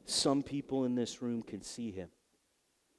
Some 0.05 0.43
people 0.43 0.85
in 0.85 0.95
this 0.95 1.23
room 1.23 1.43
can 1.43 1.63
see 1.63 1.91
him. 1.91 2.09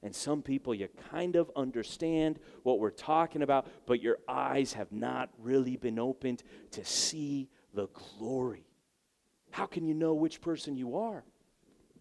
And 0.02 0.16
some 0.16 0.42
people, 0.42 0.74
you 0.74 0.88
kind 1.12 1.36
of 1.36 1.52
understand 1.56 2.40
what 2.64 2.80
we're 2.80 2.90
talking 2.90 3.42
about, 3.42 3.68
but 3.86 4.02
your 4.02 4.20
eyes 4.28 4.74
have 4.74 4.92
not 4.92 5.30
really 5.38 5.76
been 5.76 6.00
opened 6.00 6.44
to 6.72 6.86
see 6.86 7.50
the 7.74 7.88
glory. 7.88 8.66
How 9.52 9.66
can 9.66 9.86
you 9.86 9.94
know 9.94 10.14
which 10.14 10.40
person 10.40 10.78
you 10.78 10.96
are? 10.96 11.24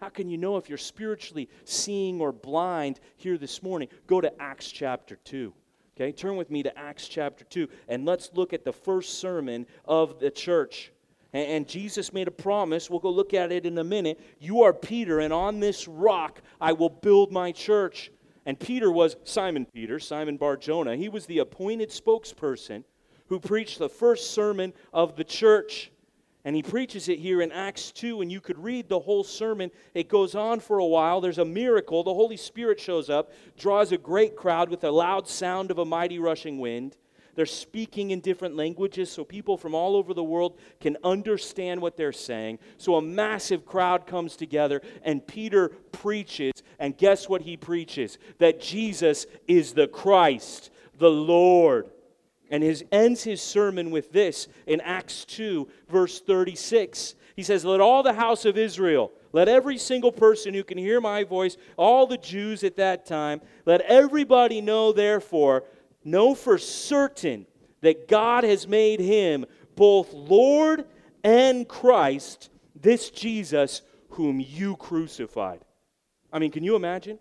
How 0.01 0.11
can 0.11 0.29
you 0.29 0.39
know 0.39 0.57
if 0.57 0.69
you're 0.69 0.79
spiritually 0.79 1.49
seeing 1.65 2.21
or 2.21 2.31
blind 2.31 3.01
here 3.17 3.37
this 3.37 3.65
morning? 3.65 3.89
Go 4.07 4.21
to 4.21 4.33
Acts 4.41 4.71
chapter 4.71 5.17
2. 5.17 5.53
Okay, 5.97 6.13
turn 6.13 6.37
with 6.37 6.51
me 6.53 6.63
to 6.63 6.79
Acts 6.79 7.09
chapter 7.09 7.45
2, 7.45 7.69
and 7.89 8.05
let's 8.05 8.31
look 8.33 8.53
at 8.53 8.65
the 8.65 8.73
first 8.73 9.19
sermon 9.19 9.67
of 9.85 10.21
the 10.21 10.31
church. 10.31 10.93
And, 11.33 11.69
Jesus 11.69 12.13
made 12.13 12.27
a 12.27 12.33
promise. 12.33 12.89
We'll 12.89 13.01
go 13.01 13.11
look 13.11 13.35
at 13.35 13.53
it 13.53 13.67
in 13.67 13.77
a 13.77 13.85
minute. 13.85 14.19
You 14.39 14.63
are 14.63 14.73
Peter, 14.73 15.21
and 15.21 15.33
on 15.33 15.61
this 15.61 15.87
rock 15.87 16.41
I 16.61 16.73
will 16.73 16.89
build 16.89 17.33
my 17.33 17.53
church. 17.53 18.11
And 18.47 18.59
Peter 18.59 18.91
was 18.91 19.17
Simon 19.25 19.67
Peter, 19.67 19.99
Simon 19.99 20.39
Bar 20.39 20.57
Jonah. 20.57 20.97
He 20.97 21.11
was 21.11 21.27
the 21.27 21.41
appointed 21.41 21.91
spokesperson 21.91 22.83
who 23.29 23.39
preached 23.39 23.79
the 23.79 23.91
first 23.91 24.31
sermon 24.31 24.73
of 24.93 25.17
the 25.17 25.25
church. 25.25 25.93
And 26.47 26.57
he 26.57 26.63
preaches 26.63 27.11
it 27.11 27.19
here 27.19 27.43
in 27.43 27.53
Acts 27.53 27.93
2, 27.93 28.23
and 28.23 28.33
you 28.33 28.41
could 28.41 28.59
read 28.59 28.89
the 28.89 29.01
whole 29.01 29.23
sermon. 29.23 29.71
It 29.93 30.09
goes 30.09 30.35
on 30.35 30.61
for 30.61 30.79
a 30.79 30.87
while. 30.87 31.21
There's 31.21 31.37
a 31.37 31.45
miracle. 31.45 32.03
The 32.03 32.15
Holy 32.15 32.39
Spirit 32.39 32.81
shows 32.81 33.11
up, 33.11 33.33
draws 33.59 33.93
a 33.93 33.99
great 33.99 34.35
crowd 34.35 34.71
with 34.71 34.83
a 34.85 34.91
loud 34.91 35.29
sound 35.29 35.71
of 35.71 35.77
a 35.77 35.85
mighty 35.85 36.19
rushing 36.19 36.59
wind. 36.59 36.97
They're 37.39 37.47
speaking 37.47 38.11
in 38.11 38.19
different 38.19 38.57
languages 38.57 39.13
so 39.13 39.23
people 39.23 39.57
from 39.57 39.73
all 39.73 39.95
over 39.95 40.13
the 40.13 40.25
world 40.25 40.59
can 40.81 40.97
understand 41.05 41.81
what 41.81 41.97
they're 41.97 42.11
saying. 42.11 42.59
So 42.79 42.97
a 42.97 43.01
massive 43.01 43.65
crowd 43.65 44.09
comes 44.09 44.35
together, 44.35 44.83
and 45.05 45.25
Peter 45.25 45.69
preaches. 45.93 46.65
And 46.81 46.99
guess 46.99 47.29
what 47.29 47.43
he 47.43 47.57
preaches? 47.57 48.19
That 48.39 48.61
Jesus 48.61 49.27
is 49.47 49.73
the 49.73 49.87
Christ, 49.87 50.71
the 50.99 51.13
Lord. 51.13 51.89
And 52.51 52.61
his 52.61 52.85
ends 52.91 53.23
his 53.23 53.41
sermon 53.41 53.93
with 53.93 54.11
this 54.11 54.49
in 54.67 54.81
Acts 54.81 55.25
2, 55.27 55.69
verse 55.89 56.21
36. 56.21 57.15
He 57.37 57.45
says, 57.45 57.65
Let 57.65 57.81
all 57.81 58.03
the 58.03 58.15
house 58.15 58.47
of 58.47 58.59
Israel, 58.59 59.13
let 59.33 59.49
every 59.49 59.79
single 59.79 60.11
person 60.11 60.55
who 60.55 60.65
can 60.65 60.77
hear 60.77 61.01
my 61.01 61.23
voice, 61.23 61.57
all 61.77 62.09
the 62.09 62.19
Jews 62.19 62.65
at 62.65 62.79
that 62.79 63.07
time, 63.07 63.43
let 63.65 63.83
everybody 63.83 64.61
know, 64.61 64.93
therefore, 64.93 65.63
know 66.05 66.35
for 66.35 66.59
certain 66.59 67.47
that 67.81 68.09
God 68.09 68.45
has 68.45 68.67
made 68.67 69.01
him 69.01 69.47
both 69.77 70.13
Lord 70.13 70.85
and 71.23 71.69
Christ, 71.69 72.51
this 72.75 73.11
Jesus 73.11 73.83
whom 74.11 74.41
you 74.41 74.77
crucified. 74.77 75.65
I 76.33 76.39
mean, 76.39 76.51
can 76.51 76.65
you 76.65 76.77
imagine? 76.77 77.19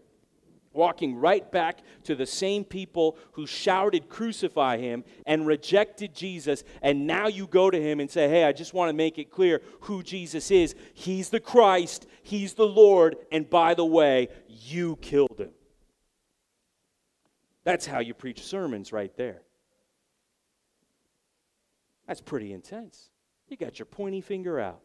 Walking 0.74 1.16
right 1.16 1.50
back 1.52 1.80
to 2.04 2.14
the 2.16 2.26
same 2.26 2.64
people 2.64 3.18
who 3.32 3.48
shouted, 3.48 4.10
Crucify 4.10 4.78
him, 4.78 5.04
and 5.26 5.48
rejected 5.48 6.14
Jesus. 6.14 6.64
And 6.84 7.08
now 7.08 7.28
you 7.28 7.48
go 7.48 7.72
to 7.72 7.82
him 7.82 8.00
and 8.00 8.10
say, 8.12 8.30
Hey, 8.30 8.44
I 8.44 8.52
just 8.52 8.74
want 8.74 8.90
to 8.90 8.94
make 8.94 9.18
it 9.18 9.32
clear 9.32 9.62
who 9.82 10.04
Jesus 10.04 10.52
is. 10.52 10.76
He's 10.94 11.30
the 11.30 11.40
Christ, 11.40 12.06
He's 12.22 12.54
the 12.54 12.68
Lord, 12.68 13.18
and 13.32 13.50
by 13.50 13.74
the 13.74 13.86
way, 13.86 14.28
you 14.48 14.98
killed 14.98 15.40
him. 15.40 15.52
That's 17.68 17.86
how 17.86 18.00
you 18.00 18.14
preach 18.14 18.44
sermons 18.44 18.94
right 18.94 19.14
there. 19.18 19.42
That's 22.08 22.22
pretty 22.22 22.54
intense. 22.54 23.10
You 23.50 23.58
got 23.58 23.78
your 23.78 23.88
pointy 23.88 24.22
finger 24.22 24.58
out, 24.58 24.80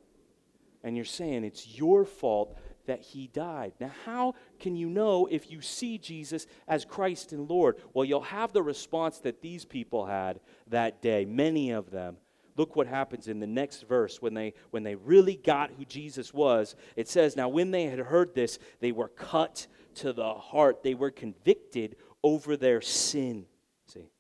and 0.83 0.97
you're 0.97 1.05
saying 1.05 1.45
it's 1.45 1.79
your 1.79 2.05
fault 2.05 2.59
that 2.87 3.01
he 3.01 3.29
died. 3.29 3.75
Now, 3.79 3.93
how 4.05 4.35
can 4.59 4.75
you 4.75 4.91
know 4.91 5.29
if 5.31 5.49
you 5.49 5.61
see 5.61 5.97
Jesus 5.97 6.49
as 6.67 6.85
Christ 6.85 7.33
and 7.33 7.49
Lord? 7.49 7.77
Well, 7.95 8.05
you'll 8.05 8.21
have 8.21 8.53
the 8.53 8.65
response 8.65 9.19
that 9.19 9.43
these 9.43 9.65
people 9.65 10.07
had 10.07 10.41
that 10.67 11.01
day, 11.01 11.25
many 11.25 11.71
of 11.71 11.93
them. 11.93 12.17
Look 12.57 12.75
what 12.75 12.89
happens 12.89 13.29
in 13.29 13.39
the 13.39 13.47
next 13.47 13.83
verse 13.83 14.21
when 14.21 14.35
they 14.35 14.55
when 14.73 14.83
they 14.83 14.97
really 14.97 15.37
got 15.37 15.71
who 15.71 15.85
Jesus 15.85 16.35
was. 16.35 16.75
It 16.97 17.09
says, 17.09 17.37
"Now 17.37 17.49
when 17.49 17.71
they 17.71 17.85
had 17.85 18.01
heard 18.01 18.35
this, 18.35 18.59
they 18.81 18.91
were 18.91 19.09
cut 19.09 19.69
to 19.95 20.13
the 20.13 20.35
heart. 20.35 20.83
They 20.83 20.95
were 20.95 21.11
convicted 21.11 21.97
over 22.23 22.57
their 22.57 22.81
sin. 22.81 23.47
See, 23.87 24.11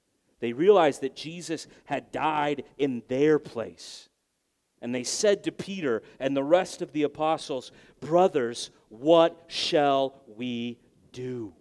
they 0.40 0.53
realized 0.53 1.00
that 1.03 1.16
Jesus 1.16 1.66
had 1.84 2.11
died 2.12 2.64
in 2.78 3.03
their 3.09 3.38
place. 3.38 4.09
And 4.80 4.92
they 4.92 5.05
said 5.05 5.44
to 5.44 5.53
Peter 5.53 6.03
and 6.18 6.36
the 6.36 6.42
rest 6.42 6.82
of 6.82 6.92
the 6.92 7.05
apostles, 7.05 7.70
Brothers, 8.00 8.70
what 8.88 9.44
shall 9.46 10.22
we 10.26 10.80
do? 11.12 11.55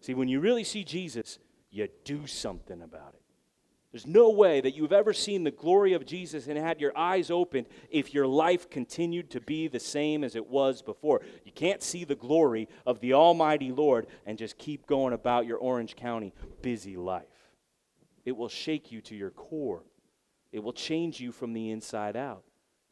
See, 0.00 0.14
when 0.14 0.28
you 0.28 0.38
really 0.38 0.64
see 0.64 0.84
Jesus, 0.84 1.38
you 1.70 1.88
do 2.04 2.26
something 2.26 2.80
about 2.82 3.14
it. 3.14 3.23
There's 3.94 4.08
no 4.08 4.28
way 4.30 4.60
that 4.60 4.74
you've 4.74 4.92
ever 4.92 5.12
seen 5.12 5.44
the 5.44 5.52
glory 5.52 5.92
of 5.92 6.04
Jesus 6.04 6.48
and 6.48 6.58
had 6.58 6.80
your 6.80 6.98
eyes 6.98 7.30
opened 7.30 7.68
if 7.90 8.12
your 8.12 8.26
life 8.26 8.68
continued 8.68 9.30
to 9.30 9.40
be 9.40 9.68
the 9.68 9.78
same 9.78 10.24
as 10.24 10.34
it 10.34 10.48
was 10.48 10.82
before. 10.82 11.20
You 11.44 11.52
can't 11.52 11.80
see 11.80 12.02
the 12.02 12.16
glory 12.16 12.68
of 12.86 12.98
the 12.98 13.12
Almighty 13.12 13.70
Lord 13.70 14.08
and 14.26 14.36
just 14.36 14.58
keep 14.58 14.88
going 14.88 15.12
about 15.12 15.46
your 15.46 15.58
Orange 15.58 15.94
County 15.94 16.34
busy 16.60 16.96
life. 16.96 17.22
It 18.24 18.36
will 18.36 18.48
shake 18.48 18.90
you 18.90 19.00
to 19.02 19.14
your 19.14 19.30
core, 19.30 19.84
it 20.50 20.60
will 20.60 20.72
change 20.72 21.20
you 21.20 21.30
from 21.30 21.52
the 21.52 21.70
inside 21.70 22.16
out. 22.16 22.42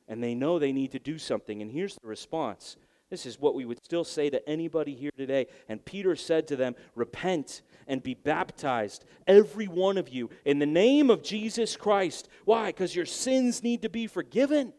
And 0.07 0.23
they 0.23 0.37
know 0.37 0.61
they 0.61 0.73
need 0.73 0.93
to 0.93 1.01
do 1.01 1.19
something. 1.19 1.63
And 1.63 1.73
here's 1.73 1.97
the 1.97 2.07
response 2.07 2.77
this 3.13 3.27
is 3.27 3.39
what 3.39 3.55
we 3.55 3.67
would 3.67 3.85
still 3.85 4.05
say 4.05 4.31
to 4.31 4.49
anybody 4.49 4.95
here 4.95 5.11
today. 5.15 5.47
And 5.69 5.85
Peter 5.85 6.17
said 6.17 6.49
to 6.49 6.57
them, 6.57 6.75
Repent 6.95 7.61
and 7.87 8.03
be 8.03 8.15
baptized, 8.15 9.05
every 9.27 9.69
one 9.69 9.99
of 9.99 10.09
you, 10.09 10.31
in 10.47 10.59
the 10.59 10.65
name 10.65 11.11
of 11.11 11.23
Jesus 11.23 11.77
Christ. 11.77 12.31
Why? 12.47 12.69
Because 12.71 12.97
your 12.97 13.05
sins 13.05 13.63
need 13.63 13.83
to 13.83 13.91
be 13.91 14.07
forgiven. 14.07 14.73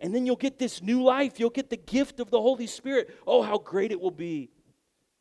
And 0.00 0.14
then 0.14 0.24
you'll 0.24 0.36
get 0.36 0.58
this 0.58 0.82
new 0.82 1.02
life. 1.02 1.38
You'll 1.38 1.50
get 1.50 1.68
the 1.68 1.76
gift 1.76 2.20
of 2.20 2.30
the 2.30 2.40
Holy 2.40 2.66
Spirit. 2.66 3.14
Oh, 3.26 3.42
how 3.42 3.58
great 3.58 3.92
it 3.92 4.00
will 4.00 4.10
be. 4.10 4.48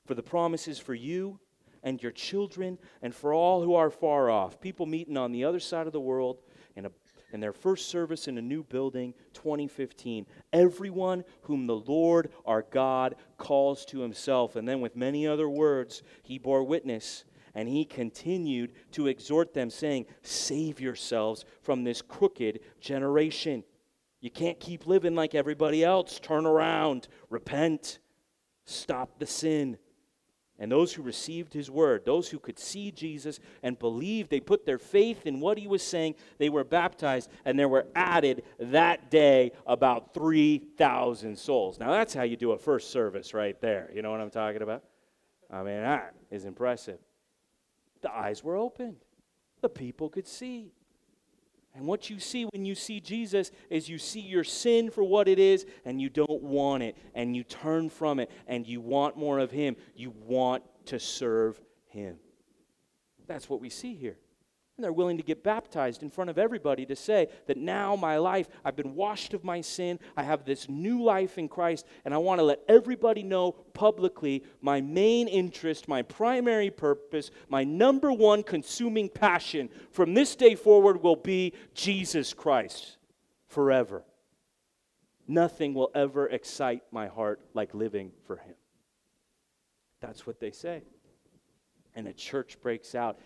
For 0.05 0.15
the 0.15 0.23
promises 0.23 0.79
for 0.79 0.93
you 0.93 1.41
and 1.83 2.01
your 2.01 2.13
children 2.13 2.77
and 3.01 3.13
for 3.13 3.33
all 3.33 3.61
who 3.61 3.75
are 3.75 3.89
far 3.89 4.29
off. 4.29 4.61
People 4.61 4.85
meeting 4.85 5.17
on 5.17 5.33
the 5.33 5.43
other 5.43 5.59
side 5.59 5.85
of 5.85 5.91
the 5.91 5.99
world 5.99 6.41
in 7.33 7.39
their 7.39 7.51
first 7.51 7.89
service 7.89 8.27
in 8.27 8.37
a 8.37 8.41
new 8.41 8.63
building, 8.63 9.13
2015. 9.33 10.25
Everyone 10.53 11.23
whom 11.41 11.67
the 11.67 11.75
Lord 11.75 12.31
our 12.45 12.61
God 12.61 13.15
calls 13.37 13.85
to 13.85 13.99
himself. 13.99 14.55
And 14.55 14.67
then, 14.67 14.79
with 14.79 14.95
many 14.95 15.27
other 15.27 15.49
words, 15.49 16.03
he 16.21 16.37
bore 16.37 16.63
witness 16.63 17.25
and 17.55 17.67
he 17.67 17.85
continued 17.85 18.73
to 18.91 19.07
exhort 19.07 19.53
them, 19.53 19.69
saying, 19.69 20.05
Save 20.21 20.79
yourselves 20.79 21.45
from 21.61 21.83
this 21.83 22.01
crooked 22.01 22.59
generation. 22.79 23.63
You 24.21 24.31
can't 24.31 24.59
keep 24.59 24.87
living 24.87 25.15
like 25.15 25.35
everybody 25.35 25.83
else. 25.83 26.19
Turn 26.19 26.45
around, 26.45 27.07
repent, 27.29 27.99
stop 28.65 29.19
the 29.19 29.25
sin. 29.25 29.77
And 30.59 30.71
those 30.71 30.93
who 30.93 31.01
received 31.01 31.53
his 31.53 31.71
word, 31.71 32.05
those 32.05 32.29
who 32.29 32.37
could 32.37 32.59
see 32.59 32.91
Jesus 32.91 33.39
and 33.63 33.77
believe, 33.77 34.29
they 34.29 34.39
put 34.39 34.65
their 34.65 34.77
faith 34.77 35.25
in 35.25 35.39
what 35.39 35.57
he 35.57 35.67
was 35.67 35.81
saying, 35.81 36.15
they 36.37 36.49
were 36.49 36.63
baptized, 36.63 37.29
and 37.43 37.57
there 37.57 37.67
were 37.67 37.87
added 37.95 38.43
that 38.59 39.09
day 39.09 39.51
about 39.65 40.13
3,000 40.13 41.37
souls. 41.37 41.79
Now, 41.79 41.91
that's 41.91 42.13
how 42.13 42.23
you 42.23 42.37
do 42.37 42.51
a 42.51 42.57
first 42.57 42.91
service 42.91 43.33
right 43.33 43.59
there. 43.61 43.89
You 43.93 44.03
know 44.03 44.11
what 44.11 44.21
I'm 44.21 44.29
talking 44.29 44.61
about? 44.61 44.83
I 45.49 45.63
mean, 45.63 45.81
that 45.81 46.13
is 46.29 46.45
impressive. 46.45 46.99
The 48.01 48.13
eyes 48.13 48.43
were 48.43 48.55
opened, 48.55 48.97
the 49.61 49.69
people 49.69 50.09
could 50.09 50.27
see. 50.27 50.71
And 51.75 51.87
what 51.87 52.09
you 52.09 52.19
see 52.19 52.45
when 52.45 52.65
you 52.65 52.75
see 52.75 52.99
Jesus 52.99 53.51
is 53.69 53.89
you 53.89 53.97
see 53.97 54.19
your 54.19 54.43
sin 54.43 54.91
for 54.91 55.03
what 55.03 55.27
it 55.27 55.39
is 55.39 55.65
and 55.85 55.99
you 55.99 56.09
don't 56.09 56.43
want 56.43 56.83
it 56.83 56.95
and 57.15 57.35
you 57.35 57.43
turn 57.43 57.89
from 57.89 58.19
it 58.19 58.29
and 58.47 58.67
you 58.67 58.79
want 58.79 59.17
more 59.17 59.39
of 59.39 59.49
Him. 59.49 59.75
You 59.95 60.13
want 60.25 60.63
to 60.85 60.99
serve 60.99 61.59
Him. 61.87 62.17
That's 63.25 63.49
what 63.49 63.59
we 63.59 63.69
see 63.69 63.95
here. 63.95 64.17
And 64.75 64.83
they're 64.83 64.91
willing 64.91 65.17
to 65.17 65.23
get 65.23 65.43
baptized 65.43 66.01
in 66.01 66.09
front 66.09 66.31
of 66.31 66.39
everybody 66.39 66.83
to 66.87 66.95
say 66.95 67.27
that 67.45 67.57
now 67.57 67.95
my 67.95 68.17
life, 68.17 68.47
I've 68.65 68.75
been 68.75 68.95
washed 68.95 69.35
of 69.35 69.43
my 69.43 69.61
sin, 69.61 69.99
I 70.17 70.23
have 70.23 70.45
this 70.45 70.67
new 70.67 71.03
life 71.03 71.37
in 71.37 71.47
Christ, 71.47 71.85
and 72.05 72.13
I 72.13 72.17
want 72.17 72.39
to 72.39 72.43
let 72.43 72.61
everybody 72.67 73.21
know 73.21 73.51
publicly 73.51 74.43
my 74.61 74.81
main 74.81 75.27
interest, 75.27 75.87
my 75.87 76.01
primary 76.01 76.71
purpose, 76.71 77.29
my 77.49 77.63
number 77.63 78.11
one 78.11 78.41
consuming 78.41 79.09
passion 79.09 79.69
from 79.91 80.15
this 80.15 80.35
day 80.35 80.55
forward 80.55 81.03
will 81.03 81.17
be 81.17 81.53
Jesus 81.75 82.33
Christ 82.33 82.97
forever. 83.47 84.03
Nothing 85.27 85.75
will 85.75 85.91
ever 85.93 86.27
excite 86.27 86.81
my 86.91 87.07
heart 87.07 87.41
like 87.53 87.75
living 87.75 88.11
for 88.25 88.37
Him. 88.37 88.55
That's 90.01 90.25
what 90.25 90.39
they 90.39 90.51
say. 90.51 90.81
And 91.95 92.07
a 92.07 92.13
church 92.13 92.59
breaks 92.59 92.95
out 92.95 93.19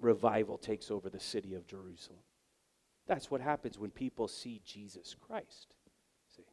revival 0.00 0.58
takes 0.58 0.90
over 0.90 1.08
the 1.08 1.20
city 1.20 1.54
of 1.54 1.66
Jerusalem. 1.66 2.20
That's 3.06 3.30
what 3.30 3.40
happens 3.40 3.78
when 3.78 3.90
people 3.90 4.28
see 4.28 4.60
Jesus 4.64 5.16
Christ. 5.26 5.74
See? 6.36 6.44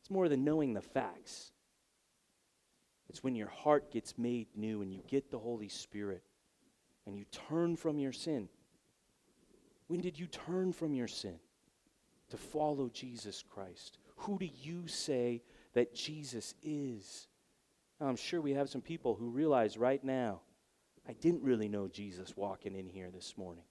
It's 0.00 0.10
more 0.10 0.28
than 0.28 0.44
knowing 0.44 0.74
the 0.74 0.80
facts. 0.80 1.52
It's 3.08 3.22
when 3.22 3.34
your 3.34 3.48
heart 3.48 3.90
gets 3.90 4.16
made 4.16 4.46
new 4.56 4.82
and 4.82 4.92
you 4.92 5.02
get 5.08 5.30
the 5.30 5.38
Holy 5.38 5.68
Spirit 5.68 6.22
and 7.06 7.16
you 7.16 7.24
turn 7.48 7.76
from 7.76 7.98
your 7.98 8.12
sin. 8.12 8.48
When 9.88 10.00
did 10.00 10.18
you 10.18 10.26
turn 10.26 10.72
from 10.72 10.94
your 10.94 11.08
sin 11.08 11.38
to 12.30 12.36
follow 12.36 12.88
Jesus 12.88 13.44
Christ? 13.50 13.98
Who 14.16 14.38
do 14.38 14.48
you 14.62 14.86
say 14.86 15.42
that 15.74 15.94
Jesus 15.94 16.54
is? 16.62 17.26
Now, 18.00 18.06
I'm 18.06 18.16
sure 18.16 18.40
we 18.40 18.54
have 18.54 18.70
some 18.70 18.80
people 18.80 19.14
who 19.14 19.28
realize 19.28 19.76
right 19.76 20.02
now 20.02 20.40
I 21.08 21.12
didn't 21.14 21.42
really 21.42 21.68
know 21.68 21.88
Jesus 21.88 22.36
walking 22.36 22.76
in 22.76 22.88
here 22.88 23.10
this 23.10 23.36
morning. 23.36 23.64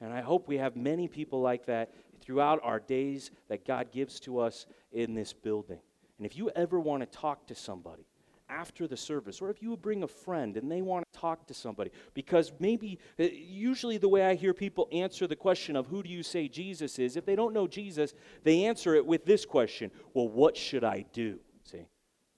And 0.00 0.12
I 0.12 0.20
hope 0.20 0.48
we 0.48 0.58
have 0.58 0.76
many 0.76 1.08
people 1.08 1.40
like 1.40 1.66
that 1.66 1.92
throughout 2.20 2.60
our 2.62 2.80
days 2.80 3.30
that 3.48 3.66
God 3.66 3.92
gives 3.92 4.18
to 4.20 4.38
us 4.38 4.66
in 4.92 5.14
this 5.14 5.32
building. 5.32 5.78
And 6.18 6.26
if 6.26 6.36
you 6.36 6.50
ever 6.50 6.78
want 6.78 7.02
to 7.02 7.18
talk 7.18 7.46
to 7.48 7.54
somebody, 7.54 8.06
after 8.48 8.86
the 8.86 8.96
service, 8.96 9.40
or 9.40 9.50
if 9.50 9.62
you 9.62 9.76
bring 9.76 10.02
a 10.02 10.08
friend 10.08 10.56
and 10.56 10.70
they 10.70 10.82
want 10.82 11.04
to 11.10 11.18
talk 11.18 11.46
to 11.46 11.54
somebody, 11.54 11.90
because 12.14 12.52
maybe, 12.58 12.98
uh, 13.18 13.24
usually 13.24 13.96
the 13.96 14.08
way 14.08 14.24
I 14.24 14.34
hear 14.34 14.52
people 14.52 14.88
answer 14.92 15.26
the 15.26 15.36
question 15.36 15.74
of 15.74 15.86
who 15.86 16.02
do 16.02 16.10
you 16.10 16.22
say 16.22 16.48
Jesus 16.48 16.98
is, 16.98 17.16
if 17.16 17.24
they 17.24 17.34
don't 17.34 17.54
know 17.54 17.66
Jesus, 17.66 18.12
they 18.44 18.64
answer 18.64 18.94
it 18.94 19.06
with 19.06 19.24
this 19.24 19.44
question 19.44 19.90
Well, 20.14 20.28
what 20.28 20.56
should 20.56 20.84
I 20.84 21.06
do? 21.12 21.38
See? 21.64 21.86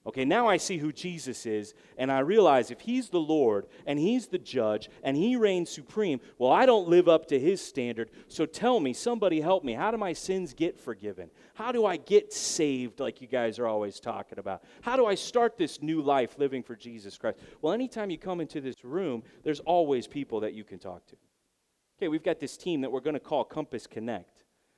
Okay, 0.07 0.23
now 0.23 0.47
I 0.47 0.57
see 0.57 0.77
who 0.77 0.91
Jesus 0.91 1.47
is, 1.47 1.73
and 1.97 2.11
I 2.11 2.19
realize 2.19 2.69
if 2.69 2.81
He's 2.81 3.09
the 3.09 3.19
Lord, 3.19 3.65
and 3.87 3.97
He's 3.97 4.27
the 4.27 4.37
judge, 4.37 4.87
and 5.01 5.17
He 5.17 5.35
reigns 5.35 5.71
supreme, 5.71 6.19
well, 6.37 6.51
I 6.51 6.67
don't 6.67 6.87
live 6.87 7.09
up 7.09 7.25
to 7.27 7.39
His 7.39 7.59
standard. 7.59 8.11
So 8.27 8.45
tell 8.45 8.79
me, 8.79 8.93
somebody 8.93 9.41
help 9.41 9.63
me. 9.63 9.73
How 9.73 9.89
do 9.89 9.97
my 9.97 10.13
sins 10.13 10.53
get 10.53 10.79
forgiven? 10.79 11.31
How 11.55 11.71
do 11.71 11.87
I 11.87 11.97
get 11.97 12.31
saved, 12.31 12.99
like 12.99 13.19
you 13.19 13.27
guys 13.27 13.57
are 13.57 13.65
always 13.65 13.99
talking 13.99 14.37
about? 14.37 14.63
How 14.81 14.95
do 14.95 15.07
I 15.07 15.15
start 15.15 15.57
this 15.57 15.81
new 15.81 16.03
life 16.03 16.37
living 16.37 16.61
for 16.61 16.75
Jesus 16.75 17.17
Christ? 17.17 17.39
Well, 17.63 17.73
anytime 17.73 18.11
you 18.11 18.19
come 18.19 18.41
into 18.41 18.61
this 18.61 18.85
room, 18.85 19.23
there's 19.43 19.59
always 19.61 20.05
people 20.05 20.39
that 20.41 20.53
you 20.53 20.63
can 20.63 20.77
talk 20.77 21.07
to. 21.07 21.15
Okay, 21.97 22.09
we've 22.09 22.23
got 22.23 22.39
this 22.39 22.57
team 22.57 22.81
that 22.81 22.91
we're 22.91 22.99
going 22.99 23.15
to 23.15 23.19
call 23.19 23.43
Compass 23.43 23.87
Connect 23.87 24.34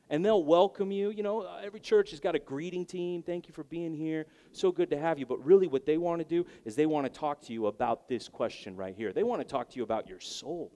and 0.09 0.23
they'll 0.23 0.43
welcome 0.43 0.91
you. 0.91 1.09
You 1.09 1.23
know, 1.23 1.47
every 1.63 1.79
church 1.79 2.11
has 2.11 2.19
got 2.19 2.35
a 2.35 2.39
greeting 2.39 2.85
team. 2.85 3.21
Thank 3.21 3.47
you 3.47 3.53
for 3.53 3.63
being 3.65 3.93
here. 3.93 4.25
So 4.51 4.71
good 4.71 4.89
to 4.91 4.97
have 4.97 5.19
you. 5.19 5.25
But 5.25 5.43
really, 5.45 5.67
what 5.67 5.85
they 5.85 5.97
want 5.97 6.19
to 6.19 6.25
do 6.25 6.45
is 6.65 6.75
they 6.75 6.85
want 6.85 7.11
to 7.11 7.19
talk 7.19 7.41
to 7.43 7.53
you 7.53 7.67
about 7.67 8.07
this 8.07 8.27
question 8.27 8.75
right 8.75 8.95
here. 8.95 9.13
They 9.13 9.23
want 9.23 9.41
to 9.41 9.47
talk 9.47 9.69
to 9.69 9.77
you 9.77 9.83
about 9.83 10.07
your 10.07 10.19
soul. 10.19 10.71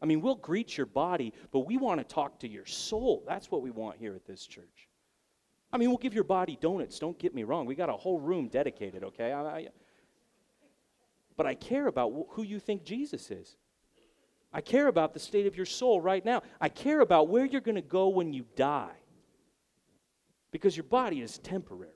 I 0.00 0.06
mean, 0.06 0.20
we'll 0.20 0.34
greet 0.36 0.76
your 0.76 0.86
body, 0.86 1.32
but 1.52 1.60
we 1.60 1.76
want 1.78 2.00
to 2.00 2.04
talk 2.04 2.38
to 2.40 2.48
your 2.48 2.66
soul. 2.66 3.24
That's 3.26 3.50
what 3.50 3.62
we 3.62 3.70
want 3.70 3.98
here 3.98 4.14
at 4.14 4.26
this 4.26 4.46
church. 4.46 4.88
I 5.72 5.78
mean, 5.78 5.88
we'll 5.88 5.98
give 5.98 6.14
your 6.14 6.24
body 6.24 6.58
donuts. 6.60 6.98
Don't 6.98 7.18
get 7.18 7.34
me 7.34 7.44
wrong. 7.44 7.66
We 7.66 7.74
got 7.74 7.88
a 7.88 7.94
whole 7.94 8.20
room 8.20 8.48
dedicated, 8.48 9.04
okay? 9.04 9.32
I, 9.32 9.42
I, 9.42 9.68
but 11.36 11.46
I 11.46 11.54
care 11.54 11.86
about 11.86 12.12
who 12.30 12.42
you 12.42 12.60
think 12.60 12.84
Jesus 12.84 13.30
is. 13.30 13.56
I 14.56 14.62
care 14.62 14.88
about 14.88 15.12
the 15.12 15.20
state 15.20 15.46
of 15.46 15.54
your 15.54 15.66
soul 15.66 16.00
right 16.00 16.24
now. 16.24 16.42
I 16.62 16.70
care 16.70 17.00
about 17.00 17.28
where 17.28 17.44
you're 17.44 17.60
going 17.60 17.74
to 17.74 17.82
go 17.82 18.08
when 18.08 18.32
you 18.32 18.46
die. 18.56 18.96
Because 20.50 20.74
your 20.74 20.84
body 20.84 21.20
is 21.20 21.36
temporary. 21.36 21.92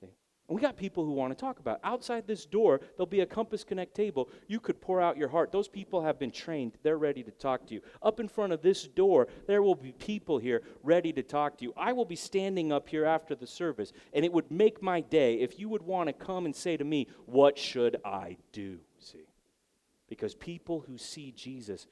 See? 0.00 0.08
And 0.48 0.56
we 0.56 0.60
got 0.60 0.76
people 0.76 1.04
who 1.04 1.12
want 1.12 1.30
to 1.30 1.40
talk 1.40 1.60
about. 1.60 1.76
It. 1.76 1.82
Outside 1.84 2.26
this 2.26 2.44
door, 2.44 2.80
there'll 2.96 3.06
be 3.06 3.20
a 3.20 3.26
Compass 3.26 3.62
Connect 3.62 3.94
table. 3.94 4.28
You 4.48 4.58
could 4.58 4.80
pour 4.80 5.00
out 5.00 5.16
your 5.16 5.28
heart. 5.28 5.52
Those 5.52 5.68
people 5.68 6.02
have 6.02 6.18
been 6.18 6.32
trained. 6.32 6.72
They're 6.82 6.98
ready 6.98 7.22
to 7.22 7.30
talk 7.30 7.68
to 7.68 7.74
you. 7.74 7.80
Up 8.02 8.18
in 8.18 8.26
front 8.26 8.52
of 8.52 8.60
this 8.60 8.88
door, 8.88 9.28
there 9.46 9.62
will 9.62 9.76
be 9.76 9.92
people 9.92 10.38
here 10.38 10.62
ready 10.82 11.12
to 11.12 11.22
talk 11.22 11.56
to 11.58 11.64
you. 11.64 11.72
I 11.76 11.92
will 11.92 12.04
be 12.04 12.16
standing 12.16 12.72
up 12.72 12.88
here 12.88 13.04
after 13.04 13.36
the 13.36 13.46
service, 13.46 13.92
and 14.12 14.24
it 14.24 14.32
would 14.32 14.50
make 14.50 14.82
my 14.82 15.02
day 15.02 15.36
if 15.36 15.56
you 15.56 15.68
would 15.68 15.82
want 15.82 16.08
to 16.08 16.12
come 16.12 16.46
and 16.46 16.56
say 16.56 16.76
to 16.76 16.84
me, 16.84 17.06
What 17.26 17.56
should 17.56 17.98
I 18.04 18.38
do? 18.50 18.80
Because 20.14 20.34
people 20.34 20.84
who 20.86 20.96
see 20.96 21.32
Jesus 21.32 21.86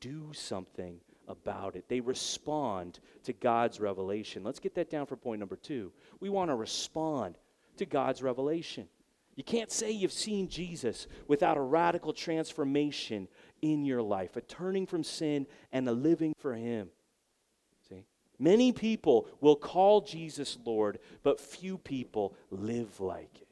do 0.00 0.32
something 0.32 1.00
about 1.28 1.76
it. 1.76 1.88
They 1.88 2.00
respond 2.00 2.98
to 3.24 3.32
God's 3.32 3.80
revelation. 3.80 4.42
Let's 4.42 4.58
get 4.58 4.74
that 4.74 4.90
down 4.90 5.06
for 5.06 5.16
point 5.16 5.40
number 5.40 5.56
two. 5.56 5.92
We 6.20 6.28
want 6.28 6.50
to 6.50 6.54
respond 6.54 7.36
to 7.76 7.86
God's 7.86 8.22
revelation. 8.22 8.88
You 9.36 9.44
can't 9.44 9.70
say 9.70 9.92
you've 9.92 10.12
seen 10.12 10.48
Jesus 10.48 11.06
without 11.28 11.56
a 11.56 11.60
radical 11.60 12.12
transformation 12.12 13.28
in 13.62 13.84
your 13.84 14.02
life, 14.02 14.36
a 14.36 14.40
turning 14.40 14.86
from 14.86 15.04
sin 15.04 15.46
and 15.70 15.88
a 15.88 15.92
living 15.92 16.34
for 16.38 16.54
Him. 16.54 16.88
See? 17.88 18.04
Many 18.38 18.72
people 18.72 19.28
will 19.40 19.54
call 19.54 20.00
Jesus 20.00 20.58
Lord, 20.64 20.98
but 21.22 21.40
few 21.40 21.78
people 21.78 22.34
live 22.50 23.00
like 23.00 23.30
it. 23.40 23.47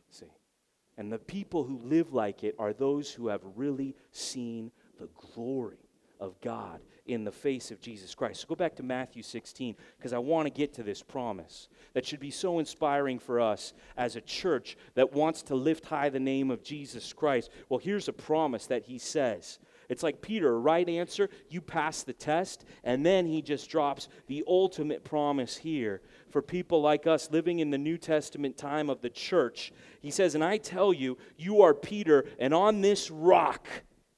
And 0.99 1.13
the 1.13 1.19
people 1.19 1.65
who 1.65 1.79
live 1.85 2.13
like 2.13 2.43
it 2.43 2.55
are 2.59 2.73
those 2.73 3.11
who 3.11 3.29
have 3.29 3.43
really 3.55 3.95
seen 4.13 4.71
the 4.99 5.09
glory 5.35 5.77
of 6.21 6.41
God 6.41 6.81
in 7.07 7.25
the 7.25 7.33
face 7.33 7.71
of 7.71 7.81
Jesus 7.81 8.15
Christ. 8.15 8.41
So 8.41 8.49
go 8.49 8.55
back 8.55 8.75
to 8.77 8.83
Matthew 8.83 9.23
16 9.23 9.77
because 9.97 10.13
I 10.13 10.19
want 10.19 10.47
to 10.47 10.51
get 10.51 10.73
to 10.75 10.83
this 10.83 11.03
promise 11.03 11.69
that 11.93 12.07
should 12.07 12.21
be 12.21 12.31
so 12.31 12.59
inspiring 12.59 13.19
for 13.19 13.41
us 13.41 13.75
as 13.97 14.17
a 14.17 14.21
church 14.21 14.77
that 14.95 15.13
wants 15.13 15.43
to 15.43 15.55
lift 15.55 15.87
high 15.87 16.09
the 16.09 16.19
name 16.19 16.51
of 16.51 16.63
Jesus 16.63 17.13
Christ. 17.13 17.51
Well, 17.69 17.79
here's 17.79 18.09
a 18.09 18.13
promise 18.13 18.67
that 18.67 18.85
he 18.85 18.99
says 18.99 19.59
it's 19.89 20.03
like 20.03 20.21
Peter, 20.21 20.59
right 20.59 20.89
answer, 20.89 21.29
you 21.49 21.61
pass 21.61 22.03
the 22.03 22.13
test, 22.13 22.65
and 22.85 23.05
then 23.05 23.27
he 23.27 23.43
just 23.43 23.71
drops 23.71 24.09
the 24.27 24.45
ultimate 24.47 25.05
promise 25.05 25.57
here 25.57 26.01
for 26.31 26.43
people 26.43 26.81
like 26.81 27.07
us 27.07 27.31
living 27.31 27.61
in 27.61 27.71
the 27.71 27.79
New 27.79 27.99
Testament 27.99 28.57
time 28.57 28.91
of 28.91 29.01
the 29.01 29.11
church. 29.11 29.73
He 30.01 30.11
says, 30.11 30.35
And 30.35 30.45
I 30.45 30.59
tell 30.59 30.93
you, 30.93 31.19
you 31.37 31.63
are 31.63 31.75
Peter, 31.75 32.27
and 32.39 32.53
on 32.53 32.81
this 32.81 33.11
rock, 33.11 33.69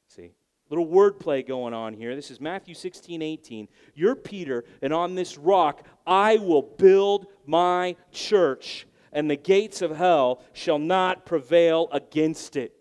see, 0.06 0.32
little 0.70 0.86
wordplay 0.86 1.46
going 1.46 1.74
on 1.74 1.94
here. 1.94 2.14
This 2.14 2.30
is 2.30 2.40
Matthew 2.40 2.74
16, 2.74 3.20
18. 3.22 3.68
You're 3.94 4.16
Peter, 4.16 4.64
and 4.82 4.92
on 4.92 5.14
this 5.14 5.36
rock 5.38 5.84
I 6.06 6.36
will 6.36 6.62
build 6.62 7.26
my 7.46 7.96
church, 8.12 8.86
and 9.12 9.30
the 9.30 9.36
gates 9.36 9.82
of 9.82 9.96
hell 9.96 10.42
shall 10.52 10.78
not 10.78 11.26
prevail 11.26 11.88
against 11.92 12.56
it. 12.56 12.78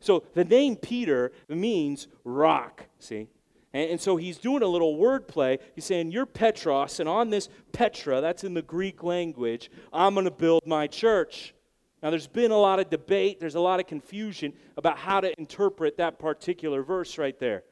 So 0.00 0.24
the 0.34 0.44
name 0.44 0.76
Peter 0.76 1.30
means 1.48 2.08
rock, 2.24 2.86
see? 2.98 3.28
And, 3.72 3.92
and, 3.92 4.00
so 4.00 4.16
he's 4.16 4.38
doing 4.38 4.62
a 4.62 4.66
little 4.66 4.96
wordplay. 4.96 5.58
He's 5.74 5.84
saying, 5.84 6.10
You're 6.10 6.26
Petros, 6.26 6.98
and 6.98 7.08
on 7.08 7.30
this 7.30 7.48
Petra, 7.72 8.20
that's 8.20 8.42
in 8.42 8.54
the 8.54 8.62
Greek 8.62 9.02
language, 9.02 9.70
I'm 9.92 10.14
going 10.14 10.24
to 10.24 10.30
build 10.30 10.66
my 10.66 10.86
church. 10.86 11.54
Now, 12.02 12.10
there's 12.10 12.26
been 12.26 12.50
a 12.50 12.56
lot 12.56 12.80
of 12.80 12.88
debate, 12.88 13.40
there's 13.40 13.54
a 13.54 13.60
lot 13.60 13.78
of 13.78 13.86
confusion 13.86 14.54
about 14.76 14.98
how 14.98 15.20
to 15.20 15.38
interpret 15.38 15.98
that 15.98 16.18
particular 16.18 16.82
verse 16.82 17.18
right 17.18 17.38
there. 17.38 17.62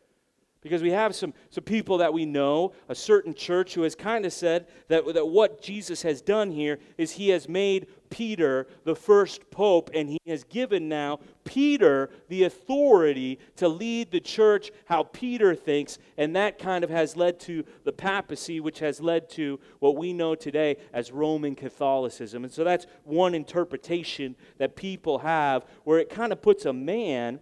Because 0.60 0.82
we 0.82 0.90
have 0.90 1.14
some, 1.14 1.32
some 1.50 1.64
people 1.64 1.98
that 1.98 2.12
we 2.12 2.26
know, 2.26 2.72
a 2.88 2.94
certain 2.94 3.32
church 3.32 3.74
who 3.74 3.82
has 3.82 3.94
kind 3.94 4.26
of 4.26 4.32
said 4.32 4.66
that, 4.88 5.14
that 5.14 5.26
what 5.26 5.62
Jesus 5.62 6.02
has 6.02 6.20
done 6.20 6.50
here 6.50 6.78
is 6.98 7.12
he 7.12 7.28
has 7.28 7.48
made 7.48 7.86
Peter 8.10 8.66
the 8.84 8.94
first 8.94 9.50
pope, 9.50 9.90
and 9.94 10.08
he 10.08 10.18
has 10.26 10.44
given 10.44 10.88
now 10.88 11.18
Peter 11.44 12.10
the 12.28 12.44
authority 12.44 13.38
to 13.56 13.68
lead 13.68 14.10
the 14.10 14.20
church 14.20 14.70
how 14.86 15.02
Peter 15.02 15.54
thinks, 15.54 15.98
and 16.16 16.36
that 16.36 16.58
kind 16.58 16.84
of 16.84 16.90
has 16.90 17.16
led 17.16 17.40
to 17.40 17.64
the 17.84 17.92
papacy, 17.92 18.60
which 18.60 18.78
has 18.78 19.00
led 19.00 19.28
to 19.30 19.58
what 19.78 19.96
we 19.96 20.12
know 20.12 20.34
today 20.34 20.76
as 20.92 21.12
Roman 21.12 21.54
Catholicism. 21.54 22.44
And 22.44 22.52
so 22.52 22.64
that's 22.64 22.86
one 23.04 23.34
interpretation 23.34 24.36
that 24.58 24.76
people 24.76 25.18
have 25.18 25.64
where 25.84 25.98
it 25.98 26.10
kind 26.10 26.32
of 26.32 26.42
puts 26.42 26.66
a 26.66 26.72
man 26.72 27.40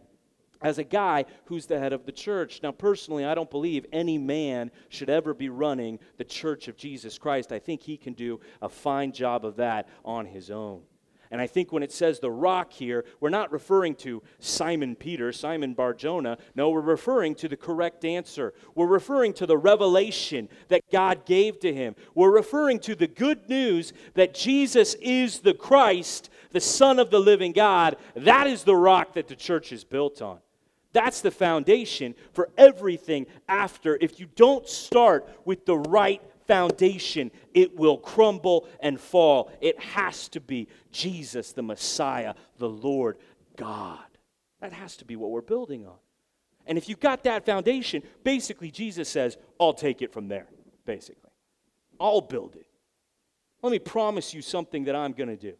as 0.63 0.79
a 0.79 0.85
guy 0.85 1.25
who's 1.47 1.67
the 1.67 1.79
head 1.79 1.93
of 1.93 2.07
the 2.07 2.13
church. 2.13 2.61
Now, 2.63 2.73
personally, 2.73 3.25
I 3.25 3.35
don't 3.35 3.51
believe 3.51 3.87
any 3.93 4.19
man 4.19 4.71
should 4.89 5.11
ever 5.11 5.35
be 5.35 5.49
running 5.49 5.99
the 6.17 6.25
church 6.25 6.69
of 6.69 6.77
Jesus 6.77 7.19
Christ. 7.19 7.53
I 7.53 7.59
think 7.59 7.83
he 7.83 7.97
can 7.97 8.15
do 8.15 8.41
a 8.63 8.69
fine 8.69 9.13
job 9.13 9.45
of 9.45 9.57
that 9.57 9.89
on 10.05 10.27
his 10.27 10.51
own. 10.51 10.83
And 11.31 11.41
I 11.41 11.47
think 11.47 11.73
when 11.73 11.83
it 11.83 11.93
says 11.93 12.21
the 12.21 12.31
rock 12.31 12.73
here, 12.73 13.05
we're 13.21 13.31
not 13.31 13.51
referring 13.51 13.97
to 13.97 14.23
Simon 14.39 14.95
Peter, 14.95 15.33
Simon 15.33 15.75
Barjona. 15.75 16.39
No, 16.55 16.71
we're 16.71 16.81
referring 16.81 17.35
to 17.37 17.49
the 17.49 17.57
correct 17.57 18.05
answer. 18.05 18.55
We're 18.75 18.87
referring 18.87 19.33
to 19.35 19.47
the 19.47 19.59
revelation 19.59 20.49
that 20.69 20.83
God 20.91 21.27
gave 21.27 21.59
to 21.61 21.75
him. 21.75 21.97
We're 22.15 22.31
referring 22.31 22.79
to 22.81 22.95
the 22.95 23.09
good 23.09 23.49
news 23.49 23.93
that 24.15 24.35
Jesus 24.35 24.95
is 24.95 25.41
the 25.41 25.55
Christ, 25.55 26.31
the 26.53 26.61
Son 26.61 26.99
of 26.99 27.11
the 27.11 27.21
living 27.21 27.53
God. 27.53 27.97
That 28.15 28.47
is 28.47 28.63
the 28.63 28.77
rock 28.77 29.15
that 29.15 29.29
the 29.29 29.37
church 29.37 29.73
is 29.73 29.85
built 29.85 30.23
on. 30.23 30.39
That's 30.97 31.21
the 31.21 31.31
foundation 31.31 32.15
for 32.33 32.49
everything 32.57 33.27
after. 33.51 33.99
If 34.01 34.19
you 34.19 34.29
don't 34.35 34.67
start 34.67 35.29
with 35.45 35.67
the 35.67 35.77
right 35.77 36.23
foundation, 36.47 37.31
it 37.53 37.77
will 37.77 37.99
crumble 37.99 38.67
and 38.81 38.99
fall. 38.99 39.53
It 39.61 39.79
has 39.79 40.31
to 40.31 40.41
be 40.41 40.69
Jesus, 40.93 41.53
the 41.53 41.63
Messiah, 41.63 42.33
the 42.57 42.71
Lord 42.71 43.19
God. 43.57 44.07
That 44.63 44.73
has 44.73 44.97
to 44.97 45.05
be 45.05 45.17
what 45.17 45.31
we're 45.33 45.43
building 45.43 45.87
on. 45.87 45.99
And 46.65 46.79
if 46.79 46.89
you've 46.89 46.99
got 46.99 47.25
that 47.25 47.45
foundation, 47.45 48.03
basically, 48.25 48.71
Jesus 48.71 49.07
says, 49.07 49.37
I'll 49.61 49.75
take 49.75 50.01
it 50.01 50.15
from 50.15 50.29
there, 50.29 50.47
basically. 50.87 51.31
I'll 52.01 52.23
build 52.23 52.57
it. 52.57 52.69
Let 53.61 53.71
me 53.71 53.81
promise 53.81 54.33
you 54.33 54.41
something 54.41 54.85
that 54.85 54.97
I'm 54.97 55.13
going 55.13 55.29
to 55.29 55.37
do. 55.37 55.57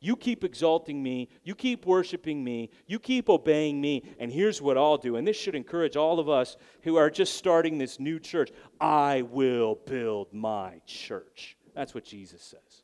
You 0.00 0.14
keep 0.14 0.44
exalting 0.44 1.02
me. 1.02 1.28
You 1.42 1.54
keep 1.54 1.86
worshiping 1.86 2.44
me. 2.44 2.70
You 2.86 2.98
keep 2.98 3.30
obeying 3.30 3.80
me. 3.80 4.02
And 4.18 4.30
here's 4.30 4.60
what 4.60 4.76
I'll 4.76 4.98
do. 4.98 5.16
And 5.16 5.26
this 5.26 5.36
should 5.36 5.54
encourage 5.54 5.96
all 5.96 6.20
of 6.20 6.28
us 6.28 6.56
who 6.82 6.96
are 6.96 7.08
just 7.08 7.34
starting 7.34 7.78
this 7.78 7.98
new 7.98 8.18
church. 8.18 8.50
I 8.78 9.22
will 9.22 9.78
build 9.86 10.32
my 10.32 10.80
church. 10.86 11.56
That's 11.74 11.94
what 11.94 12.04
Jesus 12.04 12.42
says. 12.42 12.82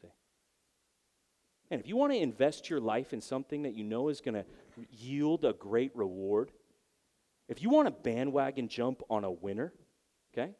See? 0.00 0.08
And 1.70 1.80
if 1.80 1.86
you 1.86 1.96
want 1.96 2.12
to 2.12 2.18
invest 2.18 2.70
your 2.70 2.80
life 2.80 3.12
in 3.12 3.20
something 3.20 3.62
that 3.62 3.74
you 3.74 3.84
know 3.84 4.08
is 4.08 4.22
going 4.22 4.34
to 4.34 4.46
yield 4.90 5.44
a 5.44 5.52
great 5.52 5.94
reward, 5.94 6.50
if 7.48 7.62
you 7.62 7.68
want 7.68 7.88
a 7.88 7.92
bandwagon 7.92 8.68
jump 8.68 9.02
on 9.10 9.24
a 9.24 9.30
winner, 9.30 9.74
okay, 10.32 10.52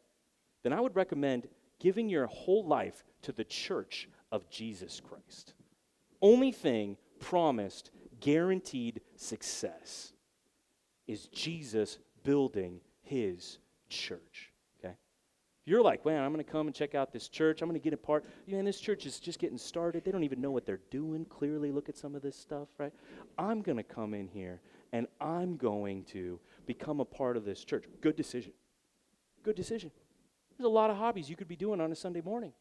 then 0.63 0.71
I 0.71 0.79
would 0.79 0.95
recommend 0.95 1.47
giving 1.79 2.09
your 2.09 2.27
whole 2.27 2.65
life 2.65 3.03
to 3.23 3.31
the 3.31 3.43
church 3.43 4.07
of 4.31 4.47
Jesus 4.51 5.01
Christ. 5.01 5.54
Only 6.25 6.51
thing 6.51 6.97
promised 7.19 7.91
guaranteed 8.19 9.01
success 9.15 10.11
is 11.07 11.27
Jesus 11.27 11.99
building 12.23 12.81
his 13.03 13.59
church. 13.89 14.51
Okay? 14.79 14.95
You're 15.65 15.83
like, 15.83 16.03
man, 16.03 16.23
I'm 16.23 16.33
going 16.33 16.43
to 16.43 16.51
come 16.51 16.65
and 16.65 16.75
check 16.75 16.95
out 16.95 17.13
this 17.13 17.27
church. 17.27 17.61
I'm 17.61 17.69
going 17.69 17.79
to 17.79 17.83
get 17.83 17.93
a 17.93 17.97
part. 17.97 18.25
Man, 18.47 18.65
this 18.65 18.79
church 18.79 19.05
is 19.05 19.19
just 19.19 19.37
getting 19.37 19.59
started. 19.59 20.03
They 20.03 20.11
don't 20.11 20.23
even 20.23 20.41
know 20.41 20.49
what 20.49 20.65
they're 20.65 20.81
doing. 20.89 21.25
Clearly, 21.25 21.71
look 21.71 21.89
at 21.89 21.97
some 21.97 22.15
of 22.15 22.23
this 22.23 22.35
stuff, 22.35 22.69
right? 22.79 22.93
I'm 23.37 23.61
going 23.61 23.77
to 23.77 23.83
come 23.83 24.15
in 24.15 24.27
here 24.27 24.61
and 24.93 25.05
I'm 25.21 25.57
going 25.57 26.05
to 26.05 26.39
become 26.65 26.99
a 27.01 27.05
part 27.05 27.37
of 27.37 27.45
this 27.45 27.63
church. 27.63 27.85
Good 28.01 28.15
decision. 28.15 28.53
Good 29.43 29.55
decision. 29.55 29.91
There's 30.57 30.65
a 30.65 30.69
lot 30.69 30.89
of 30.89 30.97
hobbies 30.97 31.29
you 31.29 31.35
could 31.35 31.47
be 31.47 31.55
doing 31.55 31.79
on 31.79 31.91
a 31.91 31.95
Sunday 31.95 32.21
morning. 32.21 32.53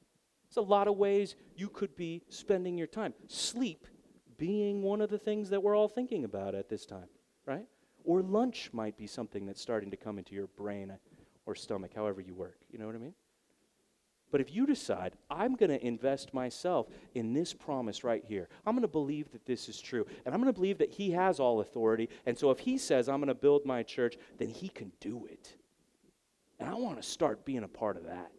There's 0.55 0.67
a 0.67 0.71
lot 0.71 0.87
of 0.87 0.97
ways 0.97 1.35
you 1.57 1.69
could 1.69 1.97
be 1.97 2.23
spending 2.29 2.79
your 2.79 2.87
time. 2.87 3.13
Sleep 3.27 3.89
being 4.39 4.83
one 4.83 5.01
of 5.01 5.11
the 5.11 5.19
things 5.19 5.51
that 5.51 5.63
we're 5.63 5.77
all 5.77 5.89
thinking 5.89 6.25
about 6.25 6.55
at 6.55 6.69
this 6.69 6.87
time, 6.87 7.09
right? 7.45 7.67
Or 8.05 8.23
lunch 8.23 8.71
might 8.73 8.97
be 8.97 9.09
something 9.09 9.47
that's 9.47 9.61
starting 9.61 9.91
to 9.91 9.97
come 9.97 10.17
into 10.17 10.35
your 10.35 10.47
brain 10.47 10.93
or 11.47 11.57
stomach, 11.57 11.93
however 11.95 12.21
you 12.21 12.35
work. 12.35 12.59
You 12.71 12.79
know 12.79 12.87
what 12.87 12.95
I 12.95 12.99
mean? 12.99 13.15
But 14.31 14.41
if 14.41 14.55
you 14.55 14.65
decide, 14.65 15.15
I'm 15.29 15.57
going 15.57 15.71
to 15.71 15.85
invest 15.85 16.33
myself 16.33 16.87
in 17.15 17.33
this 17.33 17.53
promise 17.53 18.05
right 18.05 18.25
here, 18.25 18.49
I'm 18.65 18.75
going 18.75 18.83
to 18.83 18.89
believe 18.89 19.33
that 19.33 19.47
this 19.47 19.69
is 19.69 19.81
true, 19.81 20.07
and 20.25 20.35
I'm 20.35 20.41
going 20.41 20.53
to 20.53 20.57
believe 20.57 20.79
that 20.79 20.91
He 20.91 21.11
has 21.13 21.41
all 21.41 21.61
authority, 21.61 22.09
and 22.27 22.39
so 22.39 22.51
if 22.51 22.61
He 22.61 22.79
says, 22.79 23.09
I'm 23.09 23.19
going 23.19 23.29
to 23.29 23.35
build 23.35 23.65
my 23.65 23.83
church, 23.83 24.17
then 24.39 24.51
He 24.51 24.69
can 24.69 24.93
do 25.01 25.27
it. 25.27 25.57
And 26.61 26.69
I 26.69 26.75
want 26.75 26.97
to 26.97 27.03
start 27.03 27.45
being 27.45 27.65
a 27.65 27.69
part 27.69 27.97
of 27.97 28.05
that. 28.05 28.31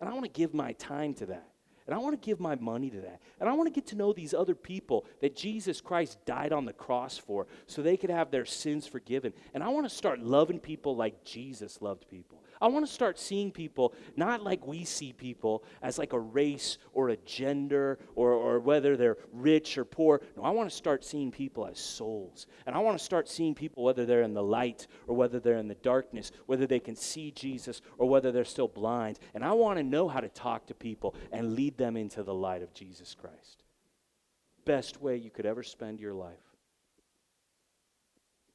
And 0.00 0.08
I 0.08 0.12
want 0.12 0.24
to 0.24 0.30
give 0.30 0.54
my 0.54 0.72
time 0.72 1.14
to 1.14 1.26
that. 1.26 1.48
And 1.86 1.94
I 1.94 1.98
want 1.98 2.20
to 2.20 2.26
give 2.26 2.40
my 2.40 2.56
money 2.56 2.90
to 2.90 3.00
that. 3.02 3.20
And 3.38 3.48
I 3.48 3.52
want 3.52 3.68
to 3.68 3.72
get 3.72 3.86
to 3.88 3.96
know 3.96 4.12
these 4.12 4.34
other 4.34 4.56
people 4.56 5.06
that 5.20 5.36
Jesus 5.36 5.80
Christ 5.80 6.18
died 6.26 6.52
on 6.52 6.64
the 6.64 6.72
cross 6.72 7.16
for 7.16 7.46
so 7.66 7.80
they 7.80 7.96
could 7.96 8.10
have 8.10 8.32
their 8.32 8.44
sins 8.44 8.88
forgiven. 8.88 9.32
And 9.54 9.62
I 9.62 9.68
want 9.68 9.88
to 9.88 9.94
start 9.94 10.18
loving 10.18 10.58
people 10.58 10.96
like 10.96 11.24
Jesus 11.24 11.80
loved 11.80 12.08
people. 12.08 12.42
I 12.60 12.68
want 12.68 12.86
to 12.86 12.92
start 12.92 13.18
seeing 13.18 13.50
people 13.50 13.94
not 14.16 14.42
like 14.42 14.66
we 14.66 14.84
see 14.84 15.12
people 15.12 15.64
as 15.82 15.98
like 15.98 16.12
a 16.12 16.18
race 16.18 16.78
or 16.92 17.10
a 17.10 17.16
gender 17.18 17.98
or, 18.14 18.32
or 18.32 18.60
whether 18.60 18.96
they're 18.96 19.18
rich 19.32 19.76
or 19.76 19.84
poor. 19.84 20.20
No, 20.36 20.42
I 20.42 20.50
want 20.50 20.70
to 20.70 20.76
start 20.76 21.04
seeing 21.04 21.30
people 21.30 21.66
as 21.66 21.78
souls. 21.78 22.46
And 22.66 22.74
I 22.74 22.78
want 22.78 22.98
to 22.98 23.04
start 23.04 23.28
seeing 23.28 23.54
people 23.54 23.84
whether 23.84 24.06
they're 24.06 24.22
in 24.22 24.34
the 24.34 24.42
light 24.42 24.86
or 25.06 25.14
whether 25.14 25.40
they're 25.40 25.58
in 25.58 25.68
the 25.68 25.74
darkness, 25.76 26.32
whether 26.46 26.66
they 26.66 26.80
can 26.80 26.96
see 26.96 27.30
Jesus 27.30 27.82
or 27.98 28.08
whether 28.08 28.32
they're 28.32 28.44
still 28.44 28.68
blind. 28.68 29.18
And 29.34 29.44
I 29.44 29.52
want 29.52 29.78
to 29.78 29.82
know 29.82 30.08
how 30.08 30.20
to 30.20 30.28
talk 30.28 30.66
to 30.66 30.74
people 30.74 31.14
and 31.32 31.54
lead 31.54 31.76
them 31.76 31.96
into 31.96 32.22
the 32.22 32.34
light 32.34 32.62
of 32.62 32.72
Jesus 32.72 33.14
Christ. 33.14 33.62
Best 34.64 35.00
way 35.00 35.16
you 35.16 35.30
could 35.30 35.46
ever 35.46 35.62
spend 35.62 36.00
your 36.00 36.14
life. 36.14 36.34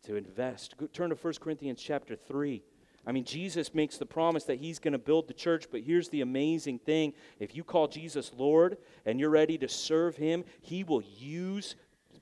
To 0.06 0.16
invest. 0.16 0.78
Go, 0.78 0.88
turn 0.88 1.10
to 1.12 1.16
1 1.16 1.34
Corinthians 1.40 1.82
chapter 1.82 2.16
3. 2.16 2.64
I 3.06 3.12
mean, 3.12 3.24
Jesus 3.24 3.74
makes 3.74 3.98
the 3.98 4.06
promise 4.06 4.44
that 4.46 4.60
he's 4.60 4.80
going 4.80 4.92
to 4.92 5.00
build 5.00 5.28
the 5.28 5.34
church, 5.34 5.66
but 5.72 5.82
here's 5.82 6.10
the 6.10 6.22
amazing 6.22 6.80
thing. 6.80 7.14
If 7.40 7.56
you 7.56 7.64
call 7.64 7.88
Jesus 7.88 8.32
Lord 8.38 8.78
and 9.06 9.20
you're 9.20 9.30
ready 9.30 9.58
to 9.58 9.68
serve 9.68 10.16
him, 10.16 10.44
he 10.62 10.84
will 10.84 11.02
use 11.18 11.76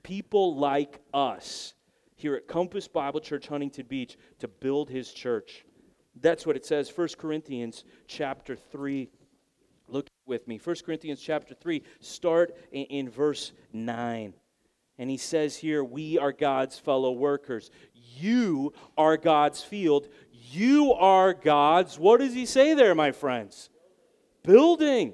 people 0.03 0.55
like 0.55 1.01
us 1.13 1.73
here 2.15 2.35
at 2.35 2.47
Compass 2.47 2.87
Bible 2.87 3.19
Church 3.19 3.47
Huntington 3.47 3.85
Beach 3.87 4.17
to 4.39 4.47
build 4.47 4.89
his 4.89 5.11
church. 5.11 5.65
That's 6.21 6.45
what 6.45 6.55
it 6.55 6.65
says 6.65 6.91
1 6.95 7.09
Corinthians 7.17 7.83
chapter 8.07 8.55
3. 8.55 9.09
Look 9.87 10.07
with 10.25 10.47
me. 10.47 10.59
1 10.63 10.75
Corinthians 10.85 11.21
chapter 11.21 11.53
3, 11.53 11.83
start 11.99 12.55
in, 12.71 12.85
in 12.85 13.09
verse 13.09 13.51
9. 13.73 14.33
And 14.97 15.09
he 15.09 15.17
says 15.17 15.55
here, 15.55 15.83
We 15.83 16.17
are 16.17 16.33
God's 16.33 16.77
fellow 16.77 17.11
workers. 17.11 17.71
You 17.93 18.73
are 18.97 19.15
God's 19.15 19.63
field. 19.63 20.09
You 20.51 20.93
are 20.93 21.33
God's, 21.33 21.99
what 21.99 22.19
does 22.19 22.33
he 22.33 22.45
say 22.45 22.73
there, 22.73 22.95
my 22.95 23.11
friends? 23.11 23.69
Building. 24.43 25.13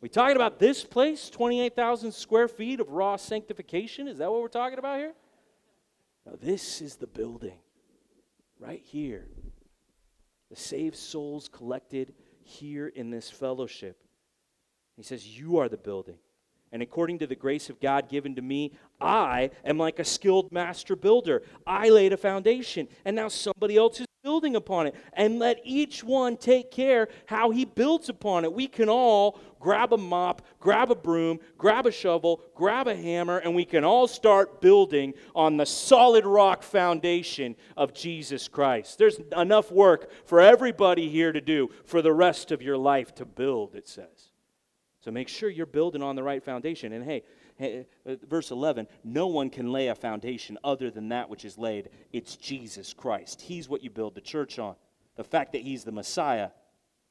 We 0.00 0.08
talking 0.08 0.36
about 0.36 0.58
this 0.58 0.84
place, 0.84 1.30
28,000 1.30 2.12
square 2.12 2.48
feet 2.48 2.80
of 2.80 2.90
raw 2.90 3.16
sanctification? 3.16 4.08
Is 4.08 4.18
that 4.18 4.30
what 4.30 4.40
we're 4.40 4.48
talking 4.48 4.78
about 4.78 4.98
here? 4.98 5.14
Now, 6.26 6.32
this 6.40 6.80
is 6.80 6.96
the 6.96 7.06
building 7.06 7.58
right 8.58 8.82
here. 8.82 9.26
The 10.50 10.56
saved 10.56 10.96
souls 10.96 11.48
collected 11.48 12.14
here 12.42 12.88
in 12.88 13.10
this 13.10 13.30
fellowship. 13.30 14.02
He 14.96 15.02
says, 15.02 15.26
You 15.38 15.58
are 15.58 15.68
the 15.68 15.76
building. 15.76 16.18
And 16.74 16.82
according 16.82 17.20
to 17.20 17.28
the 17.28 17.36
grace 17.36 17.70
of 17.70 17.78
God 17.78 18.08
given 18.08 18.34
to 18.34 18.42
me, 18.42 18.72
I 19.00 19.50
am 19.64 19.78
like 19.78 20.00
a 20.00 20.04
skilled 20.04 20.50
master 20.50 20.96
builder. 20.96 21.44
I 21.64 21.88
laid 21.88 22.12
a 22.12 22.16
foundation, 22.16 22.88
and 23.04 23.14
now 23.14 23.28
somebody 23.28 23.76
else 23.76 24.00
is 24.00 24.06
building 24.24 24.56
upon 24.56 24.88
it. 24.88 24.96
And 25.12 25.38
let 25.38 25.60
each 25.62 26.02
one 26.02 26.36
take 26.36 26.72
care 26.72 27.06
how 27.26 27.50
he 27.50 27.64
builds 27.64 28.08
upon 28.08 28.42
it. 28.42 28.52
We 28.52 28.66
can 28.66 28.88
all 28.88 29.38
grab 29.60 29.92
a 29.92 29.96
mop, 29.96 30.42
grab 30.58 30.90
a 30.90 30.96
broom, 30.96 31.38
grab 31.56 31.86
a 31.86 31.92
shovel, 31.92 32.40
grab 32.56 32.88
a 32.88 32.96
hammer, 32.96 33.38
and 33.38 33.54
we 33.54 33.64
can 33.64 33.84
all 33.84 34.08
start 34.08 34.60
building 34.60 35.14
on 35.32 35.56
the 35.56 35.66
solid 35.66 36.26
rock 36.26 36.64
foundation 36.64 37.54
of 37.76 37.94
Jesus 37.94 38.48
Christ. 38.48 38.98
There's 38.98 39.20
enough 39.36 39.70
work 39.70 40.10
for 40.24 40.40
everybody 40.40 41.08
here 41.08 41.30
to 41.30 41.40
do 41.40 41.70
for 41.84 42.02
the 42.02 42.12
rest 42.12 42.50
of 42.50 42.62
your 42.62 42.76
life 42.76 43.14
to 43.14 43.24
build, 43.24 43.76
it 43.76 43.86
says. 43.86 44.33
So 45.04 45.10
make 45.10 45.28
sure 45.28 45.50
you're 45.50 45.66
building 45.66 46.02
on 46.02 46.16
the 46.16 46.22
right 46.22 46.42
foundation. 46.42 46.94
And 46.94 47.04
hey, 47.04 47.24
hey, 47.56 47.86
uh, 48.06 48.14
verse 48.26 48.50
11 48.50 48.88
no 49.04 49.26
one 49.26 49.50
can 49.50 49.70
lay 49.70 49.88
a 49.88 49.94
foundation 49.94 50.56
other 50.64 50.90
than 50.90 51.10
that 51.10 51.28
which 51.28 51.44
is 51.44 51.58
laid. 51.58 51.90
It's 52.14 52.36
Jesus 52.36 52.94
Christ. 52.94 53.42
He's 53.42 53.68
what 53.68 53.84
you 53.84 53.90
build 53.90 54.14
the 54.14 54.22
church 54.22 54.58
on. 54.58 54.76
The 55.16 55.24
fact 55.24 55.52
that 55.52 55.60
He's 55.60 55.84
the 55.84 55.92
Messiah. 55.92 56.48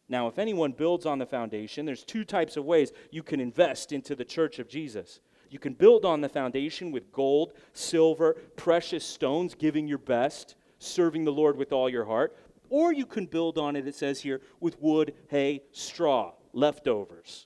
Now, 0.09 0.27
if 0.27 0.39
anyone 0.39 0.71
builds 0.71 1.05
on 1.05 1.19
the 1.19 1.27
foundation, 1.27 1.85
there's 1.85 2.03
two 2.03 2.25
types 2.25 2.57
of 2.57 2.65
ways 2.65 2.91
you 3.11 3.21
can 3.21 3.39
invest 3.39 3.91
into 3.91 4.15
the 4.15 4.25
church 4.25 4.57
of 4.57 4.67
Jesus. 4.67 5.19
You 5.51 5.59
can 5.59 5.73
build 5.73 6.03
on 6.03 6.19
the 6.19 6.29
foundation 6.29 6.91
with 6.91 7.11
gold, 7.11 7.53
silver, 7.73 8.33
precious 8.55 9.05
stones, 9.05 9.53
giving 9.53 9.87
your 9.87 9.99
best, 9.99 10.55
serving 10.79 11.25
the 11.25 11.31
Lord 11.31 11.57
with 11.57 11.71
all 11.71 11.89
your 11.91 12.05
heart. 12.05 12.35
Or 12.69 12.91
you 12.91 13.05
can 13.05 13.27
build 13.27 13.59
on 13.59 13.75
it, 13.75 13.87
it 13.87 13.93
says 13.93 14.19
here, 14.21 14.41
with 14.59 14.81
wood, 14.81 15.13
hay, 15.29 15.61
straw, 15.71 16.33
leftovers 16.53 17.45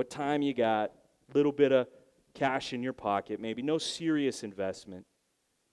what 0.00 0.08
time 0.08 0.40
you 0.40 0.54
got, 0.54 0.92
little 1.34 1.52
bit 1.52 1.72
of 1.72 1.86
cash 2.32 2.72
in 2.72 2.82
your 2.82 2.94
pocket, 2.94 3.38
maybe 3.38 3.60
no 3.60 3.76
serious 3.76 4.42
investment. 4.42 5.04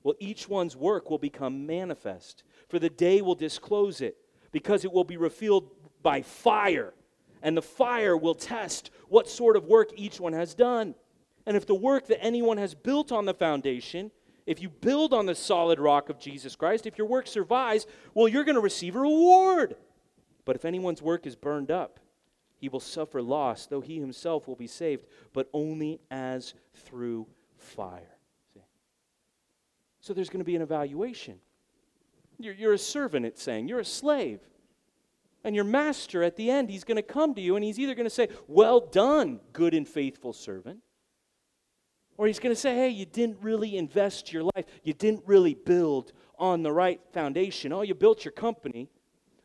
Well, 0.04 0.16
each 0.20 0.50
one's 0.50 0.76
work 0.76 1.10
will 1.10 1.18
become 1.18 1.66
manifest, 1.66 2.44
for 2.68 2.78
the 2.78 2.90
day 2.90 3.22
will 3.22 3.36
disclose 3.36 4.02
it, 4.02 4.18
because 4.52 4.84
it 4.84 4.92
will 4.92 5.06
be 5.06 5.16
revealed 5.16 5.70
by 6.04 6.24
fire, 6.24 6.94
and 7.42 7.56
the 7.56 7.62
fire 7.62 8.18
will 8.18 8.36
test 8.36 8.92
what 9.08 9.30
sort 9.30 9.56
of 9.56 9.64
work 9.64 9.92
each 9.96 10.20
one 10.20 10.34
has 10.34 10.54
done. 10.54 10.94
And 11.46 11.56
if 11.56 11.66
the 11.66 11.74
work 11.74 12.08
that 12.08 12.22
anyone 12.22 12.58
has 12.58 12.76
built 12.76 13.14
on 13.14 13.24
the 13.24 13.34
foundation, 13.34 14.12
if 14.46 14.62
you 14.62 14.68
build 14.68 15.14
on 15.14 15.26
the 15.26 15.36
solid 15.36 15.80
rock 15.80 16.10
of 16.10 16.20
Jesus 16.20 16.54
Christ, 16.54 16.86
if 16.86 16.98
your 16.98 17.08
work 17.08 17.28
survives, 17.28 17.88
well, 18.14 18.28
you're 18.28 18.44
going 18.44 18.56
to 18.56 18.62
receive 18.62 18.98
a 18.98 19.00
reward. 19.00 19.78
But 20.44 20.58
if 20.58 20.66
anyone's 20.66 21.02
work 21.02 21.26
is 21.26 21.38
burned 21.38 21.72
up, 21.72 22.02
he 22.58 22.70
will 22.70 22.80
suffer 22.80 23.22
loss, 23.22 23.68
though 23.68 23.82
he 23.82 24.00
himself 24.00 24.48
will 24.48 24.56
be 24.56 24.68
saved, 24.68 25.06
but 25.34 25.50
only 25.54 26.00
as 26.10 26.54
through 26.74 27.28
fire. 27.58 28.18
See? 28.54 28.62
So 30.00 30.14
there's 30.14 30.30
going 30.30 30.40
to 30.40 30.46
be 30.46 30.56
an 30.56 30.62
evaluation. 30.62 31.40
You're, 32.40 32.54
you're 32.54 32.74
a 32.74 32.80
servant, 32.80 33.26
it's 33.26 33.42
saying. 33.42 33.68
You're 33.68 33.80
a 33.80 33.86
slave. 33.86 34.40
And 35.44 35.56
your 35.56 35.66
master, 35.66 36.24
at 36.24 36.36
the 36.36 36.50
end, 36.50 36.70
he's 36.70 36.84
going 36.84 36.98
to 36.98 37.04
come 37.04 37.36
to 37.36 37.42
you 37.42 37.56
and 37.56 37.64
he's 37.64 37.80
either 37.80 37.96
going 37.96 38.06
to 38.06 38.14
say, 38.14 38.28
Well 38.48 38.80
done, 38.80 39.40
good 39.54 39.74
and 39.74 39.88
faithful 39.88 40.34
servant. 40.34 40.80
Or 42.18 42.26
he's 42.26 42.40
going 42.40 42.54
to 42.54 42.60
say, 42.60 42.76
Hey, 42.76 42.90
you 42.90 43.06
didn't 43.06 43.38
really 43.42 43.78
invest 43.78 44.34
your 44.34 44.44
life. 44.44 44.66
You 44.84 44.94
didn't 44.94 45.24
really 45.26 45.54
build 45.54 46.12
on 46.40 46.64
the 46.64 46.72
right 46.72 47.00
foundation. 47.14 47.72
Oh, 47.72 47.82
you 47.82 47.94
built 47.94 48.26
your 48.26 48.32
company. 48.32 48.90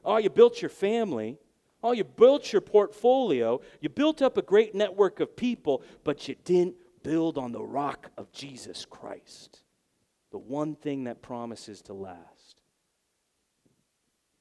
Oh, 0.04 0.16
you 0.16 0.30
built 0.30 0.60
your 0.60 0.70
family. 0.70 1.38
Oh, 1.82 1.92
you 1.92 2.04
built 2.04 2.52
your 2.52 2.60
portfolio, 2.60 3.60
you 3.80 3.88
built 3.88 4.22
up 4.22 4.36
a 4.36 4.42
great 4.42 4.74
network 4.74 5.18
of 5.20 5.36
people, 5.36 5.82
but 6.04 6.28
you 6.28 6.36
didn't 6.44 6.76
build 7.02 7.38
on 7.38 7.52
the 7.52 7.62
rock 7.62 8.10
of 8.16 8.30
Jesus 8.32 8.84
Christ, 8.84 9.62
the 10.30 10.38
one 10.38 10.76
thing 10.76 11.04
that 11.04 11.22
promises 11.22 11.82
to 11.82 11.92
last. 11.92 12.62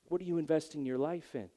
What 0.08 0.22
are 0.22 0.26
you 0.26 0.38
investing 0.38 0.86
your 0.86 1.00
life 1.00 1.34
in? 1.36 1.50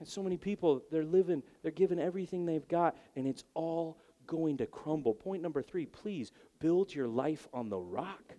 And 0.00 0.08
so 0.08 0.22
many 0.22 0.36
people, 0.36 0.82
they're 0.90 1.04
living, 1.04 1.42
they're 1.62 1.70
giving 1.70 1.98
everything 1.98 2.46
they've 2.46 2.66
got, 2.68 2.96
and 3.16 3.26
it's 3.26 3.44
all 3.54 3.98
going 4.26 4.58
to 4.58 4.66
crumble. 4.66 5.14
Point 5.14 5.42
number 5.42 5.62
three 5.62 5.86
please 5.86 6.32
build 6.60 6.94
your 6.94 7.08
life 7.08 7.48
on 7.52 7.68
the 7.68 7.78
rock. 7.78 8.34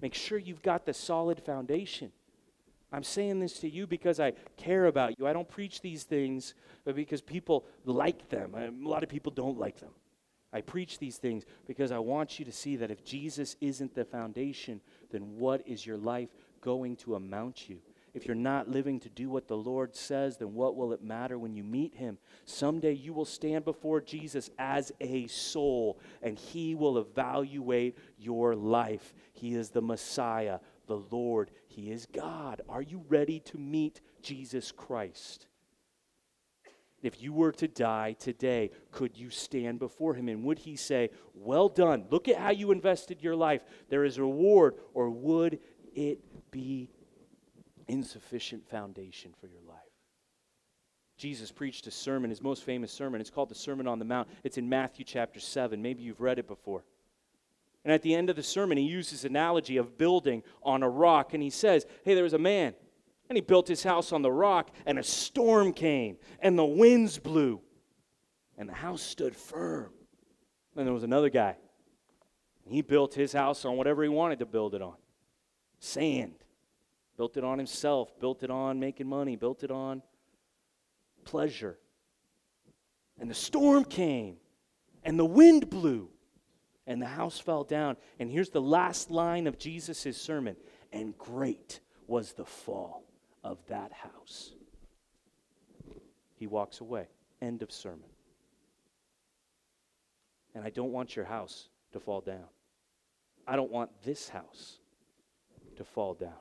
Make 0.00 0.14
sure 0.14 0.38
you've 0.38 0.62
got 0.62 0.84
the 0.84 0.94
solid 0.94 1.44
foundation. 1.44 2.12
I'm 2.92 3.02
saying 3.02 3.40
this 3.40 3.58
to 3.60 3.68
you 3.68 3.86
because 3.86 4.20
I 4.20 4.32
care 4.56 4.86
about 4.86 5.18
you. 5.18 5.26
I 5.26 5.32
don't 5.32 5.48
preach 5.48 5.80
these 5.80 6.02
things 6.02 6.54
because 6.84 7.22
people 7.22 7.64
like 7.84 8.28
them. 8.28 8.54
A 8.54 8.70
lot 8.86 9.02
of 9.02 9.08
people 9.08 9.32
don't 9.32 9.58
like 9.58 9.80
them. 9.80 9.92
I 10.52 10.60
preach 10.60 10.98
these 10.98 11.16
things 11.16 11.44
because 11.66 11.90
I 11.90 11.98
want 11.98 12.38
you 12.38 12.44
to 12.44 12.52
see 12.52 12.76
that 12.76 12.90
if 12.90 13.02
Jesus 13.04 13.56
isn't 13.60 13.94
the 13.94 14.04
foundation, 14.04 14.82
then 15.10 15.38
what 15.38 15.66
is 15.66 15.86
your 15.86 15.96
life 15.96 16.28
going 16.60 16.96
to 16.96 17.14
amount 17.14 17.70
you? 17.70 17.78
If 18.14 18.26
you're 18.26 18.34
not 18.34 18.68
living 18.68 19.00
to 19.00 19.08
do 19.08 19.30
what 19.30 19.48
the 19.48 19.56
Lord 19.56 19.96
says, 19.96 20.36
then 20.36 20.52
what 20.52 20.76
will 20.76 20.92
it 20.92 21.02
matter 21.02 21.38
when 21.38 21.54
you 21.54 21.64
meet 21.64 21.94
Him? 21.94 22.18
Someday 22.44 22.92
you 22.92 23.14
will 23.14 23.24
stand 23.24 23.64
before 23.64 24.02
Jesus 24.02 24.50
as 24.58 24.92
a 25.00 25.26
soul, 25.28 25.98
and 26.20 26.38
He 26.38 26.74
will 26.74 26.98
evaluate 26.98 27.96
your 28.18 28.54
life. 28.54 29.14
He 29.32 29.54
is 29.54 29.70
the 29.70 29.80
Messiah, 29.80 30.58
the 30.86 31.02
Lord, 31.10 31.50
He 31.68 31.90
is 31.90 32.06
God. 32.06 32.62
Are 32.68 32.82
you 32.82 33.04
ready 33.08 33.40
to 33.40 33.58
meet 33.58 34.00
Jesus 34.22 34.72
Christ? 34.72 35.46
If 37.02 37.20
you 37.20 37.32
were 37.32 37.52
to 37.52 37.66
die 37.66 38.14
today, 38.18 38.70
could 38.92 39.18
you 39.18 39.28
stand 39.28 39.80
before 39.80 40.14
him? 40.14 40.28
And 40.28 40.44
would 40.44 40.60
he 40.60 40.76
say, 40.76 41.10
Well 41.34 41.68
done, 41.68 42.06
look 42.10 42.28
at 42.28 42.36
how 42.36 42.50
you 42.50 42.70
invested 42.70 43.22
your 43.22 43.34
life, 43.34 43.62
there 43.88 44.04
is 44.04 44.20
reward? 44.20 44.76
Or 44.94 45.10
would 45.10 45.58
it 45.94 46.20
be 46.52 46.90
insufficient 47.88 48.68
foundation 48.68 49.34
for 49.40 49.48
your 49.48 49.62
life? 49.68 49.78
Jesus 51.18 51.50
preached 51.52 51.86
a 51.88 51.90
sermon, 51.90 52.30
his 52.30 52.42
most 52.42 52.64
famous 52.64 52.92
sermon. 52.92 53.20
It's 53.20 53.30
called 53.30 53.48
the 53.48 53.54
Sermon 53.54 53.86
on 53.86 53.98
the 53.98 54.04
Mount. 54.04 54.28
It's 54.44 54.58
in 54.58 54.68
Matthew 54.68 55.04
chapter 55.04 55.40
7. 55.40 55.80
Maybe 55.80 56.02
you've 56.02 56.20
read 56.20 56.38
it 56.38 56.48
before. 56.48 56.84
And 57.84 57.92
at 57.92 58.02
the 58.02 58.14
end 58.14 58.30
of 58.30 58.36
the 58.36 58.42
sermon, 58.42 58.78
he 58.78 58.84
uses 58.84 59.24
analogy 59.24 59.76
of 59.76 59.98
building 59.98 60.42
on 60.62 60.82
a 60.82 60.88
rock. 60.88 61.34
And 61.34 61.42
he 61.42 61.50
says, 61.50 61.84
Hey, 62.04 62.14
there 62.14 62.24
was 62.24 62.32
a 62.32 62.38
man 62.38 62.74
and 63.32 63.38
he 63.38 63.40
built 63.40 63.66
his 63.66 63.82
house 63.82 64.12
on 64.12 64.20
the 64.20 64.30
rock, 64.30 64.70
and 64.84 64.98
a 64.98 65.02
storm 65.02 65.72
came, 65.72 66.18
and 66.40 66.58
the 66.58 66.64
winds 66.66 67.18
blew, 67.18 67.62
and 68.58 68.68
the 68.68 68.74
house 68.74 69.00
stood 69.00 69.34
firm. 69.34 69.90
Then 70.76 70.84
there 70.84 70.92
was 70.92 71.02
another 71.02 71.30
guy. 71.30 71.56
He 72.66 72.82
built 72.82 73.14
his 73.14 73.32
house 73.32 73.64
on 73.64 73.78
whatever 73.78 74.02
he 74.02 74.10
wanted 74.10 74.40
to 74.40 74.44
build 74.44 74.74
it 74.74 74.82
on 74.82 74.96
sand. 75.78 76.34
Built 77.16 77.38
it 77.38 77.42
on 77.42 77.56
himself, 77.56 78.20
built 78.20 78.42
it 78.42 78.50
on 78.50 78.78
making 78.78 79.06
money, 79.06 79.36
built 79.36 79.64
it 79.64 79.70
on 79.70 80.02
pleasure. 81.24 81.78
And 83.18 83.30
the 83.30 83.34
storm 83.34 83.84
came, 83.84 84.36
and 85.04 85.18
the 85.18 85.24
wind 85.24 85.70
blew, 85.70 86.10
and 86.86 87.00
the 87.00 87.06
house 87.06 87.38
fell 87.38 87.64
down. 87.64 87.96
And 88.18 88.30
here's 88.30 88.50
the 88.50 88.60
last 88.60 89.10
line 89.10 89.46
of 89.46 89.58
Jesus' 89.58 90.16
sermon 90.20 90.56
and 90.92 91.16
great 91.16 91.80
was 92.06 92.32
the 92.32 92.44
fall 92.44 93.04
of 93.42 93.58
that 93.68 93.92
house. 93.92 94.52
He 96.34 96.46
walks 96.46 96.80
away. 96.80 97.08
End 97.40 97.62
of 97.62 97.72
sermon. 97.72 98.10
And 100.54 100.64
I 100.64 100.70
don't 100.70 100.92
want 100.92 101.16
your 101.16 101.24
house 101.24 101.68
to 101.92 102.00
fall 102.00 102.20
down. 102.20 102.44
I 103.46 103.56
don't 103.56 103.70
want 103.70 103.90
this 104.04 104.28
house 104.28 104.78
to 105.76 105.84
fall 105.84 106.14
down. 106.14 106.32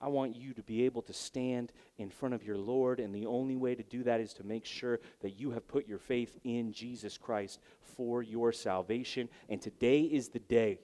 I 0.00 0.08
want 0.08 0.36
you 0.36 0.52
to 0.54 0.62
be 0.62 0.84
able 0.84 1.02
to 1.02 1.12
stand 1.12 1.72
in 1.98 2.10
front 2.10 2.34
of 2.34 2.44
your 2.44 2.58
Lord, 2.58 3.00
and 3.00 3.14
the 3.14 3.26
only 3.26 3.56
way 3.56 3.74
to 3.74 3.82
do 3.82 4.02
that 4.02 4.20
is 4.20 4.34
to 4.34 4.44
make 4.44 4.66
sure 4.66 5.00
that 5.20 5.40
you 5.40 5.50
have 5.52 5.66
put 5.66 5.88
your 5.88 5.98
faith 5.98 6.38
in 6.44 6.72
Jesus 6.72 7.16
Christ 7.16 7.60
for 7.80 8.22
your 8.22 8.52
salvation. 8.52 9.28
And 9.48 9.60
today 9.60 10.02
is 10.02 10.28
the 10.28 10.38
day 10.38 10.78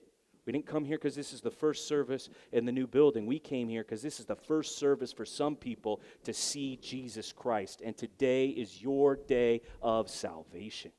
we 0.45 0.51
didn't 0.51 0.65
come 0.65 0.83
here 0.83 0.97
because 0.97 1.15
this 1.15 1.31
is 1.31 1.41
the 1.41 1.51
first 1.51 1.87
service 1.87 2.29
in 2.51 2.65
the 2.65 2.71
new 2.71 2.85
building. 2.85 3.25
We 3.25 3.39
came 3.39 3.69
here 3.69 3.83
because 3.83 4.01
this 4.01 4.19
is 4.19 4.25
the 4.25 4.35
first 4.35 4.77
service 4.77 5.13
for 5.13 5.25
some 5.25 5.55
people 5.55 6.01
to 6.25 6.33
see 6.33 6.77
Jesus 6.81 7.31
Christ. 7.31 7.81
And 7.83 7.95
today 7.95 8.47
is 8.47 8.81
your 8.81 9.15
day 9.15 9.61
of 9.81 10.09
salvation. 10.09 10.91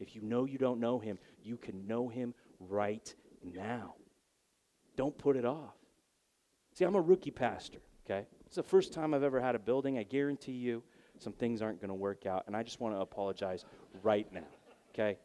If 0.00 0.16
you 0.16 0.22
know 0.22 0.46
you 0.46 0.58
don't 0.58 0.80
know 0.80 0.98
him, 0.98 1.18
you 1.44 1.56
can 1.56 1.86
know 1.86 2.08
him 2.08 2.34
right 2.58 3.14
now. 3.44 3.94
Don't 4.96 5.16
put 5.16 5.36
it 5.36 5.44
off. 5.44 5.76
See, 6.74 6.84
I'm 6.84 6.94
a 6.94 7.00
rookie 7.00 7.30
pastor, 7.30 7.78
okay? 8.04 8.26
It's 8.46 8.56
the 8.56 8.62
first 8.62 8.92
time 8.92 9.14
I've 9.14 9.22
ever 9.22 9.40
had 9.40 9.54
a 9.54 9.58
building. 9.58 9.98
I 9.98 10.02
guarantee 10.02 10.52
you 10.52 10.82
some 11.18 11.32
things 11.32 11.62
aren't 11.62 11.80
going 11.80 11.88
to 11.88 11.94
work 11.94 12.26
out. 12.26 12.44
And 12.46 12.56
I 12.56 12.62
just 12.62 12.80
want 12.80 12.94
to 12.94 13.00
apologize 13.00 13.64
right 14.02 14.30
now, 14.32 14.46
okay? 14.92 15.18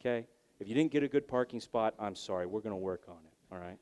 Okay? 0.00 0.26
If 0.60 0.68
you 0.68 0.74
didn't 0.74 0.92
get 0.92 1.02
a 1.02 1.08
good 1.08 1.26
parking 1.26 1.60
spot, 1.60 1.94
I'm 1.98 2.14
sorry. 2.14 2.46
We're 2.46 2.60
going 2.60 2.74
to 2.74 2.76
work 2.76 3.02
on 3.08 3.16
it, 3.16 3.54
all 3.54 3.58
right? 3.58 3.78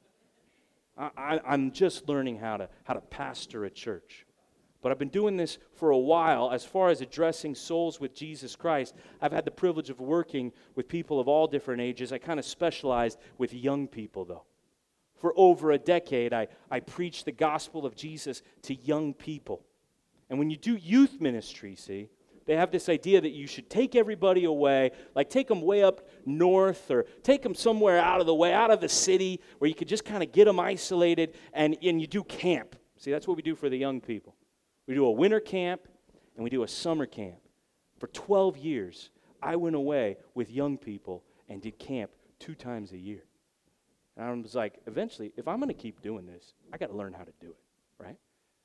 I, 1.17 1.41
am 1.47 1.73
just 1.73 2.09
learning 2.09 2.39
how 2.39 2.59
to, 2.59 2.69
how 2.85 2.95
to 2.95 3.01
pastor 3.01 3.65
a 3.65 3.71
church. 3.71 4.27
But 4.83 4.93
I've 4.93 4.99
been 4.99 5.09
doing 5.09 5.37
this 5.37 5.59
for 5.75 5.91
a 5.91 5.99
while. 5.99 6.51
As 6.51 6.65
far 6.65 6.89
as 6.89 7.01
addressing 7.01 7.55
souls 7.55 8.01
with 8.01 8.15
Jesus 8.15 8.57
Christ, 8.57 8.95
I've 9.21 9.33
had 9.33 9.45
the 9.45 9.51
privilege 9.51 9.91
of 9.91 10.01
working 10.01 10.53
with 10.75 10.89
people 10.89 11.21
of 11.21 11.29
all 11.29 11.47
different 11.47 11.81
ages. 11.81 12.13
I 12.13 12.19
kind 12.19 12.39
of 12.39 12.45
specialized 12.45 13.19
with 13.39 13.55
young 13.55 13.87
people, 13.87 14.25
though. 14.25 14.45
For 15.23 15.33
over 15.37 15.71
a 15.71 15.79
decade, 15.79 16.33
I, 16.33 16.49
I 16.69 16.81
preached 16.81 17.27
the 17.27 17.33
gospel 17.33 17.87
of 17.87 17.95
Jesus 17.95 18.43
to 18.63 18.75
young 18.75 19.15
people. 19.15 19.65
And 20.29 20.37
when 20.37 20.51
you 20.51 20.57
do 20.57 20.75
youth 20.75 21.21
ministry, 21.21 21.77
see, 21.77 22.09
they 22.45 22.57
have 22.57 22.73
this 22.73 22.89
idea 22.89 23.21
that 23.21 23.31
you 23.31 23.47
should 23.47 23.71
take 23.71 23.95
everybody 23.95 24.43
away, 24.43 24.91
like 25.15 25.31
take 25.31 25.47
them 25.47 25.63
way 25.63 25.85
up 25.85 26.09
north 26.27 26.91
or 26.91 27.05
take 27.23 27.41
them 27.41 27.55
somewhere 27.55 28.01
out 28.01 28.21
of 28.21 28.27
the 28.27 28.35
way, 28.35 28.53
out 28.53 28.73
of 28.73 28.81
the 28.81 28.89
city, 28.89 29.41
where 29.59 29.69
you 29.69 29.77
could 29.77 29.87
just 29.87 30.05
kind 30.05 30.25
of 30.25 30.33
get 30.33 30.47
them 30.47 30.59
isolated 30.59 31.37
and, 31.53 31.77
and 31.85 32.01
you 32.01 32.09
do 32.09 32.25
camp. 32.25 32.75
See, 32.97 33.13
that's 33.13 33.29
what 33.29 33.37
we 33.37 33.45
do 33.45 33.55
for 33.55 33.69
the 33.69 33.79
young 33.79 34.01
people. 34.01 34.35
We 34.89 34.97
do 34.97 35.07
a 35.07 35.13
winter 35.13 35.39
camp 35.39 35.83
and 36.35 36.43
we 36.43 36.51
do 36.51 36.65
a 36.65 36.69
summer 36.69 37.07
camp. 37.07 37.39
For 38.01 38.09
12 38.09 38.59
years, 38.59 39.11
I 39.41 39.55
went 39.55 39.77
away 39.77 40.17
with 40.35 40.51
young 40.51 40.79
people 40.79 41.23
and 41.49 41.63
did 41.63 41.79
camp 41.79 42.11
two 42.41 42.57
times 42.57 42.91
a 42.91 42.99
year. 42.99 43.23
And 44.17 44.27
I 44.27 44.33
was 44.33 44.55
like, 44.55 44.81
eventually, 44.87 45.33
if 45.37 45.49
I'm 45.49 45.59
going 45.59 45.69
to 45.69 45.75
keep 45.75 46.03
doing 46.03 46.27
this, 46.27 46.55
I 46.73 46.77
got 46.77 46.91
to 46.91 46.97
learn 46.97 47.13
how 47.13 47.25
to 47.25 47.33
do 47.41 47.49
it, 47.49 48.03
right? 48.03 48.17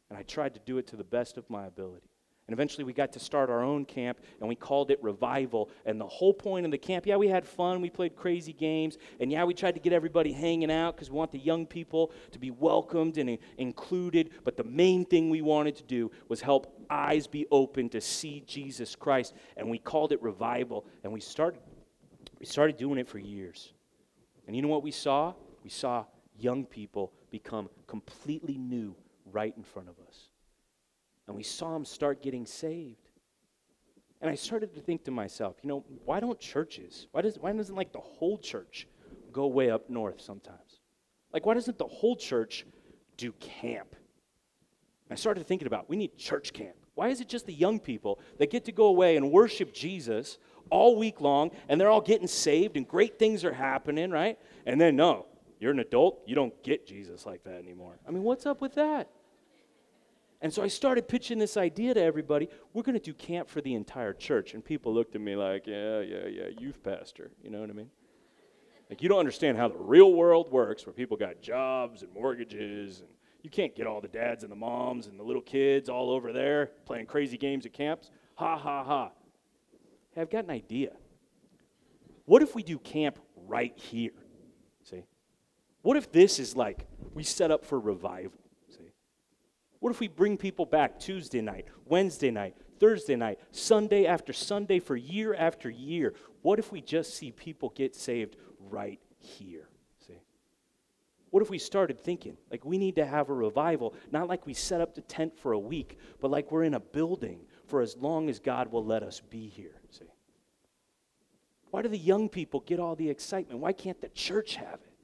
And 0.09 0.17
I 0.17 0.23
tried 0.23 0.53
to 0.55 0.59
do 0.65 0.77
it 0.77 0.87
to 0.87 0.95
the 0.95 1.03
best 1.03 1.37
of 1.37 1.49
my 1.49 1.65
ability. 1.65 2.09
And 2.47 2.53
eventually 2.53 2.85
we 2.85 2.93
got 2.93 3.11
to 3.11 3.19
start 3.19 3.49
our 3.49 3.61
own 3.61 3.83
camp 3.83 4.19
and 4.39 4.47
we 4.47 4.55
called 4.55 4.89
it 4.89 5.03
Revival. 5.03 5.69
And 5.85 5.99
the 5.99 6.07
whole 6.07 6.33
point 6.33 6.65
of 6.65 6.71
the 6.71 6.77
camp, 6.77 7.05
yeah, 7.05 7.17
we 7.17 7.27
had 7.27 7.45
fun. 7.45 7.81
We 7.81 7.89
played 7.89 8.15
crazy 8.15 8.53
games. 8.53 8.97
And 9.19 9.29
yeah, 9.29 9.43
we 9.43 9.53
tried 9.53 9.73
to 9.73 9.81
get 9.81 9.91
everybody 9.91 10.31
hanging 10.31 10.71
out 10.71 10.95
because 10.95 11.11
we 11.11 11.17
want 11.17 11.31
the 11.31 11.39
young 11.39 11.65
people 11.65 12.13
to 12.31 12.39
be 12.39 12.51
welcomed 12.51 13.17
and 13.17 13.37
included. 13.57 14.29
But 14.45 14.55
the 14.55 14.63
main 14.63 15.03
thing 15.03 15.29
we 15.29 15.41
wanted 15.41 15.75
to 15.75 15.83
do 15.83 16.09
was 16.29 16.39
help 16.39 16.85
eyes 16.89 17.27
be 17.27 17.45
open 17.51 17.89
to 17.89 17.99
see 17.99 18.41
Jesus 18.47 18.95
Christ. 18.95 19.33
And 19.57 19.69
we 19.69 19.77
called 19.77 20.13
it 20.13 20.21
Revival. 20.21 20.85
And 21.03 21.11
we 21.11 21.19
started, 21.19 21.59
we 22.39 22.45
started 22.45 22.77
doing 22.77 22.97
it 22.97 23.09
for 23.09 23.19
years. 23.19 23.73
And 24.47 24.55
you 24.55 24.61
know 24.61 24.69
what 24.69 24.83
we 24.83 24.91
saw? 24.91 25.33
We 25.63 25.69
saw 25.69 26.05
young 26.39 26.65
people 26.65 27.11
become 27.29 27.69
completely 27.85 28.57
new 28.57 28.95
right 29.31 29.53
in 29.55 29.63
front 29.63 29.89
of 29.89 29.95
us 30.07 30.29
and 31.27 31.35
we 31.35 31.43
saw 31.43 31.73
them 31.73 31.85
start 31.85 32.21
getting 32.21 32.45
saved. 32.45 33.09
And 34.21 34.31
I 34.31 34.35
started 34.35 34.73
to 34.73 34.81
think 34.81 35.03
to 35.03 35.11
myself, 35.11 35.57
you 35.61 35.69
know, 35.69 35.85
why 36.05 36.19
don't 36.19 36.39
churches, 36.39 37.07
why, 37.11 37.21
does, 37.21 37.37
why 37.37 37.51
doesn't 37.51 37.75
like 37.75 37.91
the 37.91 37.99
whole 37.99 38.37
church 38.37 38.87
go 39.31 39.47
way 39.47 39.69
up 39.69 39.89
north 39.89 40.21
sometimes? 40.21 40.79
Like, 41.31 41.45
why 41.45 41.53
doesn't 41.53 41.77
the 41.77 41.85
whole 41.85 42.15
church 42.15 42.65
do 43.17 43.31
camp? 43.33 43.95
I 45.11 45.15
started 45.15 45.45
thinking 45.45 45.67
about, 45.67 45.89
we 45.89 45.95
need 45.95 46.17
church 46.17 46.51
camp. 46.51 46.75
Why 46.95 47.09
is 47.09 47.21
it 47.21 47.29
just 47.29 47.45
the 47.45 47.53
young 47.53 47.79
people 47.79 48.19
that 48.39 48.49
get 48.49 48.65
to 48.65 48.71
go 48.71 48.87
away 48.87 49.17
and 49.17 49.31
worship 49.31 49.73
Jesus 49.73 50.39
all 50.70 50.95
week 50.95 51.22
long 51.22 51.51
and 51.70 51.80
they're 51.80 51.89
all 51.89 52.01
getting 52.01 52.28
saved 52.28 52.78
and 52.78 52.88
great 52.88 53.18
things 53.20 53.43
are 53.43 53.53
happening, 53.53 54.11
right? 54.11 54.38
And 54.65 54.80
then, 54.80 54.95
no, 54.95 55.26
you're 55.59 55.72
an 55.72 55.80
adult, 55.80 56.22
you 56.26 56.36
don't 56.36 56.61
get 56.63 56.86
Jesus 56.86 57.26
like 57.26 57.43
that 57.43 57.59
anymore. 57.59 57.97
I 58.07 58.11
mean, 58.11 58.24
what's 58.24 58.45
up 58.45 58.61
with 58.61 58.76
that? 58.76 59.09
And 60.41 60.53
so 60.53 60.61
I 60.61 60.68
started 60.68 61.07
pitching 61.07 61.39
this 61.39 61.57
idea 61.57 61.95
to 61.95 62.01
everybody. 62.01 62.47
We're 62.74 62.84
going 62.84 62.99
to 62.99 63.03
do 63.03 63.13
camp 63.13 63.49
for 63.49 63.59
the 63.59 63.74
entire 63.74 64.13
church. 64.13 64.53
And 64.53 64.63
people 64.63 64.93
looked 64.93 65.15
at 65.15 65.22
me 65.22 65.36
like, 65.36 65.65
yeah, 65.65 66.01
yeah, 66.01 66.28
yeah, 66.28 66.43
youth 66.59 66.84
pastor. 66.84 67.32
You 67.43 67.49
know 67.49 67.59
what 67.59 67.70
I 67.70 67.74
mean? 67.74 67.89
Like, 68.89 69.01
you 69.01 69.09
don't 69.09 69.20
understand 69.20 69.57
how 69.57 69.68
the 69.68 69.78
real 69.78 70.13
world 70.13 70.51
works 70.51 70.86
where 70.86 70.93
people 70.93 71.18
got 71.18 71.41
jobs 71.41 72.03
and 72.03 72.13
mortgages. 72.13 72.99
And 72.99 73.09
you 73.41 73.49
can't 73.49 73.76
get 73.76 73.88
all 73.88 73.99
the 73.99 74.07
dads 74.07 74.43
and 74.43 74.51
the 74.51 74.55
moms 74.55 75.07
and 75.07 75.20
the 75.20 75.24
little 75.24 75.41
kids 75.41 75.89
all 75.89 76.11
over 76.11 76.32
there 76.32 76.72
playing 76.86 77.07
crazy 77.07 77.38
games 77.38 77.65
at 77.65 77.74
camps. 77.74 78.11
Ha, 78.36 78.57
ha, 78.57 78.84
ha. 78.84 79.11
Hey, 80.18 80.22
I've 80.22 80.32
got 80.32 80.45
an 80.45 80.49
idea. 80.49 80.93
What 82.26 82.41
if 82.41 82.55
we 82.55 82.63
do 82.63 82.80
camp 82.80 83.20
right 83.47 83.78
here? 83.78 84.11
See? 84.84 85.03
What 85.84 85.95
if 85.95 86.11
this 86.11 86.39
is 86.39 86.55
like 86.55 86.88
we 87.13 87.22
set 87.22 87.51
up 87.51 87.63
for 87.63 87.80
revival? 87.80 88.39
See? 88.76 88.91
What 89.80 89.91
if 89.91 89.99
we 89.99 90.07
bring 90.07 90.36
people 90.36 90.65
back 90.65 90.99
Tuesday 90.99 91.41
night, 91.41 91.68
Wednesday 91.86 92.32
night, 92.32 92.55
Thursday 92.80 93.15
night, 93.15 93.39
Sunday 93.51 94.07
after 94.07 94.34
Sunday 94.34 94.80
for 94.80 94.95
year 94.95 95.36
after 95.36 95.70
year? 95.70 96.15
What 96.41 96.57
if 96.57 96.72
we 96.72 96.82
just 96.82 97.13
see 97.13 97.32
people 97.32 97.72
get 97.76 97.95
saved 97.95 98.38
right 98.72 98.99
here? 99.20 99.70
See? 100.07 100.20
What 101.30 101.43
if 101.43 101.51
we 101.51 101.59
started 101.59 101.99
thinking 101.99 102.38
like 102.49 102.65
we 102.65 102.80
need 102.80 102.95
to 102.95 103.05
have 103.05 103.30
a 103.30 103.34
revival, 103.34 103.93
not 104.11 104.28
like 104.28 104.47
we 104.47 104.55
set 104.55 104.82
up 104.82 104.95
the 104.95 105.01
tent 105.01 105.38
for 105.38 105.51
a 105.51 105.59
week, 105.59 105.99
but 106.20 106.32
like 106.32 106.51
we're 106.51 106.63
in 106.63 106.74
a 106.74 106.80
building 106.80 107.41
for 107.68 107.82
as 107.82 107.95
long 107.97 108.30
as 108.30 108.39
God 108.39 108.72
will 108.72 108.84
let 108.84 109.03
us 109.03 109.22
be 109.30 109.47
here? 109.47 109.76
See? 109.91 110.05
Why 111.70 111.82
do 111.82 111.89
the 111.89 111.97
young 111.97 112.30
people 112.30 112.61
get 112.61 112.80
all 112.80 112.95
the 112.95 113.09
excitement? 113.09 113.59
Why 113.59 113.74
can't 113.74 113.99
the 114.01 114.09
church 114.09 114.55
have 114.55 114.80
it? 114.82 114.97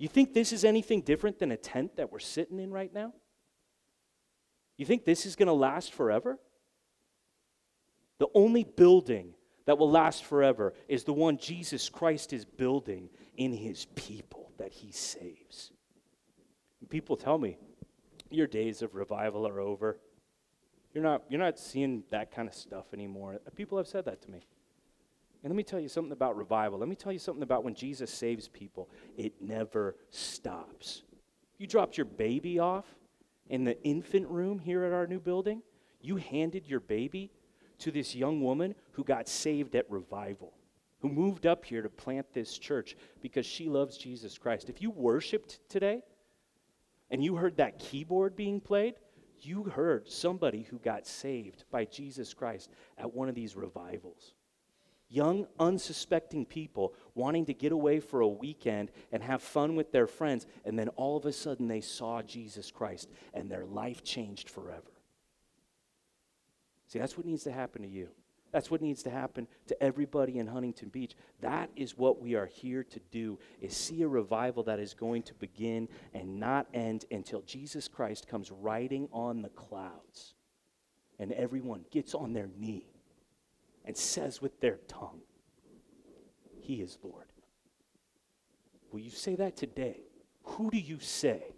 You 0.00 0.08
think 0.08 0.32
this 0.32 0.50
is 0.50 0.64
anything 0.64 1.02
different 1.02 1.38
than 1.38 1.52
a 1.52 1.58
tent 1.58 1.96
that 1.96 2.10
we're 2.10 2.20
sitting 2.20 2.58
in 2.58 2.70
right 2.70 2.92
now? 2.92 3.12
You 4.78 4.86
think 4.86 5.04
this 5.04 5.26
is 5.26 5.36
going 5.36 5.48
to 5.48 5.52
last 5.52 5.92
forever? 5.92 6.38
The 8.16 8.28
only 8.34 8.64
building 8.64 9.34
that 9.66 9.76
will 9.76 9.90
last 9.90 10.24
forever 10.24 10.72
is 10.88 11.04
the 11.04 11.12
one 11.12 11.36
Jesus 11.36 11.90
Christ 11.90 12.32
is 12.32 12.46
building 12.46 13.10
in 13.36 13.52
his 13.52 13.88
people 13.94 14.50
that 14.56 14.72
he 14.72 14.90
saves. 14.90 15.70
And 16.80 16.88
people 16.88 17.14
tell 17.14 17.36
me, 17.36 17.58
your 18.30 18.46
days 18.46 18.80
of 18.80 18.94
revival 18.94 19.46
are 19.46 19.60
over. 19.60 19.98
You're 20.92 21.04
not, 21.04 21.22
you're 21.28 21.40
not 21.40 21.58
seeing 21.58 22.02
that 22.10 22.34
kind 22.34 22.48
of 22.48 22.54
stuff 22.54 22.86
anymore. 22.92 23.38
People 23.54 23.78
have 23.78 23.86
said 23.86 24.04
that 24.06 24.22
to 24.22 24.30
me. 24.30 24.44
And 25.42 25.50
let 25.50 25.56
me 25.56 25.62
tell 25.62 25.80
you 25.80 25.88
something 25.88 26.12
about 26.12 26.36
revival. 26.36 26.78
Let 26.78 26.88
me 26.88 26.96
tell 26.96 27.12
you 27.12 27.18
something 27.18 27.42
about 27.42 27.64
when 27.64 27.74
Jesus 27.74 28.10
saves 28.10 28.48
people. 28.48 28.90
It 29.16 29.34
never 29.40 29.96
stops. 30.10 31.02
You 31.58 31.66
dropped 31.66 31.96
your 31.96 32.06
baby 32.06 32.58
off 32.58 32.84
in 33.48 33.64
the 33.64 33.82
infant 33.82 34.28
room 34.28 34.58
here 34.58 34.84
at 34.84 34.92
our 34.92 35.06
new 35.06 35.20
building. 35.20 35.62
You 36.02 36.16
handed 36.16 36.66
your 36.66 36.80
baby 36.80 37.30
to 37.78 37.90
this 37.90 38.14
young 38.14 38.42
woman 38.42 38.74
who 38.92 39.04
got 39.04 39.28
saved 39.28 39.74
at 39.74 39.90
revival, 39.90 40.52
who 41.00 41.08
moved 41.08 41.46
up 41.46 41.64
here 41.64 41.82
to 41.82 41.88
plant 41.88 42.26
this 42.34 42.58
church 42.58 42.96
because 43.22 43.46
she 43.46 43.68
loves 43.68 43.96
Jesus 43.96 44.36
Christ. 44.36 44.68
If 44.68 44.82
you 44.82 44.90
worshiped 44.90 45.60
today 45.68 46.02
and 47.10 47.24
you 47.24 47.36
heard 47.36 47.56
that 47.56 47.78
keyboard 47.78 48.36
being 48.36 48.60
played, 48.60 48.94
you 49.46 49.64
heard 49.64 50.08
somebody 50.08 50.62
who 50.62 50.78
got 50.78 51.06
saved 51.06 51.64
by 51.70 51.84
Jesus 51.84 52.34
Christ 52.34 52.70
at 52.98 53.12
one 53.12 53.28
of 53.28 53.34
these 53.34 53.56
revivals. 53.56 54.34
Young, 55.08 55.46
unsuspecting 55.58 56.46
people 56.46 56.94
wanting 57.14 57.46
to 57.46 57.54
get 57.54 57.72
away 57.72 57.98
for 57.98 58.20
a 58.20 58.28
weekend 58.28 58.92
and 59.10 59.22
have 59.22 59.42
fun 59.42 59.74
with 59.74 59.90
their 59.90 60.06
friends, 60.06 60.46
and 60.64 60.78
then 60.78 60.88
all 60.90 61.16
of 61.16 61.26
a 61.26 61.32
sudden 61.32 61.66
they 61.66 61.80
saw 61.80 62.22
Jesus 62.22 62.70
Christ 62.70 63.08
and 63.34 63.50
their 63.50 63.64
life 63.64 64.04
changed 64.04 64.48
forever. 64.48 64.92
See, 66.86 66.98
that's 66.98 67.16
what 67.16 67.26
needs 67.26 67.44
to 67.44 67.52
happen 67.52 67.82
to 67.82 67.88
you. 67.88 68.08
That's 68.52 68.70
what 68.70 68.82
needs 68.82 69.02
to 69.04 69.10
happen 69.10 69.46
to 69.68 69.82
everybody 69.82 70.38
in 70.38 70.46
Huntington 70.46 70.88
Beach. 70.88 71.14
That 71.40 71.70
is 71.76 71.96
what 71.96 72.20
we 72.20 72.34
are 72.34 72.46
here 72.46 72.82
to 72.84 73.00
do 73.10 73.38
is 73.60 73.76
see 73.76 74.02
a 74.02 74.08
revival 74.08 74.62
that 74.64 74.80
is 74.80 74.92
going 74.92 75.22
to 75.24 75.34
begin 75.34 75.88
and 76.14 76.40
not 76.40 76.66
end 76.74 77.04
until 77.10 77.42
Jesus 77.42 77.86
Christ 77.86 78.26
comes 78.26 78.50
riding 78.50 79.08
on 79.12 79.42
the 79.42 79.50
clouds 79.50 80.34
and 81.18 81.32
everyone 81.32 81.84
gets 81.90 82.14
on 82.14 82.32
their 82.32 82.48
knee 82.58 82.86
and 83.84 83.96
says 83.96 84.42
with 84.42 84.60
their 84.60 84.78
tongue, 84.88 85.20
He 86.60 86.80
is 86.80 86.98
Lord. 87.02 87.26
Will 88.90 89.00
you 89.00 89.10
say 89.10 89.36
that 89.36 89.56
today? 89.56 90.00
Who 90.42 90.70
do 90.70 90.78
you 90.78 90.98
say 90.98 91.54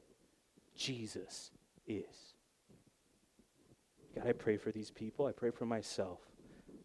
Jesus 0.77 1.51
is? 1.87 2.35
God, 4.15 4.27
I 4.27 4.33
pray 4.33 4.59
for 4.59 4.71
these 4.71 4.91
people. 4.91 5.27
I 5.27 5.33
pray 5.33 5.51
for 5.51 5.65
myself. 5.65 6.19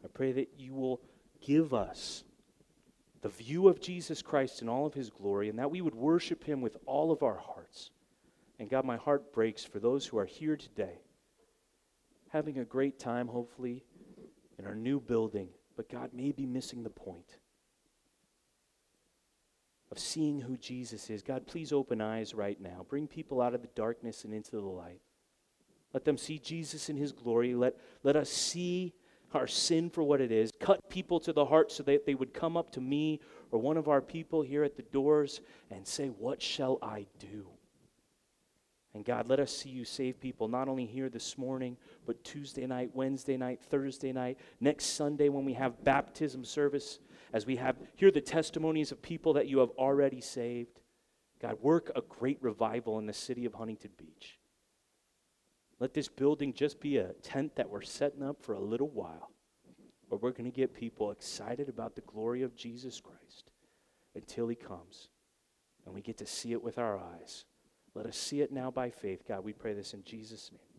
I 0.04 0.08
pray 0.08 0.32
that 0.34 0.52
you 0.58 0.74
will 0.74 1.02
give 1.42 1.74
us 1.74 2.24
the 3.22 3.30
view 3.30 3.68
of 3.68 3.82
Jesus 3.82 4.22
Christ 4.22 4.62
in 4.62 4.70
all 4.70 4.86
of 4.86 4.94
his 4.94 5.10
glory 5.10 5.50
and 5.50 5.60
that 5.60 5.72
we 5.72 5.82
would 5.82 5.96
worship 5.96 6.44
him 6.44 6.62
with 6.62 6.78
all 6.86 7.12
of 7.12 7.24
our 7.24 7.38
hearts. 7.38 7.92
And 8.60 8.70
God, 8.70 8.86
my 8.86 8.98
heart 8.98 9.34
breaks 9.34 9.64
for 9.64 9.80
those 9.80 10.06
who 10.06 10.18
are 10.18 10.26
here 10.26 10.56
today, 10.56 11.02
having 12.30 12.58
a 12.60 12.66
great 12.66 13.00
time, 13.00 13.28
hopefully, 13.28 13.84
in 14.58 14.66
our 14.66 14.76
new 14.76 15.00
building, 15.00 15.50
but 15.76 15.90
God 15.90 16.12
may 16.14 16.32
be 16.32 16.46
missing 16.46 16.84
the 16.84 16.90
point 16.90 17.38
of 19.92 20.00
seeing 20.00 20.42
who 20.42 20.58
Jesus 20.58 21.10
is. 21.10 21.22
God, 21.22 21.48
please 21.48 21.72
open 21.72 22.02
eyes 22.02 22.34
right 22.34 22.60
now. 22.60 22.86
Bring 22.90 23.08
people 23.08 23.42
out 23.42 23.54
of 23.54 23.62
the 23.62 23.70
darkness 23.76 24.24
and 24.26 24.34
into 24.34 24.52
the 24.52 24.62
light. 24.62 25.02
Let 25.94 26.04
them 26.04 26.18
see 26.18 26.40
Jesus 26.40 26.90
in 26.90 26.98
his 26.98 27.12
glory. 27.12 27.56
Let, 27.56 27.76
let 28.04 28.16
us 28.16 28.30
see 28.30 28.94
our 29.38 29.48
sin 29.48 29.90
for 29.90 30.04
what 30.04 30.20
it 30.20 30.32
is. 30.32 30.52
Cut 30.60 30.90
people 30.90 31.20
to 31.22 31.32
the 31.32 31.46
heart 31.46 31.72
so 31.72 31.84
that 31.84 32.06
they 32.06 32.16
would 32.16 32.34
come 32.34 32.58
up 32.58 32.72
to 32.72 32.82
me 32.82 33.22
or 33.52 33.60
one 33.60 33.78
of 33.78 33.88
our 33.88 34.02
people 34.02 34.42
here 34.42 34.64
at 34.64 34.76
the 34.76 34.84
doors 34.84 35.42
and 35.72 35.88
say, 35.88 36.08
What 36.08 36.42
shall 36.42 36.80
I 36.82 37.06
do? 37.20 37.48
And 38.94 39.06
God, 39.06 39.30
let 39.30 39.40
us 39.40 39.56
see 39.56 39.70
you 39.70 39.86
save 39.86 40.20
people 40.20 40.48
not 40.48 40.68
only 40.68 40.86
here 40.86 41.08
this 41.08 41.38
morning, 41.38 41.78
but 42.08 42.24
Tuesday 42.24 42.66
night, 42.66 42.90
Wednesday 42.96 43.38
night, 43.38 43.62
Thursday 43.62 44.12
night, 44.12 44.40
next 44.60 44.86
Sunday 44.86 45.30
when 45.30 45.46
we 45.46 45.54
have 45.54 45.84
baptism 45.84 46.44
service, 46.44 46.98
as 47.32 47.46
we 47.46 47.58
have 47.58 47.76
hear 47.96 48.10
the 48.10 48.22
testimonies 48.22 48.92
of 48.92 49.02
people 49.02 49.34
that 49.34 49.48
you 49.48 49.60
have 49.60 49.70
already 49.78 50.20
saved. 50.20 50.82
God, 51.40 51.58
work 51.62 51.92
a 51.96 52.02
great 52.02 52.40
revival 52.42 52.98
in 52.98 53.06
the 53.06 53.14
city 53.14 53.46
of 53.46 53.54
Huntington 53.54 53.92
Beach. 53.98 54.40
Let 55.80 55.94
this 55.94 56.08
building 56.08 56.54
just 56.54 56.80
be 56.80 56.98
a 56.98 57.14
tent 57.22 57.56
that 57.56 57.70
we're 57.70 57.82
setting 57.82 58.24
up 58.24 58.42
for 58.42 58.54
a 58.54 58.60
little 58.60 58.90
while, 58.90 59.32
where 60.08 60.20
we're 60.20 60.32
going 60.32 60.50
to 60.50 60.56
get 60.56 60.74
people 60.74 61.12
excited 61.12 61.70
about 61.70 61.96
the 61.96 62.02
glory 62.02 62.42
of 62.42 62.56
Jesus 62.56 63.00
Christ 63.00 63.52
until 64.16 64.48
he 64.48 64.56
comes 64.56 65.10
and 65.88 65.96
we 65.96 66.02
get 66.02 66.18
to 66.18 66.26
see 66.26 66.52
it 66.52 66.62
with 66.62 66.78
our 66.78 67.00
eyes. 67.00 67.46
Let 67.96 68.06
us 68.06 68.18
see 68.18 68.42
it 68.42 68.52
now 68.52 68.70
by 68.70 68.90
faith. 68.90 69.24
God, 69.26 69.44
we 69.44 69.54
pray 69.54 69.74
this 69.74 69.94
in 69.94 70.04
Jesus' 70.04 70.52
name. 70.52 70.77